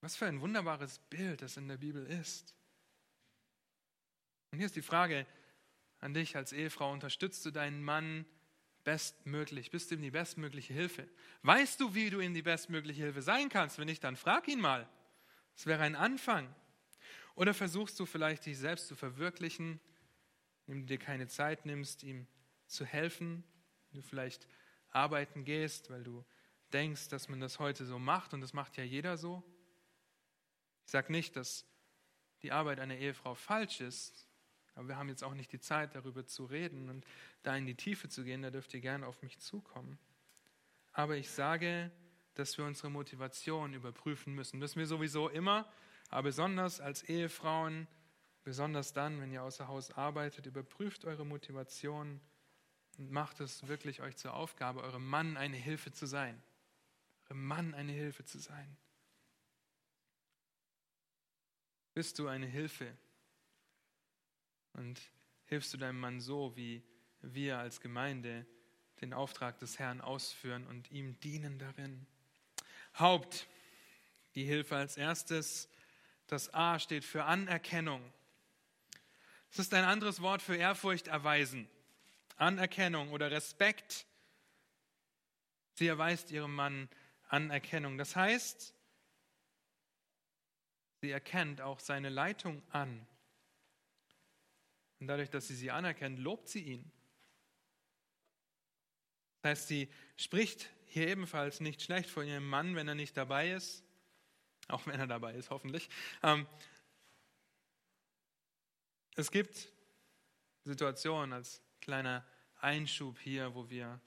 Was 0.00 0.16
für 0.16 0.26
ein 0.26 0.40
wunderbares 0.40 0.98
Bild 1.10 1.42
das 1.42 1.56
in 1.56 1.68
der 1.68 1.76
Bibel 1.76 2.06
ist. 2.06 2.54
Und 4.50 4.58
hier 4.58 4.66
ist 4.66 4.76
die 4.76 4.82
Frage, 4.82 5.26
an 6.02 6.12
dich 6.14 6.36
als 6.36 6.52
Ehefrau. 6.52 6.92
Unterstützt 6.92 7.44
du 7.46 7.50
deinen 7.50 7.82
Mann 7.82 8.26
bestmöglich? 8.84 9.70
Bist 9.70 9.90
du 9.90 9.94
ihm 9.94 10.02
die 10.02 10.10
bestmögliche 10.10 10.74
Hilfe? 10.74 11.08
Weißt 11.42 11.80
du, 11.80 11.94
wie 11.94 12.10
du 12.10 12.20
ihm 12.20 12.34
die 12.34 12.42
bestmögliche 12.42 13.02
Hilfe 13.02 13.22
sein 13.22 13.48
kannst? 13.48 13.78
Wenn 13.78 13.86
nicht, 13.86 14.04
dann 14.04 14.16
frag 14.16 14.48
ihn 14.48 14.60
mal. 14.60 14.88
Das 15.54 15.66
wäre 15.66 15.82
ein 15.82 15.94
Anfang. 15.94 16.52
Oder 17.34 17.54
versuchst 17.54 17.98
du 17.98 18.04
vielleicht, 18.04 18.44
dich 18.44 18.58
selbst 18.58 18.88
zu 18.88 18.96
verwirklichen, 18.96 19.80
indem 20.66 20.82
du 20.82 20.86
dir 20.86 20.98
keine 20.98 21.28
Zeit 21.28 21.66
nimmst, 21.66 22.02
ihm 22.02 22.26
zu 22.66 22.84
helfen, 22.84 23.44
du 23.92 24.02
vielleicht 24.02 24.48
arbeiten 24.90 25.44
gehst, 25.44 25.90
weil 25.90 26.02
du 26.02 26.24
denkst, 26.72 27.08
dass 27.08 27.28
man 27.28 27.40
das 27.40 27.58
heute 27.58 27.84
so 27.84 27.98
macht 27.98 28.34
und 28.34 28.40
das 28.40 28.52
macht 28.52 28.76
ja 28.76 28.84
jeder 28.84 29.16
so. 29.16 29.42
Ich 30.84 30.92
sage 30.92 31.12
nicht, 31.12 31.36
dass 31.36 31.66
die 32.42 32.52
Arbeit 32.52 32.80
einer 32.80 32.96
Ehefrau 32.96 33.34
falsch 33.34 33.80
ist, 33.80 34.28
aber 34.74 34.88
wir 34.88 34.96
haben 34.96 35.08
jetzt 35.08 35.22
auch 35.22 35.34
nicht 35.34 35.52
die 35.52 35.60
Zeit, 35.60 35.94
darüber 35.94 36.26
zu 36.26 36.46
reden 36.46 36.88
und 36.88 37.04
da 37.42 37.56
in 37.56 37.66
die 37.66 37.74
Tiefe 37.74 38.08
zu 38.08 38.24
gehen. 38.24 38.42
Da 38.42 38.50
dürft 38.50 38.72
ihr 38.74 38.80
gerne 38.80 39.06
auf 39.06 39.22
mich 39.22 39.38
zukommen. 39.38 39.98
Aber 40.92 41.16
ich 41.16 41.30
sage, 41.30 41.90
dass 42.34 42.56
wir 42.56 42.64
unsere 42.64 42.90
Motivation 42.90 43.74
überprüfen 43.74 44.34
müssen. 44.34 44.58
Müssen 44.58 44.78
wir 44.78 44.86
sowieso 44.86 45.28
immer, 45.28 45.70
aber 46.08 46.24
besonders 46.24 46.80
als 46.80 47.02
Ehefrauen, 47.02 47.86
besonders 48.45 48.93
dann, 48.93 49.20
wenn 49.20 49.32
ihr 49.32 49.43
außer 49.43 49.68
Haus 49.68 49.90
arbeitet, 49.93 50.47
überprüft 50.47 51.05
eure 51.05 51.24
Motivation 51.24 52.20
und 52.99 53.11
macht 53.11 53.40
es 53.40 53.66
wirklich 53.68 54.03
euch 54.03 54.16
zur 54.16 54.34
Aufgabe, 54.34 54.82
eurem 54.82 55.07
Mann 55.07 55.36
eine 55.36 55.57
Hilfe 55.57 55.93
zu 55.93 56.07
sein. 56.07 56.43
Eurem 57.26 57.47
Mann 57.47 57.74
eine 57.74 57.93
Hilfe 57.93 58.24
zu 58.24 58.38
sein. 58.38 58.76
Bist 61.95 62.18
du 62.18 62.28
eine 62.28 62.47
Hilfe? 62.47 62.97
Und 64.72 65.01
hilfst 65.45 65.72
du 65.74 65.78
deinem 65.78 66.01
Mann 66.01 66.20
so, 66.20 66.57
wie 66.57 66.82
wir 67.20 67.59
als 67.59 67.80
Gemeinde 67.80 68.47
den 69.01 69.12
Auftrag 69.12 69.59
des 69.59 69.78
Herrn 69.78 70.01
ausführen 70.01 70.66
und 70.66 70.90
ihm 70.90 71.18
dienen 71.20 71.59
darin? 71.59 72.07
Haupt, 72.99 73.49
die 74.34 74.45
Hilfe 74.45 74.76
als 74.76 74.97
erstes. 74.97 75.68
Das 76.26 76.53
A 76.55 76.78
steht 76.78 77.05
für 77.05 77.24
Anerkennung. 77.24 78.03
Es 79.53 79.59
ist 79.59 79.74
ein 79.74 79.84
anderes 79.84 80.22
Wort 80.22 80.40
für 80.40 80.57
Ehrfurcht 80.57 81.09
erweisen. 81.09 81.68
Anerkennung 82.36 83.11
oder 83.11 83.30
Respekt. 83.30 84.07
Sie 85.74 85.86
erweist 85.86 86.30
ihrem 86.30 86.55
Mann 86.55 86.88
Anerkennung. 87.28 87.98
Das 87.98 88.16
heißt, 88.16 88.74
sie 91.03 91.11
erkennt 91.11 91.61
auch 91.61 91.80
seine 91.80 92.09
Leitung 92.09 92.62
an. 92.70 93.07
Und 95.00 95.09
dadurch, 95.09 95.28
dass 95.28 95.48
sie 95.48 95.55
sie 95.55 95.70
anerkennt, 95.70 96.18
lobt 96.18 96.48
sie 96.48 96.62
ihn. 96.62 96.90
Das 99.42 99.50
heißt, 99.50 99.68
sie 99.68 99.90
spricht 100.16 100.70
hier 100.86 101.09
ebenfalls 101.09 101.61
nicht 101.61 101.82
schlecht 101.82 102.09
von 102.09 102.26
ihrem 102.26 102.48
Mann, 102.48 102.74
wenn 102.74 102.88
er 102.88 102.94
nicht 102.94 103.18
dabei 103.18 103.53
ist, 103.53 103.84
auch 104.68 104.86
wenn 104.86 104.98
er 104.98 105.07
dabei 105.07 105.34
ist, 105.34 105.50
hoffentlich. 105.50 105.90
Es 109.14 109.30
gibt 109.30 109.68
Situationen 110.64 111.34
als 111.34 111.60
kleiner 111.80 112.24
Einschub 112.60 113.18
hier, 113.18 113.54
wo 113.54 113.68
wir 113.68 114.00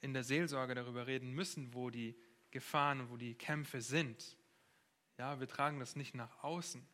in 0.00 0.14
der 0.14 0.24
Seelsorge 0.24 0.74
darüber 0.74 1.06
reden 1.06 1.32
müssen, 1.32 1.74
wo 1.74 1.90
die 1.90 2.16
Gefahren 2.50 3.00
und 3.00 3.10
wo 3.10 3.16
die 3.18 3.34
Kämpfe 3.34 3.82
sind. 3.82 4.36
Ja, 5.18 5.40
wir 5.40 5.48
tragen 5.48 5.78
das 5.78 5.94
nicht 5.94 6.14
nach 6.14 6.42
außen. 6.42 6.86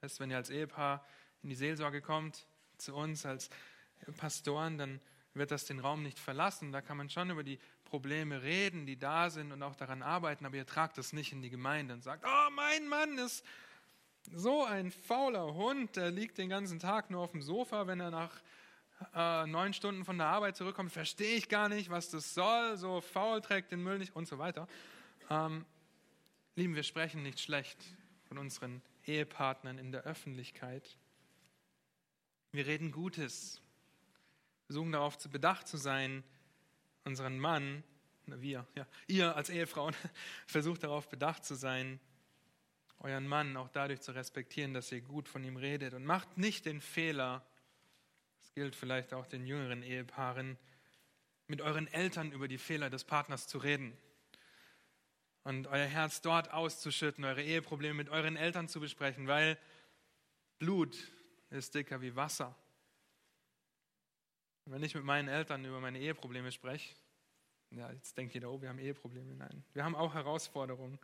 Das 0.00 0.12
heißt, 0.12 0.20
wenn 0.20 0.30
ihr 0.30 0.36
als 0.36 0.50
Ehepaar 0.50 1.06
in 1.42 1.50
die 1.50 1.54
Seelsorge 1.54 2.02
kommt, 2.02 2.48
zu 2.78 2.94
uns 2.94 3.26
als 3.26 3.48
Pastoren, 4.16 4.76
dann 4.76 5.00
wird 5.34 5.52
das 5.52 5.64
den 5.64 5.78
Raum 5.78 6.02
nicht 6.02 6.18
verlassen. 6.18 6.72
Da 6.72 6.80
kann 6.80 6.96
man 6.96 7.10
schon 7.10 7.30
über 7.30 7.44
die 7.44 7.60
Probleme 7.84 8.42
reden, 8.42 8.86
die 8.86 8.98
da 8.98 9.30
sind 9.30 9.52
und 9.52 9.62
auch 9.62 9.76
daran 9.76 10.02
arbeiten, 10.02 10.46
aber 10.46 10.56
ihr 10.56 10.66
tragt 10.66 10.98
das 10.98 11.12
nicht 11.12 11.30
in 11.32 11.42
die 11.42 11.50
Gemeinde 11.50 11.94
und 11.94 12.02
sagt, 12.02 12.24
oh, 12.26 12.50
mein 12.50 12.88
Mann 12.88 13.18
ist 13.18 13.44
so 14.30 14.64
ein 14.64 14.90
fauler 14.90 15.54
Hund, 15.54 15.96
der 15.96 16.10
liegt 16.10 16.38
den 16.38 16.48
ganzen 16.48 16.78
Tag 16.78 17.10
nur 17.10 17.22
auf 17.22 17.32
dem 17.32 17.42
Sofa, 17.42 17.86
wenn 17.86 18.00
er 18.00 18.10
nach 18.10 18.40
äh, 19.14 19.46
neun 19.46 19.72
Stunden 19.72 20.04
von 20.04 20.18
der 20.18 20.28
Arbeit 20.28 20.56
zurückkommt, 20.56 20.92
verstehe 20.92 21.36
ich 21.36 21.48
gar 21.48 21.68
nicht, 21.68 21.90
was 21.90 22.10
das 22.10 22.34
soll, 22.34 22.76
so 22.76 23.00
faul 23.00 23.40
trägt 23.40 23.72
den 23.72 23.82
Müll 23.82 23.98
nicht 23.98 24.14
und 24.14 24.28
so 24.28 24.38
weiter. 24.38 24.68
Ähm, 25.30 25.64
Lieben, 26.54 26.74
wir 26.74 26.82
sprechen 26.82 27.22
nicht 27.22 27.40
schlecht 27.40 27.82
von 28.24 28.38
unseren 28.38 28.82
Ehepartnern 29.06 29.78
in 29.78 29.90
der 29.90 30.02
Öffentlichkeit. 30.02 30.98
Wir 32.52 32.66
reden 32.66 32.92
Gutes. 32.92 33.62
Versuchen 34.66 34.92
darauf 34.92 35.16
zu 35.18 35.30
bedacht 35.30 35.66
zu 35.66 35.76
sein, 35.78 36.22
unseren 37.04 37.38
Mann, 37.38 37.82
wir, 38.26 38.66
ja, 38.74 38.86
ihr 39.06 39.34
als 39.34 39.50
Ehefrauen, 39.50 39.94
versucht 40.46 40.84
darauf 40.84 41.08
bedacht 41.08 41.44
zu 41.44 41.54
sein, 41.54 42.00
euren 43.02 43.26
Mann 43.26 43.56
auch 43.56 43.68
dadurch 43.68 44.00
zu 44.00 44.12
respektieren, 44.12 44.74
dass 44.74 44.92
ihr 44.92 45.00
gut 45.00 45.28
von 45.28 45.44
ihm 45.44 45.56
redet. 45.56 45.94
Und 45.94 46.04
macht 46.04 46.38
nicht 46.38 46.66
den 46.66 46.80
Fehler, 46.80 47.44
das 48.40 48.52
gilt 48.54 48.76
vielleicht 48.76 49.12
auch 49.12 49.26
den 49.26 49.46
jüngeren 49.46 49.82
Ehepaaren, 49.82 50.58
mit 51.46 51.60
euren 51.60 51.86
Eltern 51.88 52.32
über 52.32 52.48
die 52.48 52.58
Fehler 52.58 52.88
des 52.88 53.04
Partners 53.04 53.46
zu 53.46 53.58
reden 53.58 53.96
und 55.44 55.66
euer 55.66 55.86
Herz 55.86 56.20
dort 56.20 56.52
auszuschütten, 56.52 57.24
eure 57.24 57.42
Eheprobleme 57.42 57.94
mit 57.94 58.08
euren 58.08 58.36
Eltern 58.36 58.68
zu 58.68 58.80
besprechen, 58.80 59.26
weil 59.26 59.58
Blut 60.58 60.96
ist 61.50 61.74
dicker 61.74 62.00
wie 62.00 62.14
Wasser. 62.14 62.54
Und 64.64 64.72
wenn 64.72 64.82
ich 64.82 64.94
mit 64.94 65.04
meinen 65.04 65.28
Eltern 65.28 65.64
über 65.64 65.80
meine 65.80 65.98
Eheprobleme 65.98 66.52
spreche, 66.52 66.94
ja, 67.70 67.90
jetzt 67.90 68.16
denkt 68.16 68.34
jeder, 68.34 68.50
oh, 68.50 68.60
wir 68.60 68.68
haben 68.68 68.78
Eheprobleme. 68.78 69.34
Nein, 69.34 69.64
wir 69.72 69.82
haben 69.82 69.96
auch 69.96 70.14
Herausforderungen. 70.14 70.98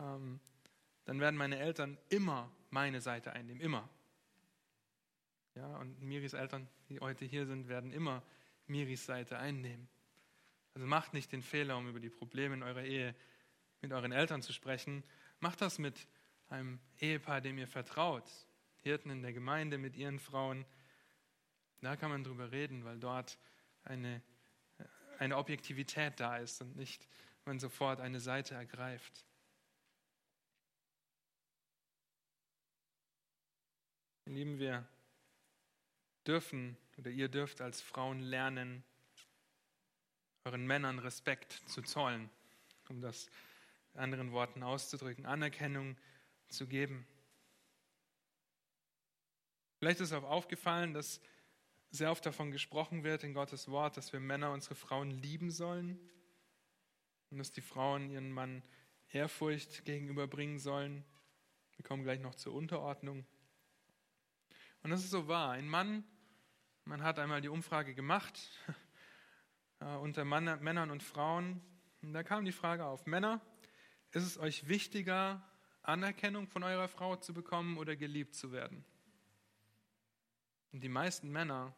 Ähm, 0.00 0.40
dann 1.04 1.20
werden 1.20 1.36
meine 1.36 1.58
Eltern 1.58 1.98
immer 2.08 2.50
meine 2.70 3.00
Seite 3.00 3.32
einnehmen, 3.32 3.60
immer. 3.60 3.88
Ja, 5.54 5.76
und 5.76 6.02
Miris 6.02 6.32
Eltern, 6.32 6.68
die 6.88 7.00
heute 7.00 7.24
hier 7.24 7.46
sind, 7.46 7.68
werden 7.68 7.92
immer 7.92 8.22
Miris 8.66 9.06
Seite 9.06 9.38
einnehmen. 9.38 9.88
Also 10.74 10.86
macht 10.86 11.14
nicht 11.14 11.30
den 11.30 11.42
Fehler, 11.42 11.76
um 11.76 11.88
über 11.88 12.00
die 12.00 12.10
Probleme 12.10 12.54
in 12.54 12.62
eurer 12.62 12.82
Ehe 12.82 13.14
mit 13.80 13.92
euren 13.92 14.12
Eltern 14.12 14.42
zu 14.42 14.52
sprechen. 14.52 15.04
Macht 15.38 15.60
das 15.60 15.78
mit 15.78 16.08
einem 16.48 16.80
Ehepaar, 16.98 17.40
dem 17.40 17.58
ihr 17.58 17.68
vertraut. 17.68 18.24
Hirten 18.80 19.10
in 19.10 19.22
der 19.22 19.32
Gemeinde 19.32 19.78
mit 19.78 19.96
ihren 19.96 20.18
Frauen. 20.18 20.64
Da 21.80 21.96
kann 21.96 22.10
man 22.10 22.24
drüber 22.24 22.50
reden, 22.50 22.84
weil 22.84 22.98
dort 22.98 23.38
eine, 23.84 24.22
eine 25.18 25.36
Objektivität 25.36 26.18
da 26.18 26.38
ist 26.38 26.60
und 26.60 26.76
nicht 26.76 27.06
man 27.44 27.60
sofort 27.60 28.00
eine 28.00 28.20
Seite 28.20 28.54
ergreift. 28.54 29.24
Lieben 34.26 34.58
wir 34.58 34.86
dürfen 36.26 36.76
oder 36.96 37.10
ihr 37.10 37.28
dürft 37.28 37.60
als 37.60 37.82
Frauen 37.82 38.20
lernen, 38.20 38.82
euren 40.44 40.66
Männern 40.66 40.98
Respekt 40.98 41.52
zu 41.66 41.82
zollen, 41.82 42.30
um 42.88 43.00
das 43.00 43.28
anderen 43.94 44.32
Worten 44.32 44.62
auszudrücken, 44.62 45.26
Anerkennung 45.26 45.96
zu 46.48 46.66
geben. 46.66 47.06
Vielleicht 49.78 50.00
ist 50.00 50.12
auch 50.12 50.24
aufgefallen, 50.24 50.94
dass 50.94 51.20
sehr 51.90 52.10
oft 52.10 52.24
davon 52.24 52.50
gesprochen 52.50 53.04
wird 53.04 53.22
in 53.22 53.34
Gottes 53.34 53.68
Wort, 53.68 53.96
dass 53.96 54.12
wir 54.12 54.20
Männer 54.20 54.52
unsere 54.52 54.74
Frauen 54.74 55.10
lieben 55.10 55.50
sollen 55.50 55.98
und 57.30 57.38
dass 57.38 57.52
die 57.52 57.60
Frauen 57.60 58.10
ihren 58.10 58.32
Mann 58.32 58.62
Ehrfurcht 59.12 59.84
gegenüberbringen 59.84 60.58
sollen. 60.58 61.04
Wir 61.76 61.84
kommen 61.84 62.02
gleich 62.02 62.20
noch 62.20 62.34
zur 62.34 62.54
Unterordnung. 62.54 63.24
Und 64.84 64.90
das 64.90 65.02
ist 65.02 65.10
so 65.10 65.28
wahr. 65.28 65.52
Ein 65.52 65.66
Mann, 65.66 66.04
man 66.84 67.02
hat 67.02 67.18
einmal 67.18 67.40
die 67.40 67.48
Umfrage 67.48 67.94
gemacht 67.94 68.38
äh, 69.80 69.86
unter 69.96 70.26
Mann, 70.26 70.62
Männern 70.62 70.90
und 70.90 71.02
Frauen. 71.02 71.62
Und 72.02 72.12
da 72.12 72.22
kam 72.22 72.44
die 72.44 72.52
Frage 72.52 72.84
auf, 72.84 73.06
Männer, 73.06 73.40
ist 74.12 74.24
es 74.24 74.38
euch 74.38 74.68
wichtiger, 74.68 75.42
Anerkennung 75.80 76.48
von 76.48 76.62
eurer 76.62 76.88
Frau 76.88 77.16
zu 77.16 77.32
bekommen 77.32 77.78
oder 77.78 77.96
geliebt 77.96 78.34
zu 78.34 78.52
werden? 78.52 78.84
Und 80.72 80.80
die 80.80 80.90
meisten 80.90 81.32
Männer 81.32 81.74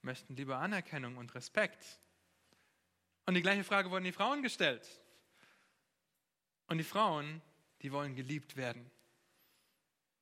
möchten 0.00 0.34
lieber 0.34 0.58
Anerkennung 0.58 1.18
und 1.18 1.32
Respekt. 1.36 2.00
Und 3.24 3.34
die 3.34 3.42
gleiche 3.42 3.62
Frage 3.62 3.88
wurden 3.92 4.04
die 4.04 4.10
Frauen 4.10 4.42
gestellt. 4.42 5.00
Und 6.66 6.78
die 6.78 6.84
Frauen, 6.84 7.40
die 7.82 7.92
wollen 7.92 8.16
geliebt 8.16 8.56
werden. 8.56 8.90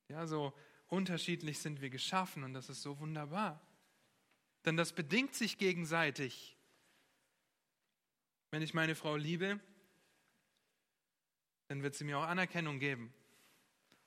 Ja, 0.08 0.26
so 0.26 0.52
unterschiedlich 0.90 1.58
sind 1.60 1.80
wir 1.80 1.88
geschaffen 1.88 2.44
und 2.44 2.52
das 2.52 2.68
ist 2.68 2.82
so 2.82 2.98
wunderbar. 2.98 3.60
Denn 4.64 4.76
das 4.76 4.92
bedingt 4.92 5.34
sich 5.34 5.56
gegenseitig. 5.56 6.56
Wenn 8.50 8.60
ich 8.60 8.74
meine 8.74 8.94
Frau 8.94 9.16
liebe, 9.16 9.58
dann 11.68 11.82
wird 11.82 11.94
sie 11.94 12.04
mir 12.04 12.18
auch 12.18 12.24
Anerkennung 12.24 12.78
geben. 12.78 13.14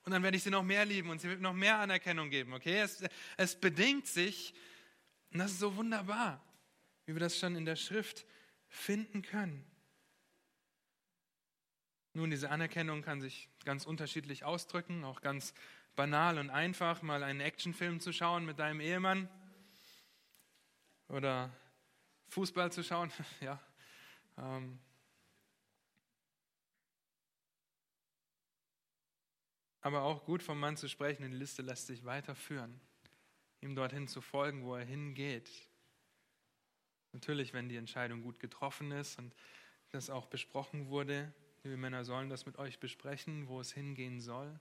Und 0.03 0.11
dann 0.11 0.21
werde 0.21 0.36
ich 0.36 0.43
sie 0.43 0.49
noch 0.49 0.63
mehr 0.63 0.86
lieben 0.86 1.09
und 1.09 1.21
sie 1.21 1.29
wird 1.29 1.39
noch 1.39 1.53
mehr 1.53 1.79
Anerkennung 1.79 2.29
geben. 2.29 2.53
Okay, 2.53 2.79
es, 2.79 3.01
es 3.38 3.55
bedingt 3.55 4.05
sich 4.05 4.53
und 5.31 5.39
das 5.39 5.51
ist 5.51 5.59
so 5.59 5.75
wunderbar, 5.77 6.43
wie 7.05 7.13
wir 7.13 7.21
das 7.21 7.39
schon 7.39 7.55
in 7.55 7.65
der 7.65 7.77
Schrift 7.77 8.25
finden 8.67 9.21
können. 9.21 9.65
Nun, 12.13 12.29
diese 12.29 12.51
Anerkennung 12.51 13.01
kann 13.01 13.21
sich 13.21 13.49
ganz 13.65 13.86
unterschiedlich 13.86 14.43
ausdrücken, 14.43 15.03
auch 15.03 15.21
ganz 15.21 15.53
banal 15.96 16.39
und 16.39 16.50
einfach, 16.50 17.02
mal 17.02 17.24
einen 17.24 17.39
Actionfilm 17.39 18.00
zu 18.00 18.12
schauen 18.12 18.46
mit 18.46 18.60
deinem 18.60 18.80
Ehemann 18.80 19.30
oder 21.08 21.52
Fußball 22.30 22.72
zu 22.72 22.84
schauen, 22.84 23.12
ja. 23.41 23.60
Ähm, 24.38 24.80
aber 29.82 30.04
auch 30.04 30.26
gut 30.26 30.41
vom 30.41 30.60
Mann 30.60 30.78
zu 30.78 30.88
sprechen, 30.88 31.30
die 31.30 31.38
Liste 31.38 31.62
lässt 31.62 31.88
sich 31.88 32.04
weiterführen, 32.06 32.80
ihm 33.62 33.76
dorthin 33.76 34.08
zu 34.08 34.22
folgen, 34.22 34.64
wo 34.64 34.76
er 34.76 34.86
hingeht. 34.86 35.52
Natürlich, 37.12 37.54
wenn 37.54 37.70
die 37.70 37.78
Entscheidung 37.78 38.24
gut 38.24 38.39
getroffen 38.39 38.91
ist 38.91 39.20
und 39.20 39.36
das 39.91 40.10
auch 40.10 40.26
besprochen 40.26 40.88
wurde, 40.88 41.32
liebe 41.62 41.78
Männer 41.78 42.04
sollen 42.04 42.30
das 42.30 42.48
mit 42.48 42.58
euch 42.58 42.80
besprechen, 42.80 43.48
wo 43.48 43.60
es 43.60 43.72
hingehen 43.72 44.20
soll. 44.20 44.60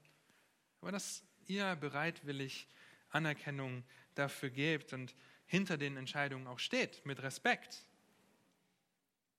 Aber 0.83 0.93
dass 0.93 1.25
ihr 1.47 1.77
bereitwillig 1.77 2.69
Anerkennung 3.09 3.85
dafür 4.15 4.51
gebt 4.51 4.93
und 4.93 5.15
hinter 5.47 5.79
den 5.79 5.97
Entscheidungen 5.97 6.47
auch 6.47 6.59
steht, 6.59 7.07
mit 7.07 7.23
Respekt. 7.23 7.87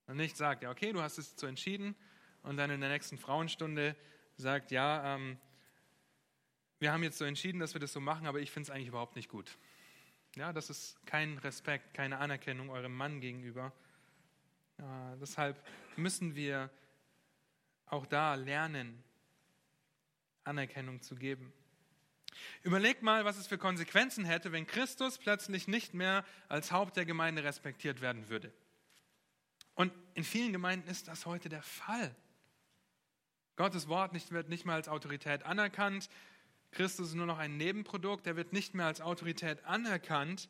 Und 0.06 0.16
nicht 0.16 0.36
sagt, 0.36 0.62
ja, 0.62 0.70
okay, 0.70 0.92
du 0.92 1.00
hast 1.00 1.18
es 1.18 1.34
so 1.36 1.46
entschieden 1.46 1.94
und 2.42 2.56
dann 2.56 2.70
in 2.70 2.80
der 2.80 2.90
nächsten 2.90 3.18
Frauenstunde 3.18 3.94
sagt, 4.36 4.70
ja, 4.70 5.14
ähm, 5.14 5.38
wir 6.78 6.92
haben 6.92 7.02
jetzt 7.02 7.18
so 7.18 7.24
entschieden, 7.24 7.60
dass 7.60 7.74
wir 7.74 7.80
das 7.80 7.92
so 7.92 8.00
machen, 8.00 8.26
aber 8.26 8.40
ich 8.40 8.50
finde 8.50 8.68
es 8.68 8.70
eigentlich 8.70 8.88
überhaupt 8.88 9.16
nicht 9.16 9.28
gut. 9.28 9.56
Ja, 10.36 10.52
das 10.52 10.70
ist 10.70 11.04
kein 11.06 11.38
Respekt, 11.38 11.94
keine 11.94 12.18
Anerkennung 12.18 12.70
eurem 12.70 12.94
Mann 12.94 13.20
gegenüber. 13.20 13.72
Äh, 14.78 14.82
deshalb 15.20 15.62
müssen 15.96 16.34
wir 16.34 16.70
auch 17.86 18.06
da 18.06 18.34
lernen, 18.34 19.02
Anerkennung 20.44 21.02
zu 21.02 21.16
geben. 21.16 21.52
Überlegt 22.62 23.02
mal, 23.02 23.24
was 23.24 23.36
es 23.36 23.46
für 23.46 23.58
Konsequenzen 23.58 24.24
hätte, 24.24 24.52
wenn 24.52 24.66
Christus 24.66 25.18
plötzlich 25.18 25.68
nicht 25.68 25.94
mehr 25.94 26.24
als 26.48 26.72
Haupt 26.72 26.96
der 26.96 27.04
Gemeinde 27.04 27.44
respektiert 27.44 28.00
werden 28.00 28.28
würde. 28.28 28.52
Und 29.74 29.92
in 30.14 30.24
vielen 30.24 30.52
Gemeinden 30.52 30.88
ist 30.88 31.08
das 31.08 31.26
heute 31.26 31.48
der 31.48 31.62
Fall. 31.62 32.14
Gottes 33.56 33.88
Wort 33.88 34.12
nicht, 34.12 34.32
wird 34.32 34.48
nicht 34.48 34.64
mehr 34.64 34.74
als 34.74 34.88
Autorität 34.88 35.44
anerkannt. 35.44 36.08
Christus 36.72 37.08
ist 37.08 37.14
nur 37.14 37.26
noch 37.26 37.38
ein 37.38 37.56
Nebenprodukt, 37.56 38.26
er 38.26 38.36
wird 38.36 38.52
nicht 38.52 38.74
mehr 38.74 38.86
als 38.86 39.00
Autorität 39.00 39.64
anerkannt. 39.64 40.48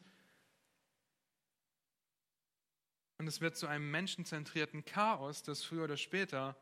Und 3.18 3.26
es 3.26 3.40
wird 3.40 3.56
zu 3.56 3.66
einem 3.66 3.90
menschenzentrierten 3.90 4.84
Chaos, 4.84 5.42
das 5.42 5.62
früher 5.62 5.84
oder 5.84 5.96
später 5.96 6.56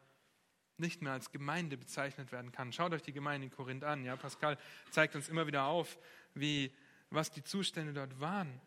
nicht 0.82 1.00
mehr 1.00 1.12
als 1.12 1.30
Gemeinde 1.30 1.78
bezeichnet 1.78 2.30
werden 2.32 2.52
kann. 2.52 2.72
Schaut 2.72 2.92
euch 2.92 3.00
die 3.00 3.14
Gemeinde 3.14 3.46
in 3.46 3.52
Korinth 3.52 3.84
an. 3.84 4.04
Ja, 4.04 4.16
Pascal 4.16 4.58
zeigt 4.90 5.16
uns 5.16 5.30
immer 5.30 5.46
wieder 5.46 5.64
auf, 5.64 5.98
wie, 6.34 6.74
was 7.08 7.30
die 7.30 7.42
Zustände 7.42 7.94
dort 7.94 8.20
waren. 8.20 8.60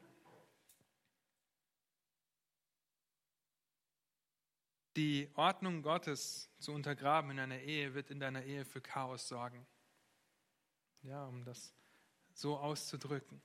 Die 4.95 5.29
Ordnung 5.35 5.81
Gottes 5.83 6.49
zu 6.57 6.71
untergraben 6.71 7.31
in 7.31 7.39
einer 7.39 7.59
Ehe 7.59 7.93
wird 7.93 8.09
in 8.09 8.19
deiner 8.19 8.43
Ehe 8.43 8.65
für 8.65 8.81
Chaos 8.81 9.27
sorgen. 9.27 9.67
Ja, 11.03 11.25
um 11.25 11.43
das 11.43 11.73
so 12.33 12.57
auszudrücken. 12.57 13.41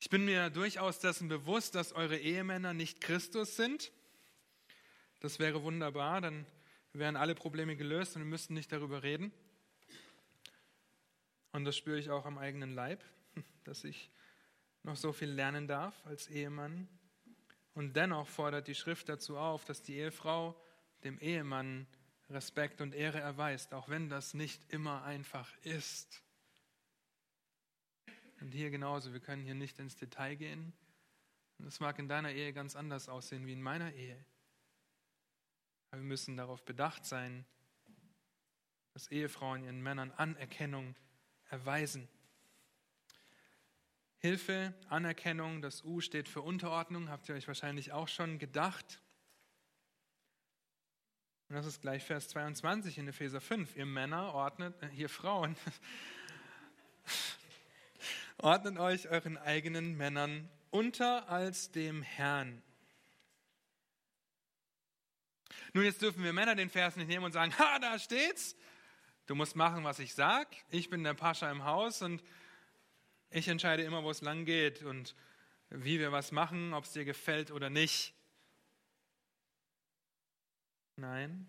Ich 0.00 0.10
bin 0.10 0.24
mir 0.24 0.50
durchaus 0.50 0.98
dessen 0.98 1.28
bewusst, 1.28 1.74
dass 1.74 1.92
eure 1.92 2.18
Ehemänner 2.18 2.74
nicht 2.74 3.00
Christus 3.00 3.56
sind. 3.56 3.92
Das 5.20 5.38
wäre 5.38 5.62
wunderbar, 5.62 6.20
dann 6.20 6.46
wären 6.92 7.16
alle 7.16 7.34
Probleme 7.34 7.76
gelöst 7.76 8.16
und 8.16 8.22
wir 8.22 8.28
müssten 8.28 8.54
nicht 8.54 8.72
darüber 8.72 9.02
reden. 9.02 9.32
Und 11.52 11.64
das 11.64 11.76
spüre 11.76 11.98
ich 11.98 12.10
auch 12.10 12.26
am 12.26 12.38
eigenen 12.38 12.74
Leib, 12.74 13.04
dass 13.64 13.84
ich 13.84 14.10
noch 14.82 14.96
so 14.96 15.12
viel 15.12 15.30
lernen 15.30 15.66
darf 15.66 15.94
als 16.06 16.28
Ehemann. 16.28 16.88
Und 17.74 17.94
dennoch 17.94 18.26
fordert 18.26 18.66
die 18.66 18.74
Schrift 18.74 19.08
dazu 19.08 19.38
auf, 19.38 19.64
dass 19.64 19.82
die 19.82 19.96
Ehefrau 19.96 20.60
dem 21.04 21.18
Ehemann 21.18 21.86
Respekt 22.28 22.80
und 22.80 22.94
Ehre 22.94 23.18
erweist, 23.20 23.74
auch 23.74 23.88
wenn 23.88 24.08
das 24.08 24.34
nicht 24.34 24.72
immer 24.72 25.02
einfach 25.02 25.50
ist. 25.62 26.22
Und 28.40 28.52
hier 28.52 28.70
genauso, 28.70 29.12
wir 29.12 29.20
können 29.20 29.42
hier 29.42 29.54
nicht 29.54 29.78
ins 29.78 29.96
Detail 29.96 30.36
gehen. 30.36 30.72
Und 31.58 31.66
es 31.66 31.80
mag 31.80 31.98
in 31.98 32.08
deiner 32.08 32.32
Ehe 32.32 32.52
ganz 32.52 32.76
anders 32.76 33.08
aussehen 33.08 33.46
wie 33.46 33.52
in 33.52 33.62
meiner 33.62 33.92
Ehe. 33.92 34.24
Aber 35.90 36.00
wir 36.00 36.06
müssen 36.06 36.36
darauf 36.36 36.64
bedacht 36.64 37.04
sein, 37.04 37.44
dass 38.92 39.08
Ehefrauen 39.08 39.64
ihren 39.64 39.80
Männern 39.80 40.10
Anerkennung 40.12 40.94
erweisen. 41.48 42.08
Hilfe, 44.18 44.74
Anerkennung, 44.88 45.62
das 45.62 45.82
U 45.82 46.00
steht 46.00 46.28
für 46.28 46.42
Unterordnung, 46.42 47.08
habt 47.08 47.28
ihr 47.28 47.34
euch 47.34 47.48
wahrscheinlich 47.48 47.92
auch 47.92 48.08
schon 48.08 48.38
gedacht. 48.38 49.00
Und 51.48 51.56
das 51.56 51.66
ist 51.66 51.80
gleich 51.80 52.04
Vers 52.04 52.28
22 52.28 52.98
in 52.98 53.08
Epheser 53.08 53.40
5. 53.40 53.76
Ihr 53.76 53.86
Männer 53.86 54.34
ordnet, 54.34 54.80
äh, 54.82 54.88
hier 54.88 55.08
Frauen, 55.08 55.56
ordnet 58.38 58.78
euch 58.78 59.08
euren 59.08 59.36
eigenen 59.38 59.96
Männern 59.96 60.48
unter 60.70 61.28
als 61.28 61.72
dem 61.72 62.02
Herrn. 62.02 62.62
Nun, 65.72 65.84
jetzt 65.84 66.02
dürfen 66.02 66.24
wir 66.24 66.32
Männer 66.32 66.56
den 66.56 66.68
Vers 66.68 66.96
nicht 66.96 67.06
nehmen 67.06 67.24
und 67.24 67.32
sagen, 67.32 67.56
ha, 67.58 67.78
da 67.78 67.98
steht's. 67.98 68.56
Du 69.26 69.36
musst 69.36 69.54
machen, 69.54 69.84
was 69.84 70.00
ich 70.00 70.14
sag. 70.14 70.48
Ich 70.70 70.90
bin 70.90 71.04
der 71.04 71.14
Pascha 71.14 71.50
im 71.50 71.64
Haus 71.64 72.02
und 72.02 72.22
ich 73.30 73.46
entscheide 73.46 73.84
immer, 73.84 74.02
wo 74.02 74.10
es 74.10 74.22
lang 74.22 74.44
geht 74.44 74.82
und 74.82 75.14
wie 75.68 76.00
wir 76.00 76.10
was 76.10 76.32
machen, 76.32 76.74
ob 76.74 76.84
es 76.84 76.92
dir 76.92 77.04
gefällt 77.04 77.52
oder 77.52 77.70
nicht. 77.70 78.12
Nein. 80.96 81.46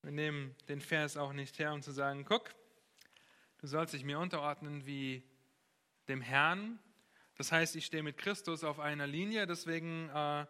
Wir 0.00 0.12
nehmen 0.12 0.56
den 0.68 0.80
Vers 0.80 1.18
auch 1.18 1.34
nicht 1.34 1.58
her, 1.58 1.74
um 1.74 1.82
zu 1.82 1.92
sagen, 1.92 2.24
guck, 2.24 2.54
du 3.58 3.66
sollst 3.66 3.92
dich 3.92 4.04
mir 4.04 4.18
unterordnen 4.18 4.86
wie 4.86 5.22
dem 6.08 6.22
Herrn. 6.22 6.78
Das 7.36 7.52
heißt, 7.52 7.76
ich 7.76 7.84
stehe 7.84 8.02
mit 8.02 8.16
Christus 8.16 8.64
auf 8.64 8.80
einer 8.80 9.06
Linie, 9.06 9.46
deswegen 9.46 10.08
äh, 10.08 10.46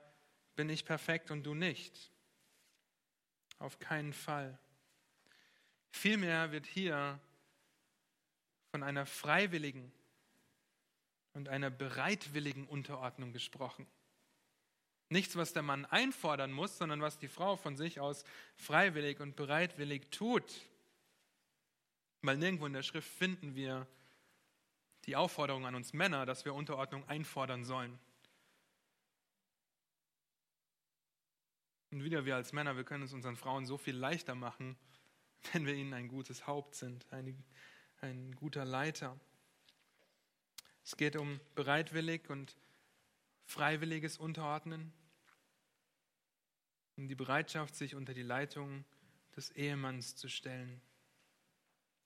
bin 0.57 0.69
ich 0.69 0.85
perfekt 0.85 1.31
und 1.31 1.45
du 1.45 1.55
nicht. 1.55 2.11
Auf 3.59 3.79
keinen 3.79 4.13
Fall. 4.13 4.59
Vielmehr 5.91 6.53
wird 6.53 6.67
hier 6.67 7.21
von 8.71 8.83
einer 8.83 9.07
freiwilligen 9.07 9.93
und 11.35 11.49
einer 11.49 11.71
bereitwilligen 11.71 12.67
Unterordnung 12.67 13.33
gesprochen. 13.33 13.87
Nichts, 15.09 15.37
was 15.37 15.53
der 15.53 15.63
Mann 15.63 15.85
einfordern 15.85 16.53
muss, 16.53 16.79
sondern 16.79 17.03
was 17.03 17.19
die 17.19 17.29
Frau 17.29 17.57
von 17.57 17.77
sich 17.77 18.01
aus 18.01 18.25
freiwillig 18.57 19.21
und 19.21 19.37
bereitwillig 19.37 20.11
tut. 20.11 20.51
Weil 22.23 22.39
nirgendwo 22.39 22.67
in 22.67 22.73
der 22.73 22.83
Schrift 22.83 23.09
finden 23.09 23.55
wir 23.55 23.87
die 25.05 25.17
Aufforderung 25.17 25.67
an 25.67 25.75
uns 25.75 25.93
Männer, 25.93 26.25
dass 26.25 26.45
wir 26.45 26.55
Unterordnung 26.55 27.07
einfordern 27.09 27.65
sollen. 27.65 27.99
Und 31.93 32.03
wieder 32.03 32.25
wir 32.25 32.37
als 32.37 32.55
Männer, 32.55 32.77
wir 32.77 32.85
können 32.85 33.05
es 33.05 33.13
unseren 33.13 33.37
Frauen 33.37 33.67
so 33.67 33.77
viel 33.77 33.95
leichter 33.95 34.35
machen, 34.35 34.77
wenn 35.53 35.67
wir 35.67 35.75
ihnen 35.75 35.93
ein 35.93 36.09
gutes 36.09 36.47
Haupt 36.47 36.75
sind, 36.75 37.07
ein, 37.13 37.45
ein 38.01 38.35
guter 38.35 38.65
Leiter. 38.65 39.21
Es 40.83 40.97
geht 40.97 41.17
um 41.17 41.39
bereitwillig 41.55 42.29
und 42.31 42.57
freiwilliges 43.45 44.17
Unterordnen 44.17 44.93
um 46.97 47.09
die 47.09 47.15
Bereitschaft, 47.15 47.75
sich 47.75 47.95
unter 47.95 48.15
die 48.15 48.23
Leitung 48.23 48.85
des 49.35 49.51
Ehemanns 49.51 50.17
zu 50.17 50.29
stellen. 50.29 50.81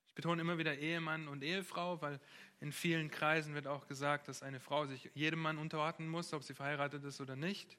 Ich 0.07 0.15
betone 0.15 0.41
immer 0.41 0.59
wieder 0.59 0.79
Ehemann 0.79 1.29
und 1.29 1.43
Ehefrau, 1.43 2.01
weil 2.03 2.21
in 2.61 2.73
vielen 2.73 3.11
Kreisen 3.11 3.55
wird 3.55 3.67
auch 3.67 3.87
gesagt, 3.87 4.29
dass 4.29 4.43
eine 4.43 4.61
Frau 4.61 4.87
sich 4.87 5.11
jedem 5.15 5.41
Mann 5.41 5.59
unterordnen 5.59 6.09
muss, 6.09 6.33
ob 6.33 6.43
sie 6.43 6.55
verheiratet 6.55 7.05
ist 7.05 7.21
oder 7.21 7.37
nicht. 7.37 7.77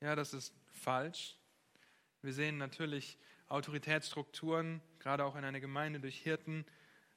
Ja, 0.00 0.14
das 0.14 0.34
ist 0.34 0.54
falsch. 0.72 1.36
Wir 2.22 2.32
sehen 2.32 2.58
natürlich 2.58 3.18
Autoritätsstrukturen, 3.48 4.80
gerade 4.98 5.24
auch 5.24 5.36
in 5.36 5.44
einer 5.44 5.60
Gemeinde 5.60 6.00
durch 6.00 6.18
Hirten 6.18 6.64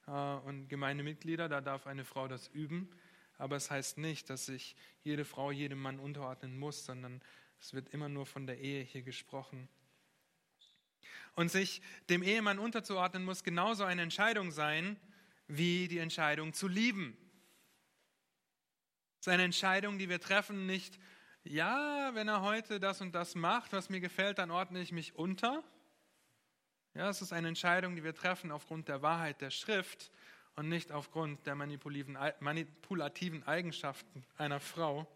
äh, 0.07 0.11
und 0.11 0.67
Gemeindemitglieder, 0.67 1.49
da 1.49 1.61
darf 1.61 1.87
eine 1.87 2.05
Frau 2.05 2.27
das 2.27 2.47
üben. 2.49 2.89
Aber 3.37 3.55
es 3.55 3.69
heißt 3.69 3.97
nicht, 3.97 4.29
dass 4.29 4.45
sich 4.45 4.75
jede 5.03 5.25
Frau 5.25 5.51
jedem 5.51 5.81
Mann 5.81 5.99
unterordnen 5.99 6.57
muss, 6.57 6.85
sondern 6.85 7.21
es 7.59 7.73
wird 7.73 7.89
immer 7.89 8.09
nur 8.09 8.25
von 8.25 8.47
der 8.47 8.59
Ehe 8.59 8.83
hier 8.83 9.03
gesprochen. 9.03 9.67
Und 11.35 11.49
sich 11.49 11.81
dem 12.09 12.23
Ehemann 12.23 12.57
unterzuordnen 12.57 13.23
muss 13.23 13.43
genauso 13.43 13.83
eine 13.83 14.01
Entscheidung 14.01 14.51
sein, 14.51 14.99
wie 15.47 15.87
die 15.87 15.99
Entscheidung 15.99 16.53
zu 16.53 16.67
lieben. 16.67 17.15
Es 19.19 19.27
ist 19.27 19.33
eine 19.33 19.43
Entscheidung, 19.43 19.97
die 19.97 20.09
wir 20.09 20.19
treffen, 20.19 20.65
nicht, 20.65 20.99
ja, 21.49 22.11
wenn 22.13 22.27
er 22.27 22.41
heute 22.41 22.79
das 22.79 23.01
und 23.01 23.13
das 23.13 23.35
macht, 23.35 23.73
was 23.73 23.89
mir 23.89 23.99
gefällt, 23.99 24.37
dann 24.37 24.51
ordne 24.51 24.81
ich 24.81 24.91
mich 24.91 25.15
unter. 25.15 25.63
Ja, 26.93 27.09
es 27.09 27.21
ist 27.21 27.33
eine 27.33 27.47
Entscheidung, 27.47 27.95
die 27.95 28.03
wir 28.03 28.15
treffen 28.15 28.51
aufgrund 28.51 28.87
der 28.87 29.01
Wahrheit 29.01 29.41
der 29.41 29.51
Schrift 29.51 30.11
und 30.55 30.67
nicht 30.69 30.91
aufgrund 30.91 31.45
der 31.45 31.55
manipulativen 31.55 33.43
Eigenschaften 33.43 34.25
einer 34.37 34.59
Frau. 34.59 35.07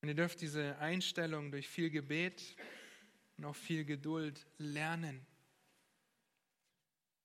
Und 0.00 0.08
ihr 0.08 0.14
dürft 0.14 0.40
diese 0.40 0.78
Einstellung 0.78 1.50
durch 1.50 1.68
viel 1.68 1.90
Gebet 1.90 2.56
und 3.36 3.44
auch 3.44 3.54
viel 3.56 3.84
Geduld 3.84 4.46
lernen. 4.58 5.26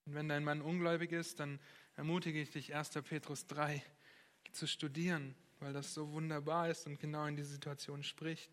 Und 0.05 0.13
wenn 0.13 0.29
dein 0.29 0.43
Mann 0.43 0.61
ungläubig 0.61 1.11
ist, 1.11 1.39
dann 1.39 1.59
ermutige 1.95 2.41
ich 2.41 2.51
dich, 2.51 2.75
1. 2.75 2.91
Petrus 3.03 3.47
3 3.47 3.81
zu 4.51 4.67
studieren, 4.67 5.35
weil 5.59 5.73
das 5.73 5.93
so 5.93 6.11
wunderbar 6.11 6.69
ist 6.69 6.85
und 6.85 6.99
genau 6.99 7.25
in 7.25 7.35
diese 7.35 7.51
Situation 7.51 8.03
spricht. 8.03 8.51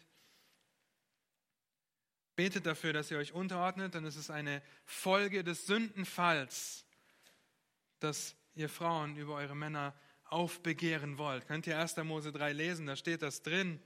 Betet 2.36 2.66
dafür, 2.66 2.92
dass 2.92 3.10
ihr 3.10 3.18
euch 3.18 3.32
unterordnet, 3.32 3.94
ist 3.94 4.16
es 4.16 4.30
eine 4.30 4.62
Folge 4.84 5.44
des 5.44 5.66
Sündenfalls, 5.66 6.84
dass 8.00 8.34
ihr 8.54 8.68
Frauen 8.68 9.16
über 9.16 9.34
eure 9.34 9.54
Männer 9.54 9.94
aufbegehren 10.24 11.16
wollt. 11.18 11.46
Könnt 11.46 11.66
ihr 11.66 11.78
1. 11.78 11.96
Mose 11.98 12.32
3 12.32 12.52
lesen, 12.52 12.86
da 12.86 12.96
steht 12.96 13.22
das 13.22 13.42
drin. 13.42 13.80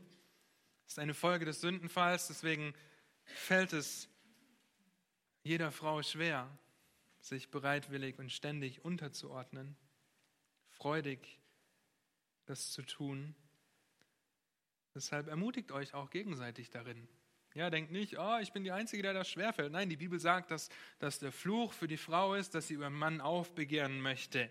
Das 0.85 0.95
ist 0.95 0.99
eine 0.99 1.15
Folge 1.15 1.45
des 1.45 1.61
Sündenfalls, 1.61 2.29
deswegen 2.29 2.75
fällt 3.25 3.75
es 3.75 4.09
jeder 5.43 5.71
Frau 5.71 6.03
schwer, 6.03 6.49
sich 7.21 7.51
bereitwillig 7.51 8.19
und 8.19 8.33
ständig 8.33 8.85
unterzuordnen, 8.85 9.77
freudig 10.71 11.39
das 12.49 12.73
zu 12.73 12.83
tun. 12.83 13.35
Deshalb 14.95 15.29
ermutigt 15.29 15.71
euch 15.73 15.95
auch 15.95 16.11
gegenseitig 16.11 16.71
darin. 16.71 17.09
Ja, 17.55 17.71
denkt 17.71 17.91
nicht, 17.91 18.19
oh, 18.19 18.39
ich 18.41 18.53
bin 18.53 18.65
die 18.65 18.73
Einzige, 18.73 19.03
der 19.03 19.15
das 19.15 19.29
schwerfällt. 19.29 19.73
Nein, 19.73 19.89
die 19.89 19.97
Bibel 19.97 20.19
sagt, 20.19 20.51
dass, 20.51 20.69
dass 20.99 21.19
der 21.19 21.33
Fluch 21.33 21.73
für 21.73 21.89
die 21.89 21.97
Frau 21.97 22.35
ist, 22.35 22.55
dass 22.55 22.69
sie 22.69 22.75
über 22.75 22.91
Mann 22.91 23.21
aufbegehren 23.21 24.01
möchte. 24.01 24.45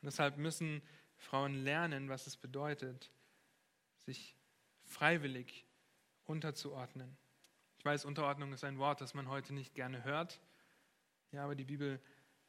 Und 0.00 0.06
deshalb 0.06 0.36
müssen 0.36 0.82
Frauen 1.16 1.64
lernen, 1.64 2.08
was 2.08 2.26
es 2.26 2.36
bedeutet, 2.36 3.10
sich 3.98 4.36
freiwillig 4.84 5.64
unterzuordnen. 6.24 7.16
Ich 7.78 7.84
weiß, 7.84 8.04
Unterordnung 8.04 8.52
ist 8.52 8.64
ein 8.64 8.78
Wort, 8.78 9.00
das 9.00 9.14
man 9.14 9.28
heute 9.28 9.54
nicht 9.54 9.74
gerne 9.74 10.04
hört. 10.04 10.40
Ja, 11.32 11.44
aber 11.44 11.54
die 11.54 11.64
Bibel 11.64 12.00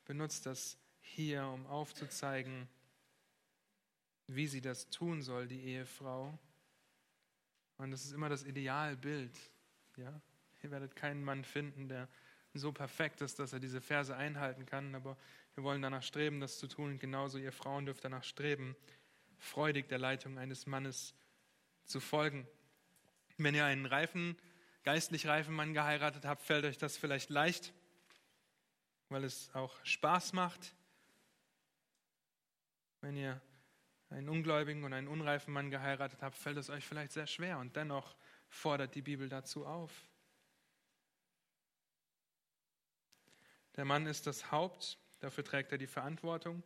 benutzt 0.05 0.45
das 0.45 0.77
hier, 1.01 1.45
um 1.47 1.65
aufzuzeigen, 1.65 2.67
wie 4.27 4.47
sie 4.47 4.61
das 4.61 4.89
tun 4.89 5.21
soll, 5.21 5.47
die 5.47 5.61
Ehefrau. 5.61 6.37
Und 7.77 7.91
das 7.91 8.05
ist 8.05 8.13
immer 8.13 8.29
das 8.29 8.43
Idealbild. 8.43 9.37
Ja? 9.97 10.21
Ihr 10.63 10.71
werdet 10.71 10.95
keinen 10.95 11.23
Mann 11.23 11.43
finden, 11.43 11.87
der 11.89 12.07
so 12.53 12.71
perfekt 12.71 13.21
ist, 13.21 13.39
dass 13.39 13.53
er 13.53 13.59
diese 13.59 13.81
Verse 13.81 14.15
einhalten 14.15 14.65
kann, 14.65 14.95
aber 14.95 15.17
wir 15.55 15.63
wollen 15.63 15.81
danach 15.81 16.03
streben, 16.03 16.39
das 16.39 16.57
zu 16.57 16.67
tun. 16.67 16.91
Und 16.91 16.99
genauso 16.99 17.37
ihr 17.37 17.51
Frauen 17.51 17.85
dürft 17.85 18.03
danach 18.05 18.23
streben, 18.23 18.75
freudig 19.37 19.89
der 19.89 19.99
Leitung 19.99 20.37
eines 20.37 20.65
Mannes 20.65 21.13
zu 21.83 21.99
folgen. 21.99 22.47
Wenn 23.37 23.55
ihr 23.55 23.65
einen 23.65 23.85
reifen, 23.85 24.37
geistlich 24.83 25.27
reifen 25.27 25.53
Mann 25.53 25.73
geheiratet 25.73 26.25
habt, 26.25 26.43
fällt 26.43 26.65
euch 26.65 26.77
das 26.77 26.97
vielleicht 26.97 27.29
leicht, 27.29 27.73
weil 29.09 29.23
es 29.23 29.53
auch 29.53 29.77
Spaß 29.83 30.33
macht. 30.33 30.73
Wenn 33.01 33.17
ihr 33.17 33.41
einen 34.09 34.29
ungläubigen 34.29 34.83
und 34.83 34.93
einen 34.93 35.07
unreifen 35.07 35.53
Mann 35.53 35.71
geheiratet 35.71 36.21
habt, 36.21 36.37
fällt 36.37 36.57
es 36.57 36.69
euch 36.69 36.85
vielleicht 36.85 37.11
sehr 37.11 37.27
schwer 37.27 37.59
und 37.59 37.75
dennoch 37.75 38.15
fordert 38.49 38.95
die 38.95 39.01
Bibel 39.01 39.29
dazu 39.29 39.65
auf. 39.65 39.91
Der 43.75 43.85
Mann 43.85 44.05
ist 44.05 44.25
das 44.27 44.51
Haupt, 44.51 44.97
dafür 45.19 45.43
trägt 45.43 45.71
er 45.71 45.77
die 45.77 45.87
Verantwortung. 45.87 46.63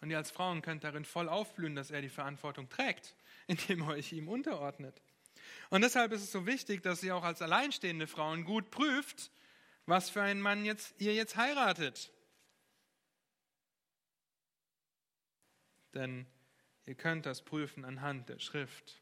Und 0.00 0.10
ihr 0.10 0.18
als 0.18 0.30
Frauen 0.30 0.62
könnt 0.62 0.84
darin 0.84 1.04
voll 1.04 1.28
aufblühen, 1.28 1.74
dass 1.74 1.90
er 1.90 2.02
die 2.02 2.08
Verantwortung 2.08 2.68
trägt, 2.68 3.14
indem 3.46 3.82
ihr 3.82 3.88
euch 3.88 4.12
ihm 4.12 4.28
unterordnet. 4.28 5.00
Und 5.70 5.82
deshalb 5.82 6.12
ist 6.12 6.22
es 6.22 6.32
so 6.32 6.46
wichtig, 6.46 6.82
dass 6.82 7.02
ihr 7.02 7.14
auch 7.16 7.24
als 7.24 7.42
alleinstehende 7.42 8.06
Frauen 8.06 8.44
gut 8.44 8.70
prüft, 8.70 9.30
was 9.86 10.08
für 10.08 10.22
einen 10.22 10.40
Mann 10.40 10.64
jetzt, 10.64 10.94
ihr 10.98 11.14
jetzt 11.14 11.36
heiratet. 11.36 12.10
Denn 15.92 16.26
Ihr 16.86 16.94
könnt 16.94 17.26
das 17.26 17.42
prüfen 17.42 17.84
anhand 17.84 18.28
der 18.28 18.38
Schrift. 18.38 19.00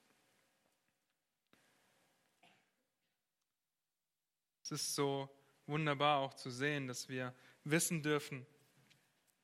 Es 4.62 4.70
ist 4.70 4.95
so 4.95 5.28
wunderbar 5.66 6.18
auch 6.18 6.35
zu 6.35 6.51
sehen, 6.51 6.87
dass 6.87 7.09
wir 7.09 7.35
wissen 7.64 8.03
dürfen, 8.03 8.47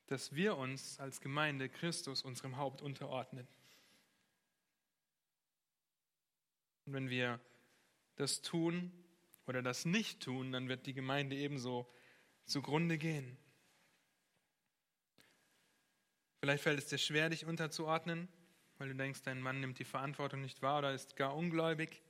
dass 0.06 0.34
wir 0.34 0.56
uns 0.56 0.98
als 1.00 1.20
Gemeinde 1.20 1.68
Christus 1.68 2.22
unserem 2.22 2.56
Haupt 2.56 2.80
unterordnen. 2.80 3.46
Und 6.86 6.94
wenn 6.94 7.10
wir 7.10 7.40
das 8.16 8.40
tun 8.40 8.92
oder 9.46 9.62
das 9.62 9.84
nicht 9.84 10.22
tun, 10.22 10.52
dann 10.52 10.68
wird 10.68 10.86
die 10.86 10.94
Gemeinde 10.94 11.36
ebenso 11.36 11.92
zugrunde 12.44 12.96
gehen. 12.98 13.36
Vielleicht 16.40 16.62
fällt 16.62 16.78
es 16.78 16.86
dir 16.86 16.98
schwer, 16.98 17.30
dich 17.30 17.44
unterzuordnen, 17.44 18.28
weil 18.78 18.88
du 18.88 18.94
denkst, 18.94 19.22
dein 19.22 19.40
Mann 19.40 19.60
nimmt 19.60 19.78
die 19.78 19.84
Verantwortung 19.84 20.40
nicht 20.40 20.62
wahr 20.62 20.78
oder 20.78 20.94
ist 20.94 21.16
gar 21.16 21.34
ungläubig. 21.34 22.02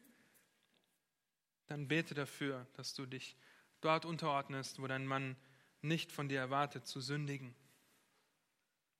Dann 1.67 1.89
bete 1.89 2.15
dafür, 2.15 2.67
dass 2.75 2.95
du 2.95 3.07
dich 3.07 3.37
dort 3.81 4.05
unterordnest, 4.05 4.81
wo 4.81 4.87
dein 4.87 5.07
Mann 5.07 5.37
nicht 5.81 6.13
von 6.13 6.29
dir 6.29 6.41
erwartet, 6.41 6.87
zu 6.87 7.01
sündigen. 7.01 7.55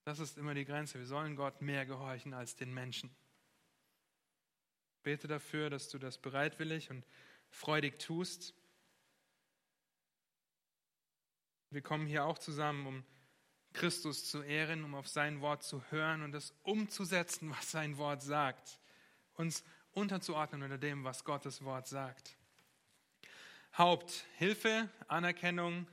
Das 0.05 0.19
ist 0.19 0.39
immer 0.39 0.55
die 0.55 0.65
Grenze. 0.65 0.99
Wir 0.99 1.07
sollen 1.07 1.37
Gott 1.37 1.61
mehr 1.61 1.85
gehorchen 1.85 2.33
als 2.33 2.57
den 2.57 2.73
Menschen. 2.73 3.15
Bete 5.03 5.29
dafür, 5.29 5.69
dass 5.69 5.91
du 5.91 5.99
das 5.99 6.19
bereitwillig 6.19 6.91
und 6.91 7.07
freudig 7.51 7.99
tust. 7.99 8.55
Wir 11.71 11.83
kommen 11.83 12.07
hier 12.07 12.25
auch 12.25 12.39
zusammen, 12.39 12.87
um 12.87 13.05
Christus 13.79 14.29
zu 14.29 14.43
ehren, 14.43 14.83
um 14.83 14.97
auf 14.97 15.07
sein 15.07 15.41
Wort 15.41 15.63
zu 15.63 15.85
hören 15.91 16.23
und 16.23 16.33
das 16.33 16.53
umzusetzen, 16.65 17.51
was 17.51 17.71
sein 17.71 17.97
Wort 17.97 18.23
sagt. 18.23 18.81
Uns 19.35 19.63
unterzuordnen 19.93 20.65
unter 20.65 20.79
dem, 20.79 21.05
was 21.05 21.23
Gottes 21.23 21.63
Wort 21.63 21.87
sagt. 21.87 22.37
Haupthilfe, 23.77 24.89
Anerkennung, 25.07 25.87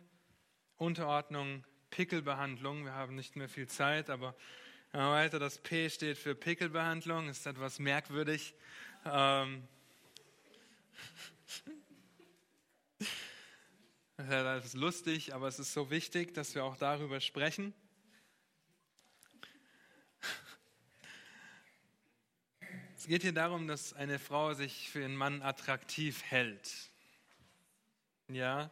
Unterordnung, 0.78 1.64
Pickelbehandlung. 1.92 2.86
Wir 2.86 2.94
haben 2.94 3.14
nicht 3.14 3.36
mehr 3.36 3.50
viel 3.50 3.68
Zeit, 3.68 4.10
aber 4.10 4.36
weiter. 4.92 5.38
Das 5.38 5.60
P 5.60 5.88
steht 5.92 6.18
für 6.18 6.34
Pickelbehandlung, 6.34 7.30
ist 7.30 7.46
etwas 7.46 7.78
merkwürdig. 7.78 8.56
Ähm, 9.06 9.68
Das 14.18 14.66
ist 14.66 14.76
lustig, 14.76 15.34
aber 15.36 15.50
es 15.50 15.60
ist 15.60 15.74
so 15.74 15.92
wichtig, 15.92 16.34
dass 16.34 16.56
wir 16.56 16.64
auch 16.64 16.78
darüber 16.78 17.20
sprechen. 17.20 17.74
Es 22.98 23.08
geht 23.08 23.24
hier 23.24 23.34
darum, 23.34 23.68
dass 23.68 23.94
eine 23.94 24.18
Frau 24.18 24.54
sich 24.54 24.90
für 24.90 25.04
einen 25.04 25.18
Mann 25.18 25.42
attraktiv 25.42 26.24
hält. 26.24 26.72
Ja, 28.30 28.72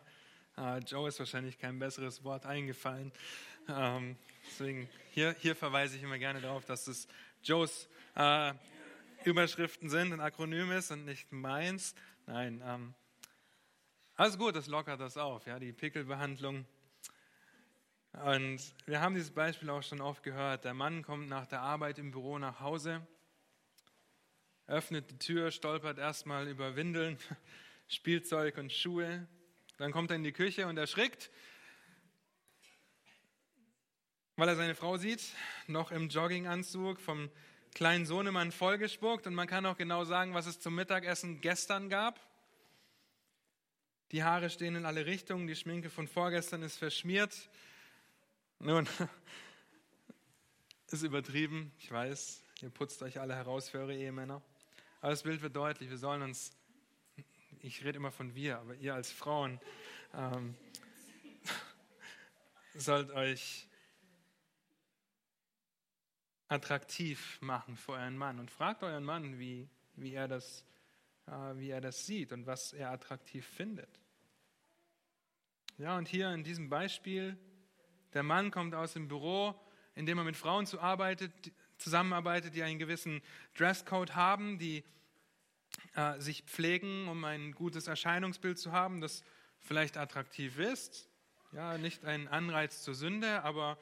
uh, 0.58 0.78
Joe 0.78 1.10
ist 1.10 1.20
wahrscheinlich 1.20 1.60
kein 1.60 1.78
besseres 1.78 2.24
Wort 2.24 2.46
eingefallen. 2.46 3.12
Ähm, 3.68 4.16
deswegen 4.48 4.90
hier, 5.12 5.36
hier 5.40 5.56
verweise 5.56 5.98
ich 5.98 6.04
immer 6.04 6.18
gerne 6.18 6.42
darauf, 6.42 6.66
dass 6.66 6.88
es 6.88 7.08
Joes 7.44 7.88
äh, 8.16 8.54
Überschriften 9.26 9.90
sind, 9.90 10.14
ein 10.14 10.22
Akronym 10.22 10.72
ist 10.72 10.90
und 10.90 11.06
nicht 11.06 11.32
meins. 11.32 11.94
Nein, 12.26 12.64
alles 14.16 14.38
gut, 14.38 14.56
das 14.56 14.68
lockert 14.68 15.00
das 15.00 15.18
auf, 15.18 15.48
ja, 15.48 15.58
die 15.58 15.74
Pickelbehandlung. 15.74 16.68
Und 18.24 18.62
wir 18.86 19.02
haben 19.02 19.16
dieses 19.16 19.32
Beispiel 19.32 19.72
auch 19.72 19.82
schon 19.82 20.02
oft 20.02 20.22
gehört. 20.22 20.66
Der 20.66 20.76
Mann 20.76 21.02
kommt 21.02 21.30
nach 21.30 21.48
der 21.48 21.62
Arbeit 21.62 21.98
im 21.98 22.12
Büro 22.12 22.38
nach 22.38 22.60
Hause, 22.60 23.08
öffnet 24.68 25.10
die 25.10 25.18
Tür, 25.18 25.50
stolpert 25.50 25.98
erstmal 25.98 26.48
über 26.48 26.76
Windeln, 26.76 27.18
Spielzeug 27.88 28.60
und 28.60 28.72
Schuhe. 28.72 29.28
Dann 29.78 29.92
kommt 29.92 30.12
er 30.12 30.18
in 30.18 30.24
die 30.24 30.32
Küche 30.32 30.68
und 30.68 30.78
erschrickt, 30.78 31.32
weil 34.36 34.48
er 34.48 34.56
seine 34.56 34.76
Frau 34.76 34.98
sieht, 34.98 35.24
noch 35.66 35.92
im 35.92 36.10
Jogginganzug, 36.10 37.02
vom 37.02 37.32
kleinen 37.74 38.06
Sohnemann 38.06 38.52
vollgespuckt. 38.52 39.26
Und 39.26 39.34
man 39.34 39.48
kann 39.48 39.66
auch 39.66 39.78
genau 39.78 40.04
sagen, 40.04 40.36
was 40.36 40.46
es 40.46 40.60
zum 40.60 40.76
Mittagessen 40.76 41.42
gestern 41.42 41.90
gab. 41.90 42.20
Die 44.12 44.24
Haare 44.24 44.50
stehen 44.50 44.76
in 44.76 44.86
alle 44.86 45.06
Richtungen, 45.06 45.48
die 45.48 45.56
Schminke 45.56 45.90
von 45.90 46.08
vorgestern 46.08 46.62
ist 46.62 46.78
verschmiert. 46.78 47.50
Nun, 48.60 48.88
ist 50.88 51.02
übertrieben, 51.02 51.72
ich 51.80 51.92
weiß, 51.92 52.44
ihr 52.62 52.70
putzt 52.70 53.02
euch 53.02 53.20
alle 53.20 53.36
heraus 53.36 53.70
für 53.70 53.80
eure 53.80 53.96
Ehemänner. 53.96 54.44
Aber 55.02 55.10
das 55.10 55.24
Bild 55.24 55.42
wird 55.42 55.56
deutlich, 55.56 55.90
wir 55.90 55.98
sollen 55.98 56.22
uns, 56.22 56.52
ich 57.62 57.84
rede 57.84 57.98
immer 57.98 58.12
von 58.12 58.36
wir, 58.36 58.60
aber 58.60 58.76
ihr 58.76 58.94
als 58.94 59.12
Frauen 59.12 59.60
ähm, 60.14 60.56
sollt 62.76 63.10
euch 63.12 63.68
attraktiv 66.48 67.42
machen 67.42 67.76
für 67.76 67.94
euren 67.94 68.18
Mann 68.18 68.40
und 68.40 68.52
fragt 68.52 68.84
euren 68.84 69.04
Mann, 69.04 69.40
wie, 69.40 69.68
wie, 69.96 70.14
er 70.14 70.28
das, 70.28 70.64
wie 71.26 71.70
er 71.70 71.82
das 71.82 72.06
sieht 72.06 72.32
und 72.32 72.46
was 72.46 72.74
er 72.74 72.92
attraktiv 72.92 73.46
findet. 73.46 74.00
Ja, 75.78 75.98
und 75.98 76.08
hier 76.08 76.32
in 76.32 76.44
diesem 76.44 76.70
Beispiel, 76.70 77.38
der 78.14 78.24
Mann 78.24 78.52
kommt 78.52 78.76
aus 78.76 78.94
dem 78.94 79.08
Büro, 79.08 79.56
in 79.96 80.06
dem 80.06 80.18
er 80.18 80.24
mit 80.24 80.38
Frauen 80.38 80.66
zusammenarbeitet, 80.66 82.56
die 82.56 82.64
einen 82.64 82.80
gewissen 82.80 83.22
Dresscode 83.56 84.16
haben, 84.16 84.60
die 84.60 84.84
äh, 85.96 86.20
sich 86.20 86.44
pflegen, 86.44 87.08
um 87.08 87.24
ein 87.26 87.54
gutes 87.54 87.88
Erscheinungsbild 87.88 88.60
zu 88.60 88.72
haben, 88.72 89.02
das 89.02 89.24
vielleicht 89.60 89.98
attraktiv 89.98 90.60
ist. 90.60 91.10
Ja, 91.52 91.78
nicht 91.78 92.06
ein 92.06 92.28
Anreiz 92.28 92.84
zur 92.84 92.96
Sünde, 92.96 93.44
aber 93.44 93.78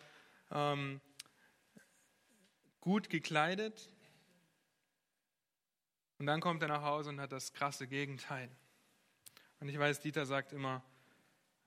ähm, 0.52 1.02
gut 2.80 3.10
gekleidet. 3.10 3.91
Und 6.22 6.28
dann 6.28 6.40
kommt 6.40 6.62
er 6.62 6.68
nach 6.68 6.84
Hause 6.84 7.10
und 7.10 7.20
hat 7.20 7.32
das 7.32 7.52
krasse 7.52 7.88
Gegenteil. 7.88 8.48
Und 9.60 9.70
ich 9.70 9.80
weiß, 9.80 10.02
Dieter 10.02 10.28
sagt 10.28 10.54
immer, 10.54 10.84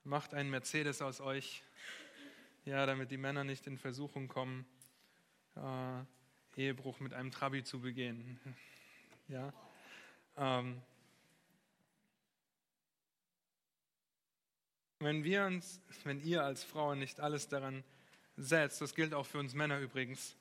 macht 0.05 0.33
einen 0.33 0.49
Mercedes 0.49 1.01
aus 1.01 1.19
euch, 1.19 1.61
ja, 2.63 2.85
damit 2.85 3.11
die 3.11 3.17
Männer 3.17 3.43
nicht 3.43 3.67
in 3.67 3.77
Versuchung 3.77 4.29
kommen, 4.29 4.65
äh, 5.57 6.03
Ehebruch 6.55 7.01
mit 7.01 7.13
einem 7.13 7.31
Trabi 7.31 7.65
zu 7.65 7.81
begehen. 7.81 8.39
Ja. 9.27 9.51
Ähm, 10.37 10.81
wenn 14.99 15.25
wir 15.25 15.47
uns, 15.47 15.81
wenn 16.05 16.21
ihr 16.21 16.45
als 16.45 16.63
Frauen 16.63 16.99
nicht 16.99 17.19
alles 17.19 17.49
daran 17.49 17.83
setzt, 18.37 18.79
das 18.79 18.95
gilt 18.95 19.13
auch 19.13 19.25
für 19.25 19.39
uns 19.39 19.53
Männer 19.53 19.81
übrigens, 19.81 20.37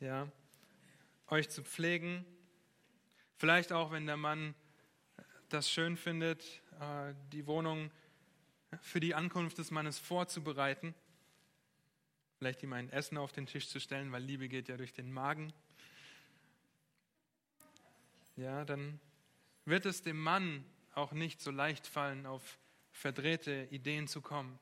ja, 0.00 0.30
euch 1.28 1.48
zu 1.48 1.62
pflegen, 1.62 2.26
vielleicht 3.36 3.72
auch, 3.72 3.90
wenn 3.90 4.06
der 4.06 4.16
Mann 4.16 4.54
das 5.48 5.70
schön 5.70 5.96
findet, 5.96 6.44
äh, 6.80 7.14
die 7.32 7.46
Wohnung 7.46 7.90
für 8.80 9.00
die 9.00 9.14
Ankunft 9.14 9.58
des 9.58 9.70
Mannes 9.70 9.98
vorzubereiten, 9.98 10.94
vielleicht 12.38 12.62
ihm 12.62 12.72
ein 12.72 12.90
Essen 12.90 13.18
auf 13.18 13.32
den 13.32 13.46
Tisch 13.46 13.68
zu 13.68 13.80
stellen, 13.80 14.10
weil 14.12 14.22
Liebe 14.22 14.48
geht 14.48 14.68
ja 14.68 14.76
durch 14.76 14.92
den 14.92 15.12
Magen, 15.12 15.52
ja, 18.36 18.64
dann 18.64 19.00
wird 19.64 19.86
es 19.86 20.02
dem 20.02 20.18
Mann 20.18 20.64
auch 20.94 21.12
nicht 21.12 21.40
so 21.40 21.50
leicht 21.50 21.86
fallen, 21.86 22.26
auf 22.26 22.58
verdrehte 22.90 23.68
Ideen 23.70 24.08
zu 24.08 24.20
kommen. 24.20 24.58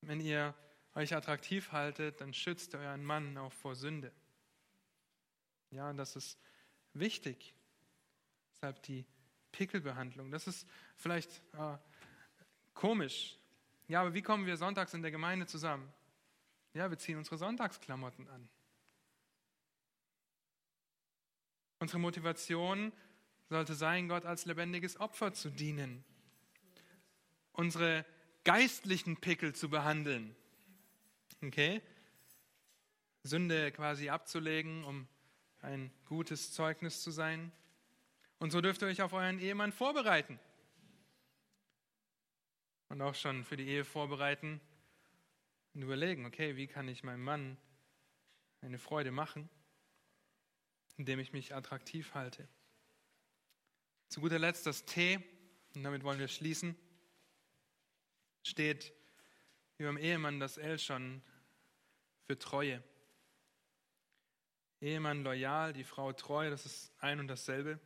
Wenn 0.00 0.20
ihr 0.20 0.54
euch 0.94 1.14
attraktiv 1.14 1.72
haltet, 1.72 2.20
dann 2.20 2.34
schützt 2.34 2.74
euren 2.74 3.04
Mann 3.04 3.36
auch 3.38 3.52
vor 3.52 3.74
Sünde. 3.74 4.12
Ja, 5.70 5.92
das 5.92 6.16
ist 6.16 6.38
wichtig. 7.00 7.54
Deshalb 8.54 8.82
die 8.82 9.04
Pickelbehandlung. 9.52 10.30
Das 10.30 10.46
ist 10.46 10.66
vielleicht 10.96 11.42
äh, 11.54 11.76
komisch. 12.74 13.38
Ja, 13.86 14.02
aber 14.02 14.14
wie 14.14 14.22
kommen 14.22 14.46
wir 14.46 14.56
sonntags 14.56 14.94
in 14.94 15.02
der 15.02 15.10
Gemeinde 15.10 15.46
zusammen? 15.46 15.92
Ja, 16.74 16.90
wir 16.90 16.98
ziehen 16.98 17.16
unsere 17.16 17.38
Sonntagsklamotten 17.38 18.28
an. 18.28 18.48
Unsere 21.78 21.98
Motivation 21.98 22.92
sollte 23.48 23.74
sein, 23.74 24.08
Gott 24.08 24.24
als 24.24 24.44
lebendiges 24.44 25.00
Opfer 25.00 25.32
zu 25.32 25.50
dienen. 25.50 26.04
Unsere 27.52 28.04
geistlichen 28.44 29.16
Pickel 29.16 29.54
zu 29.54 29.70
behandeln. 29.70 30.36
Okay? 31.42 31.80
Sünde 33.22 33.72
quasi 33.72 34.08
abzulegen, 34.08 34.84
um 34.84 35.08
ein 35.60 35.92
gutes 36.06 36.52
Zeugnis 36.52 37.02
zu 37.02 37.10
sein. 37.10 37.52
Und 38.38 38.50
so 38.50 38.60
dürft 38.60 38.82
ihr 38.82 38.88
euch 38.88 39.02
auf 39.02 39.12
euren 39.12 39.38
Ehemann 39.38 39.72
vorbereiten. 39.72 40.38
Und 42.88 43.02
auch 43.02 43.14
schon 43.14 43.44
für 43.44 43.56
die 43.56 43.66
Ehe 43.66 43.84
vorbereiten 43.84 44.60
und 45.74 45.82
überlegen, 45.82 46.26
okay, 46.26 46.56
wie 46.56 46.66
kann 46.66 46.88
ich 46.88 47.02
meinem 47.02 47.22
Mann 47.22 47.58
eine 48.62 48.78
Freude 48.78 49.10
machen? 49.10 49.48
indem 50.98 51.20
ich 51.20 51.32
mich 51.32 51.54
attraktiv 51.54 52.12
halte. 52.14 52.46
Zu 54.08 54.20
guter 54.20 54.38
Letzt 54.38 54.66
das 54.66 54.84
T, 54.84 55.24
und 55.74 55.84
damit 55.84 56.02
wollen 56.02 56.18
wir 56.18 56.28
schließen, 56.28 56.76
steht 58.42 58.92
wie 59.76 59.84
beim 59.84 59.96
Ehemann 59.96 60.40
das 60.40 60.58
L 60.58 60.78
schon 60.78 61.22
für 62.26 62.38
Treue. 62.38 62.82
Ehemann 64.80 65.24
loyal, 65.24 65.72
die 65.72 65.84
Frau 65.84 66.12
treu, 66.12 66.50
das 66.50 66.64
ist 66.64 66.92
ein 67.00 67.18
und 67.18 67.28
dasselbe. 67.28 67.80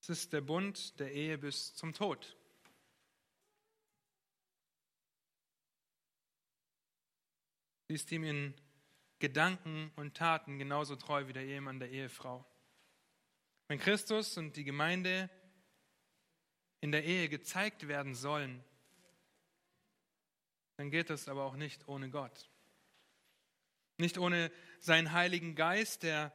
Es 0.00 0.08
ist 0.08 0.32
der 0.32 0.40
Bund 0.40 0.98
der 0.98 1.12
Ehe 1.12 1.38
bis 1.38 1.74
zum 1.74 1.92
Tod. 1.92 2.36
Sie 7.86 7.94
ist 7.94 8.10
ihm 8.10 8.24
in 8.24 8.54
Gedanken 9.18 9.92
und 9.96 10.16
Taten 10.16 10.58
genauso 10.58 10.96
treu 10.96 11.28
wie 11.28 11.32
der 11.32 11.44
Ehemann 11.44 11.78
der 11.78 11.90
Ehefrau. 11.90 12.44
Wenn 13.68 13.78
Christus 13.78 14.36
und 14.36 14.56
die 14.56 14.64
Gemeinde 14.64 15.30
in 16.80 16.90
der 16.90 17.04
Ehe 17.04 17.28
gezeigt 17.28 17.86
werden 17.86 18.14
sollen, 18.14 18.64
dann 20.76 20.90
geht 20.90 21.10
das 21.10 21.28
aber 21.28 21.44
auch 21.44 21.54
nicht 21.54 21.86
ohne 21.86 22.10
Gott. 22.10 22.51
Nicht 24.02 24.18
ohne 24.18 24.50
seinen 24.80 25.12
Heiligen 25.12 25.54
Geist, 25.54 26.02
der 26.02 26.32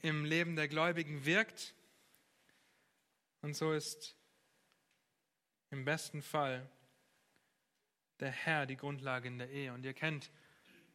im 0.00 0.24
Leben 0.24 0.56
der 0.56 0.66
Gläubigen 0.66 1.24
wirkt. 1.24 1.72
Und 3.42 3.54
so 3.54 3.72
ist 3.72 4.16
im 5.70 5.84
besten 5.84 6.20
Fall 6.20 6.68
der 8.18 8.32
Herr 8.32 8.66
die 8.66 8.76
Grundlage 8.76 9.28
in 9.28 9.38
der 9.38 9.50
Ehe. 9.50 9.72
Und 9.72 9.84
ihr 9.84 9.94
kennt 9.94 10.32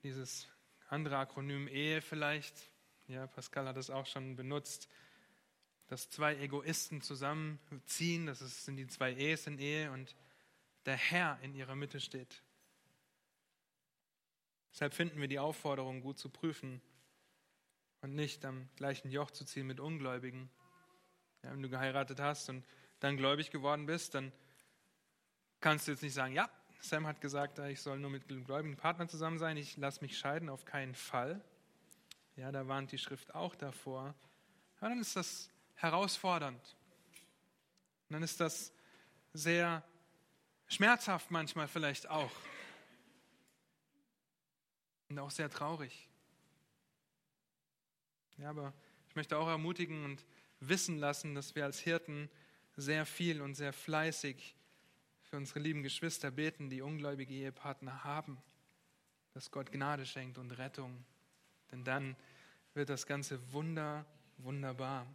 dieses 0.03 0.49
andere 0.89 1.15
Akronym 1.15 1.69
Ehe 1.69 2.01
vielleicht. 2.01 2.69
Ja, 3.07 3.25
Pascal 3.27 3.65
hat 3.65 3.77
es 3.77 3.89
auch 3.89 4.05
schon 4.05 4.35
benutzt. 4.35 4.89
Dass 5.87 6.09
zwei 6.09 6.35
Egoisten 6.35 7.01
zusammenziehen, 7.01 8.25
das 8.25 8.39
sind 8.65 8.75
die 8.75 8.87
zwei 8.87 9.13
Ehes 9.13 9.47
in 9.47 9.59
Ehe 9.59 9.93
und 9.93 10.13
der 10.85 10.97
Herr 10.97 11.39
in 11.41 11.55
ihrer 11.55 11.77
Mitte 11.77 12.01
steht. 12.01 12.43
Deshalb 14.75 14.93
finden 14.93 15.21
wir 15.21 15.29
die 15.29 15.39
Aufforderung, 15.39 16.01
gut 16.01 16.19
zu 16.19 16.27
prüfen 16.27 16.81
und 18.01 18.13
nicht 18.13 18.43
am 18.43 18.67
gleichen 18.75 19.09
Joch 19.09 19.31
zu 19.31 19.45
ziehen 19.45 19.65
mit 19.67 19.79
Ungläubigen. 19.79 20.49
Ja, 21.43 21.53
wenn 21.53 21.61
du 21.61 21.69
geheiratet 21.69 22.19
hast 22.19 22.49
und 22.49 22.65
dann 22.99 23.15
gläubig 23.15 23.51
geworden 23.51 23.85
bist, 23.85 24.15
dann 24.15 24.33
kannst 25.61 25.87
du 25.87 25.93
jetzt 25.93 26.03
nicht 26.03 26.13
sagen, 26.13 26.33
ja, 26.33 26.49
Sam 26.81 27.07
hat 27.07 27.21
gesagt, 27.21 27.57
ich 27.59 27.79
soll 27.79 27.99
nur 27.99 28.09
mit 28.09 28.27
gläubigen 28.27 28.75
Partnern 28.75 29.07
zusammen 29.07 29.37
sein, 29.37 29.55
ich 29.55 29.77
lasse 29.77 30.01
mich 30.01 30.17
scheiden, 30.17 30.49
auf 30.49 30.65
keinen 30.65 30.93
Fall. 30.93 31.41
Ja, 32.35 32.51
da 32.51 32.67
warnt 32.67 32.91
die 32.91 32.97
Schrift 32.97 33.33
auch 33.33 33.55
davor. 33.55 34.13
Aber 34.81 34.89
dann 34.89 34.99
ist 34.99 35.15
das 35.15 35.49
herausfordernd. 35.75 36.75
Und 38.09 38.15
dann 38.15 38.23
ist 38.23 38.41
das 38.41 38.73
sehr 39.31 39.85
schmerzhaft 40.67 41.31
manchmal 41.31 41.69
vielleicht 41.69 42.09
auch. 42.09 42.31
Und 45.09 45.19
auch 45.19 45.31
sehr 45.31 45.49
traurig. 45.49 46.09
Ja, 48.37 48.49
aber 48.49 48.73
ich 49.09 49.15
möchte 49.15 49.37
auch 49.37 49.47
ermutigen 49.47 50.03
und 50.03 50.25
wissen 50.59 50.97
lassen, 50.97 51.35
dass 51.35 51.55
wir 51.55 51.63
als 51.63 51.79
Hirten 51.79 52.29
sehr 52.75 53.05
viel 53.05 53.41
und 53.41 53.55
sehr 53.55 53.71
fleißig 53.71 54.55
für 55.21 55.37
unsere 55.37 55.59
lieben 55.59 55.83
Geschwister 55.83 56.31
beten, 56.31 56.69
die 56.69 56.81
ungläubige 56.81 57.33
Ehepartner 57.33 58.03
haben, 58.03 58.37
dass 59.33 59.51
Gott 59.51 59.71
Gnade 59.71 60.05
schenkt 60.05 60.37
und 60.37 60.51
Rettung. 60.51 61.05
Denn 61.71 61.83
dann 61.83 62.15
wird 62.73 62.89
das 62.89 63.05
Ganze 63.05 63.39
wunder, 63.53 64.05
wunderbar. 64.37 65.07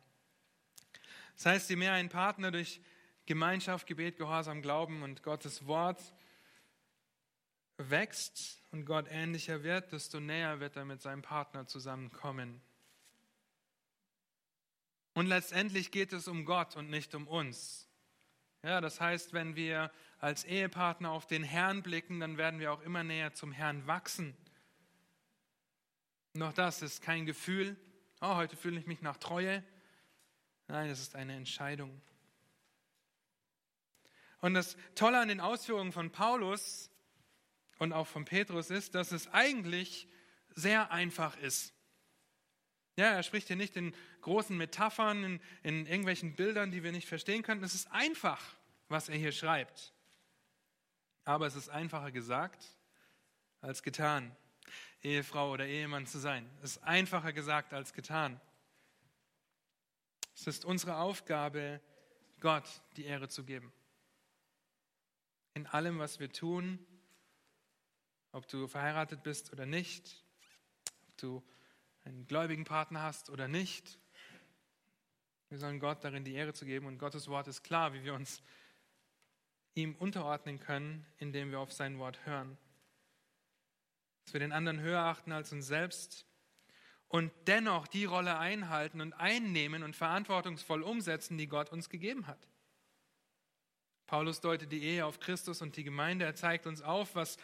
Das 1.37 1.47
heißt, 1.47 1.71
je 1.71 1.77
mehr 1.77 1.93
ein 1.93 2.09
Partner 2.09 2.51
durch 2.51 2.81
Gemeinschaft, 3.27 3.87
Gebet, 3.87 4.17
Gehorsam, 4.17 4.63
Glauben 4.63 5.03
und 5.03 5.23
Gottes 5.23 5.67
Wort 5.67 6.01
wächst 7.89 8.63
und 8.71 8.85
Gott 8.85 9.07
ähnlicher 9.09 9.63
wird, 9.63 9.93
desto 9.93 10.21
näher 10.21 10.61
wird 10.61 10.77
er 10.77 10.85
mit 10.85 11.01
seinem 11.01 11.23
Partner 11.23 11.67
zusammenkommen. 11.67 12.61
Und 15.15 15.27
letztendlich 15.27 15.91
geht 15.91 16.13
es 16.13 16.29
um 16.29 16.45
Gott 16.45 16.77
und 16.77 16.91
nicht 16.91 17.15
um 17.15 17.27
uns. 17.27 17.89
Ja, 18.63 18.81
das 18.81 19.01
heißt, 19.01 19.33
wenn 19.33 19.57
wir 19.57 19.91
als 20.19 20.45
Ehepartner 20.45 21.11
auf 21.11 21.27
den 21.27 21.43
Herrn 21.43 21.83
blicken, 21.83 22.21
dann 22.21 22.37
werden 22.37 22.61
wir 22.61 22.73
auch 22.73 22.83
immer 22.83 23.03
näher 23.03 23.33
zum 23.33 23.53
Herrn 23.53 23.87
wachsen. 23.87 24.37
Noch 26.35 26.53
das 26.53 26.83
ist 26.83 27.03
kein 27.03 27.27
Gefühl, 27.27 27.77
oh, 28.21 28.37
heute 28.37 28.57
fühle 28.57 28.79
ich 28.79 28.87
mich 28.87 29.01
nach 29.01 29.17
Treue. 29.17 29.65
Nein, 30.69 30.91
es 30.91 31.01
ist 31.01 31.17
eine 31.17 31.35
Entscheidung. 31.35 32.01
Und 34.41 34.55
das 34.55 34.77
Tolle 34.95 35.21
an 35.21 35.29
den 35.29 35.41
Ausführungen 35.41 35.93
von 35.93 36.11
Paulus 36.13 36.90
und 37.81 37.95
auch 37.95 38.07
von 38.07 38.27
Petrus 38.27 38.71
ist, 38.71 38.95
dass 38.95 39.11
es 39.11 39.27
eigentlich 39.29 40.07
sehr 40.51 40.93
einfach 40.93 41.37
ist. 41.39 41.73
Ja, 42.97 43.07
er 43.07 43.23
spricht 43.23 43.47
hier 43.47 43.57
nicht 43.57 43.75
in 43.75 43.95
großen 44.21 44.57
Metaphern, 44.57 45.25
in, 45.25 45.41
in 45.63 45.87
irgendwelchen 45.87 46.37
Bildern, 46.37 46.71
die 46.71 46.83
wir 46.83 46.93
nicht 46.93 47.09
verstehen 47.09 47.43
könnten. 47.43 47.65
Es 47.65 47.75
ist 47.75 47.91
einfach, 47.91 48.55
was 48.89 49.09
er 49.09 49.17
hier 49.17 49.33
schreibt. 49.33 49.95
Aber 51.25 51.47
es 51.47 51.57
ist 51.57 51.71
einfacher 51.71 52.13
gesagt 52.13 52.67
als 53.63 53.83
getan, 53.83 54.37
Ehefrau 55.03 55.51
oder 55.51 55.67
Ehemann 55.67 56.07
zu 56.07 56.19
sein. 56.19 56.51
Es 56.63 56.77
ist 56.77 56.85
einfacher 56.85 57.33
gesagt 57.33 57.73
als 57.73 57.95
getan. 57.95 58.39
Es 60.35 60.47
ist 60.47 60.67
unsere 60.67 60.97
Aufgabe, 60.97 61.81
Gott 62.41 62.83
die 62.97 63.05
Ehre 63.05 63.29
zu 63.29 63.45
geben. 63.45 63.73
In 65.55 65.67
allem, 65.67 65.99
was 65.99 66.21
wir 66.21 66.31
tun, 66.31 66.79
ob 68.33 68.47
du 68.49 68.67
verheiratet 68.67 69.23
bist 69.23 69.53
oder 69.53 69.67
nicht, 69.67 70.25
ob 71.09 71.17
du 71.19 71.43
einen 72.05 72.27
gläubigen 72.27 72.65
Partner 72.65 73.03
hast 73.03 73.31
oder 73.31 73.49
nicht. 73.49 73.99
Wir 75.49 75.59
sollen 75.59 75.81
Gott 75.81 76.05
darin 76.05 76.25
die 76.25 76.35
Ehre 76.35 76.53
zu 76.53 76.65
geben 76.65 76.87
und 76.87 76.99
Gottes 76.99 77.29
Wort 77.29 77.49
ist 77.49 77.63
klar, 77.63 77.93
wie 77.93 78.05
wir 78.05 78.15
uns 78.15 78.43
ihm 79.75 79.95
unterordnen 79.97 80.61
können, 80.61 81.07
indem 81.19 81.51
wir 81.51 81.61
auf 81.61 81.73
sein 81.73 81.99
Wort 81.99 82.25
hören. 82.27 82.57
Dass 84.25 84.33
wir 84.33 84.41
den 84.41 84.53
anderen 84.53 84.81
höher 84.81 85.01
achten 85.01 85.33
als 85.33 85.53
uns 85.53 85.67
selbst 85.67 86.27
und 87.09 87.33
dennoch 87.49 87.89
die 87.89 88.05
Rolle 88.05 88.39
einhalten 88.39 89.01
und 89.01 89.13
einnehmen 89.15 89.83
und 89.83 89.97
verantwortungsvoll 89.97 90.83
umsetzen, 90.83 91.37
die 91.39 91.49
Gott 91.49 91.73
uns 91.73 91.89
gegeben 91.89 92.29
hat. 92.29 92.49
Paulus 94.07 94.41
deutet 94.41 94.73
die 94.73 94.83
Ehe 94.83 95.07
auf 95.07 95.21
Christus 95.21 95.63
und 95.63 95.77
die 95.77 95.85
Gemeinde. 95.85 96.25
Er 96.25 96.35
zeigt 96.35 96.67
uns 96.67 96.83
auf, 96.83 97.15
was 97.15 97.37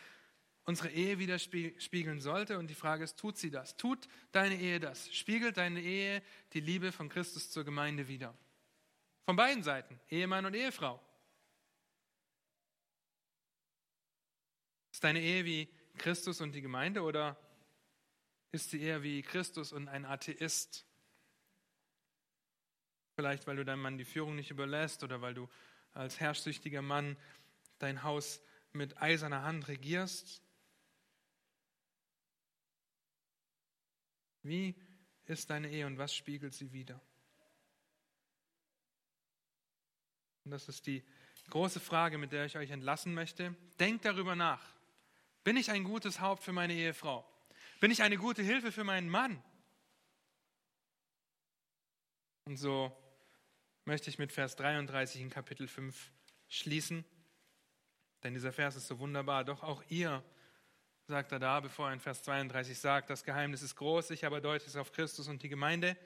unsere 0.67 0.91
Ehe 0.91 1.19
widerspiegeln 1.19 2.21
sollte. 2.21 2.59
Und 2.59 2.67
die 2.67 2.75
Frage 2.75 3.05
ist, 3.05 3.19
tut 3.19 3.39
sie 3.39 3.51
das? 3.51 3.77
Tut 3.77 4.09
deine 4.33 4.57
Ehe 4.57 4.81
das? 4.81 5.15
Spiegelt 5.15 5.57
deine 5.57 5.81
Ehe 5.81 6.23
die 6.53 6.61
Liebe 6.61 6.93
von 6.93 7.09
Christus 7.09 7.51
zur 7.51 7.65
Gemeinde 7.65 8.09
wider? 8.09 8.37
Von 9.25 9.37
beiden 9.37 9.63
Seiten, 9.63 9.99
Ehemann 10.11 10.45
und 10.45 10.55
Ehefrau. 10.55 11.01
Ist 14.93 15.03
deine 15.03 15.21
Ehe 15.21 15.45
wie 15.45 15.69
Christus 15.99 16.41
und 16.41 16.53
die 16.53 16.63
Gemeinde 16.63 17.03
oder 17.03 17.39
ist 18.53 18.71
sie 18.71 18.81
eher 18.81 19.03
wie 19.03 19.23
Christus 19.23 19.73
und 19.73 19.89
ein 19.89 20.05
Atheist? 20.05 20.85
Vielleicht, 23.15 23.47
weil 23.47 23.57
du 23.57 23.65
deinem 23.65 23.83
Mann 23.83 23.99
die 23.99 24.05
Führung 24.05 24.37
nicht 24.37 24.51
überlässt 24.51 25.03
oder 25.03 25.21
weil 25.23 25.35
du 25.35 25.49
als 25.93 26.21
herrschsüchtiger 26.21 26.83
Mann 26.83 27.17
dein 27.79 28.03
Haus 28.03 28.41
mit 28.73 29.01
eiserner 29.01 29.43
Hand 29.43 29.69
regierst? 29.69 30.43
Wie 34.47 34.75
ist 35.27 35.51
deine 35.51 35.71
Ehe 35.71 35.87
und 35.87 35.99
was 35.99 36.15
spiegelt 36.15 36.55
sie 36.55 36.73
wider? 36.73 37.01
Und 40.45 40.53
das 40.53 40.69
ist 40.69 40.87
die 40.87 41.05
große 41.51 41.81
Frage, 41.81 42.19
mit 42.19 42.33
der 42.33 42.47
ich 42.47 42.57
euch 42.57 42.71
entlassen 42.71 43.15
möchte. 43.15 43.57
Denkt 43.81 44.05
darüber 44.05 44.37
nach. 44.37 44.63
Bin 45.43 45.57
ich 45.57 45.71
ein 45.71 45.85
gutes 45.85 46.21
Haupt 46.21 46.43
für 46.43 46.53
meine 46.53 46.73
Ehefrau? 46.73 47.29
Bin 47.81 47.91
ich 47.91 48.03
eine 48.03 48.17
gute 48.17 48.43
Hilfe 48.43 48.73
für 48.73 48.85
meinen 48.85 49.09
Mann? 49.09 49.43
Und 52.45 52.57
so 52.57 52.97
möchte 53.85 54.09
ich 54.09 54.19
mit 54.19 54.33
Vers 54.33 54.57
33 54.57 55.21
in 55.21 55.31
Kapitel 55.31 55.67
5 55.67 56.13
schließen. 56.49 57.05
Denn 58.23 58.35
dieser 58.35 58.53
Vers 58.53 58.77
ist 58.77 58.87
so 58.87 58.99
wunderbar. 58.99 59.45
Doch 59.45 59.63
auch 59.63 59.83
ihr, 59.89 60.23
sagt 61.07 61.31
er 61.31 61.39
da, 61.39 61.61
bevor 61.61 61.89
er 61.89 61.93
in 61.93 62.01
Vers 62.01 62.23
32 62.23 62.79
sagt, 62.79 63.11
das 63.11 63.23
Geheimnis 63.23 63.63
ist 63.63 63.77
groß, 63.77 64.11
ich 64.11 64.27
aber 64.27 64.41
deute 64.41 64.67
es 64.67 64.77
auf 64.77 64.91
Christus 64.93 65.29
und 65.29 65.43
die 65.43 65.49
Gemeinde. 65.49 65.97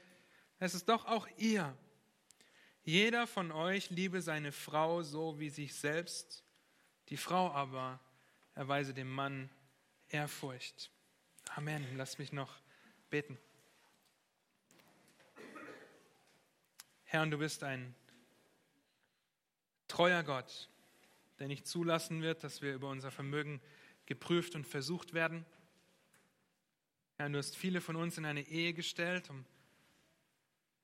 Es 0.58 0.74
ist 0.74 0.88
doch 0.88 1.06
auch 1.06 1.26
ihr. 1.38 1.74
Jeder 2.82 3.26
von 3.26 3.50
euch 3.50 3.88
liebe 3.90 4.20
seine 4.20 4.52
Frau 4.52 5.02
so 5.02 5.38
wie 5.40 5.48
sich 5.48 5.74
selbst. 5.74 6.44
Die 7.08 7.16
Frau 7.16 7.50
aber 7.52 7.98
erweise 8.54 8.92
dem 8.92 9.10
Mann 9.10 9.48
Ehrfurcht. 10.08 10.90
Amen. 11.54 11.86
Lass 11.96 12.18
mich 12.18 12.32
noch 12.32 12.60
beten. 13.08 13.38
Herr, 17.04 17.22
und 17.22 17.30
du 17.30 17.38
bist 17.38 17.64
ein 17.64 17.94
treuer 19.88 20.22
Gott, 20.22 20.68
der 21.38 21.48
nicht 21.48 21.66
zulassen 21.66 22.22
wird, 22.22 22.44
dass 22.44 22.60
wir 22.60 22.74
über 22.74 22.88
unser 22.88 23.10
Vermögen 23.10 23.60
geprüft 24.10 24.56
und 24.56 24.66
versucht 24.66 25.14
werden. 25.14 25.46
Herr, 27.16 27.30
du 27.30 27.38
hast 27.38 27.56
viele 27.56 27.80
von 27.80 27.94
uns 27.94 28.18
in 28.18 28.24
eine 28.24 28.42
Ehe 28.42 28.74
gestellt, 28.74 29.30
um 29.30 29.46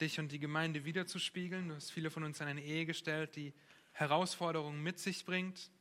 dich 0.00 0.20
und 0.20 0.30
die 0.30 0.38
Gemeinde 0.38 0.84
wiederzuspiegeln. 0.84 1.70
Du 1.70 1.74
hast 1.74 1.90
viele 1.90 2.12
von 2.12 2.22
uns 2.22 2.40
in 2.40 2.46
eine 2.46 2.62
Ehe 2.62 2.86
gestellt, 2.86 3.34
die 3.34 3.52
Herausforderungen 3.90 4.80
mit 4.80 5.00
sich 5.00 5.24
bringt. 5.24 5.72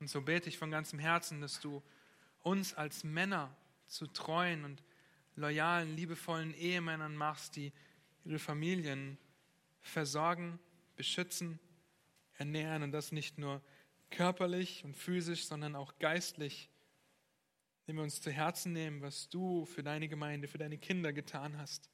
Und 0.00 0.10
so 0.10 0.20
bete 0.20 0.48
ich 0.48 0.58
von 0.58 0.72
ganzem 0.72 0.98
Herzen, 0.98 1.40
dass 1.40 1.60
du 1.60 1.80
uns 2.40 2.74
als 2.74 3.04
Männer 3.04 3.56
zu 3.86 4.08
treuen 4.08 4.64
und 4.64 4.82
loyalen, 5.36 5.94
liebevollen 5.94 6.52
Ehemännern 6.54 7.14
machst, 7.14 7.54
die 7.54 7.72
ihre 8.24 8.40
Familien 8.40 9.16
versorgen, 9.80 10.58
beschützen, 10.96 11.60
ernähren 12.34 12.82
und 12.82 12.90
das 12.90 13.12
nicht 13.12 13.38
nur 13.38 13.62
körperlich 14.10 14.84
und 14.84 14.96
physisch, 14.96 15.46
sondern 15.46 15.74
auch 15.74 15.98
geistlich, 15.98 16.70
indem 17.82 17.96
wir 17.96 18.02
uns 18.04 18.20
zu 18.20 18.30
Herzen 18.30 18.72
nehmen, 18.72 19.02
was 19.02 19.28
du 19.28 19.64
für 19.64 19.82
deine 19.82 20.08
Gemeinde, 20.08 20.48
für 20.48 20.58
deine 20.58 20.78
Kinder 20.78 21.12
getan 21.12 21.58
hast. 21.58 21.90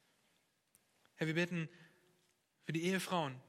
Herr, 1.15 1.27
wir 1.27 1.35
beten 1.35 1.69
für 2.63 2.73
die 2.73 2.83
Ehefrauen, 2.83 3.39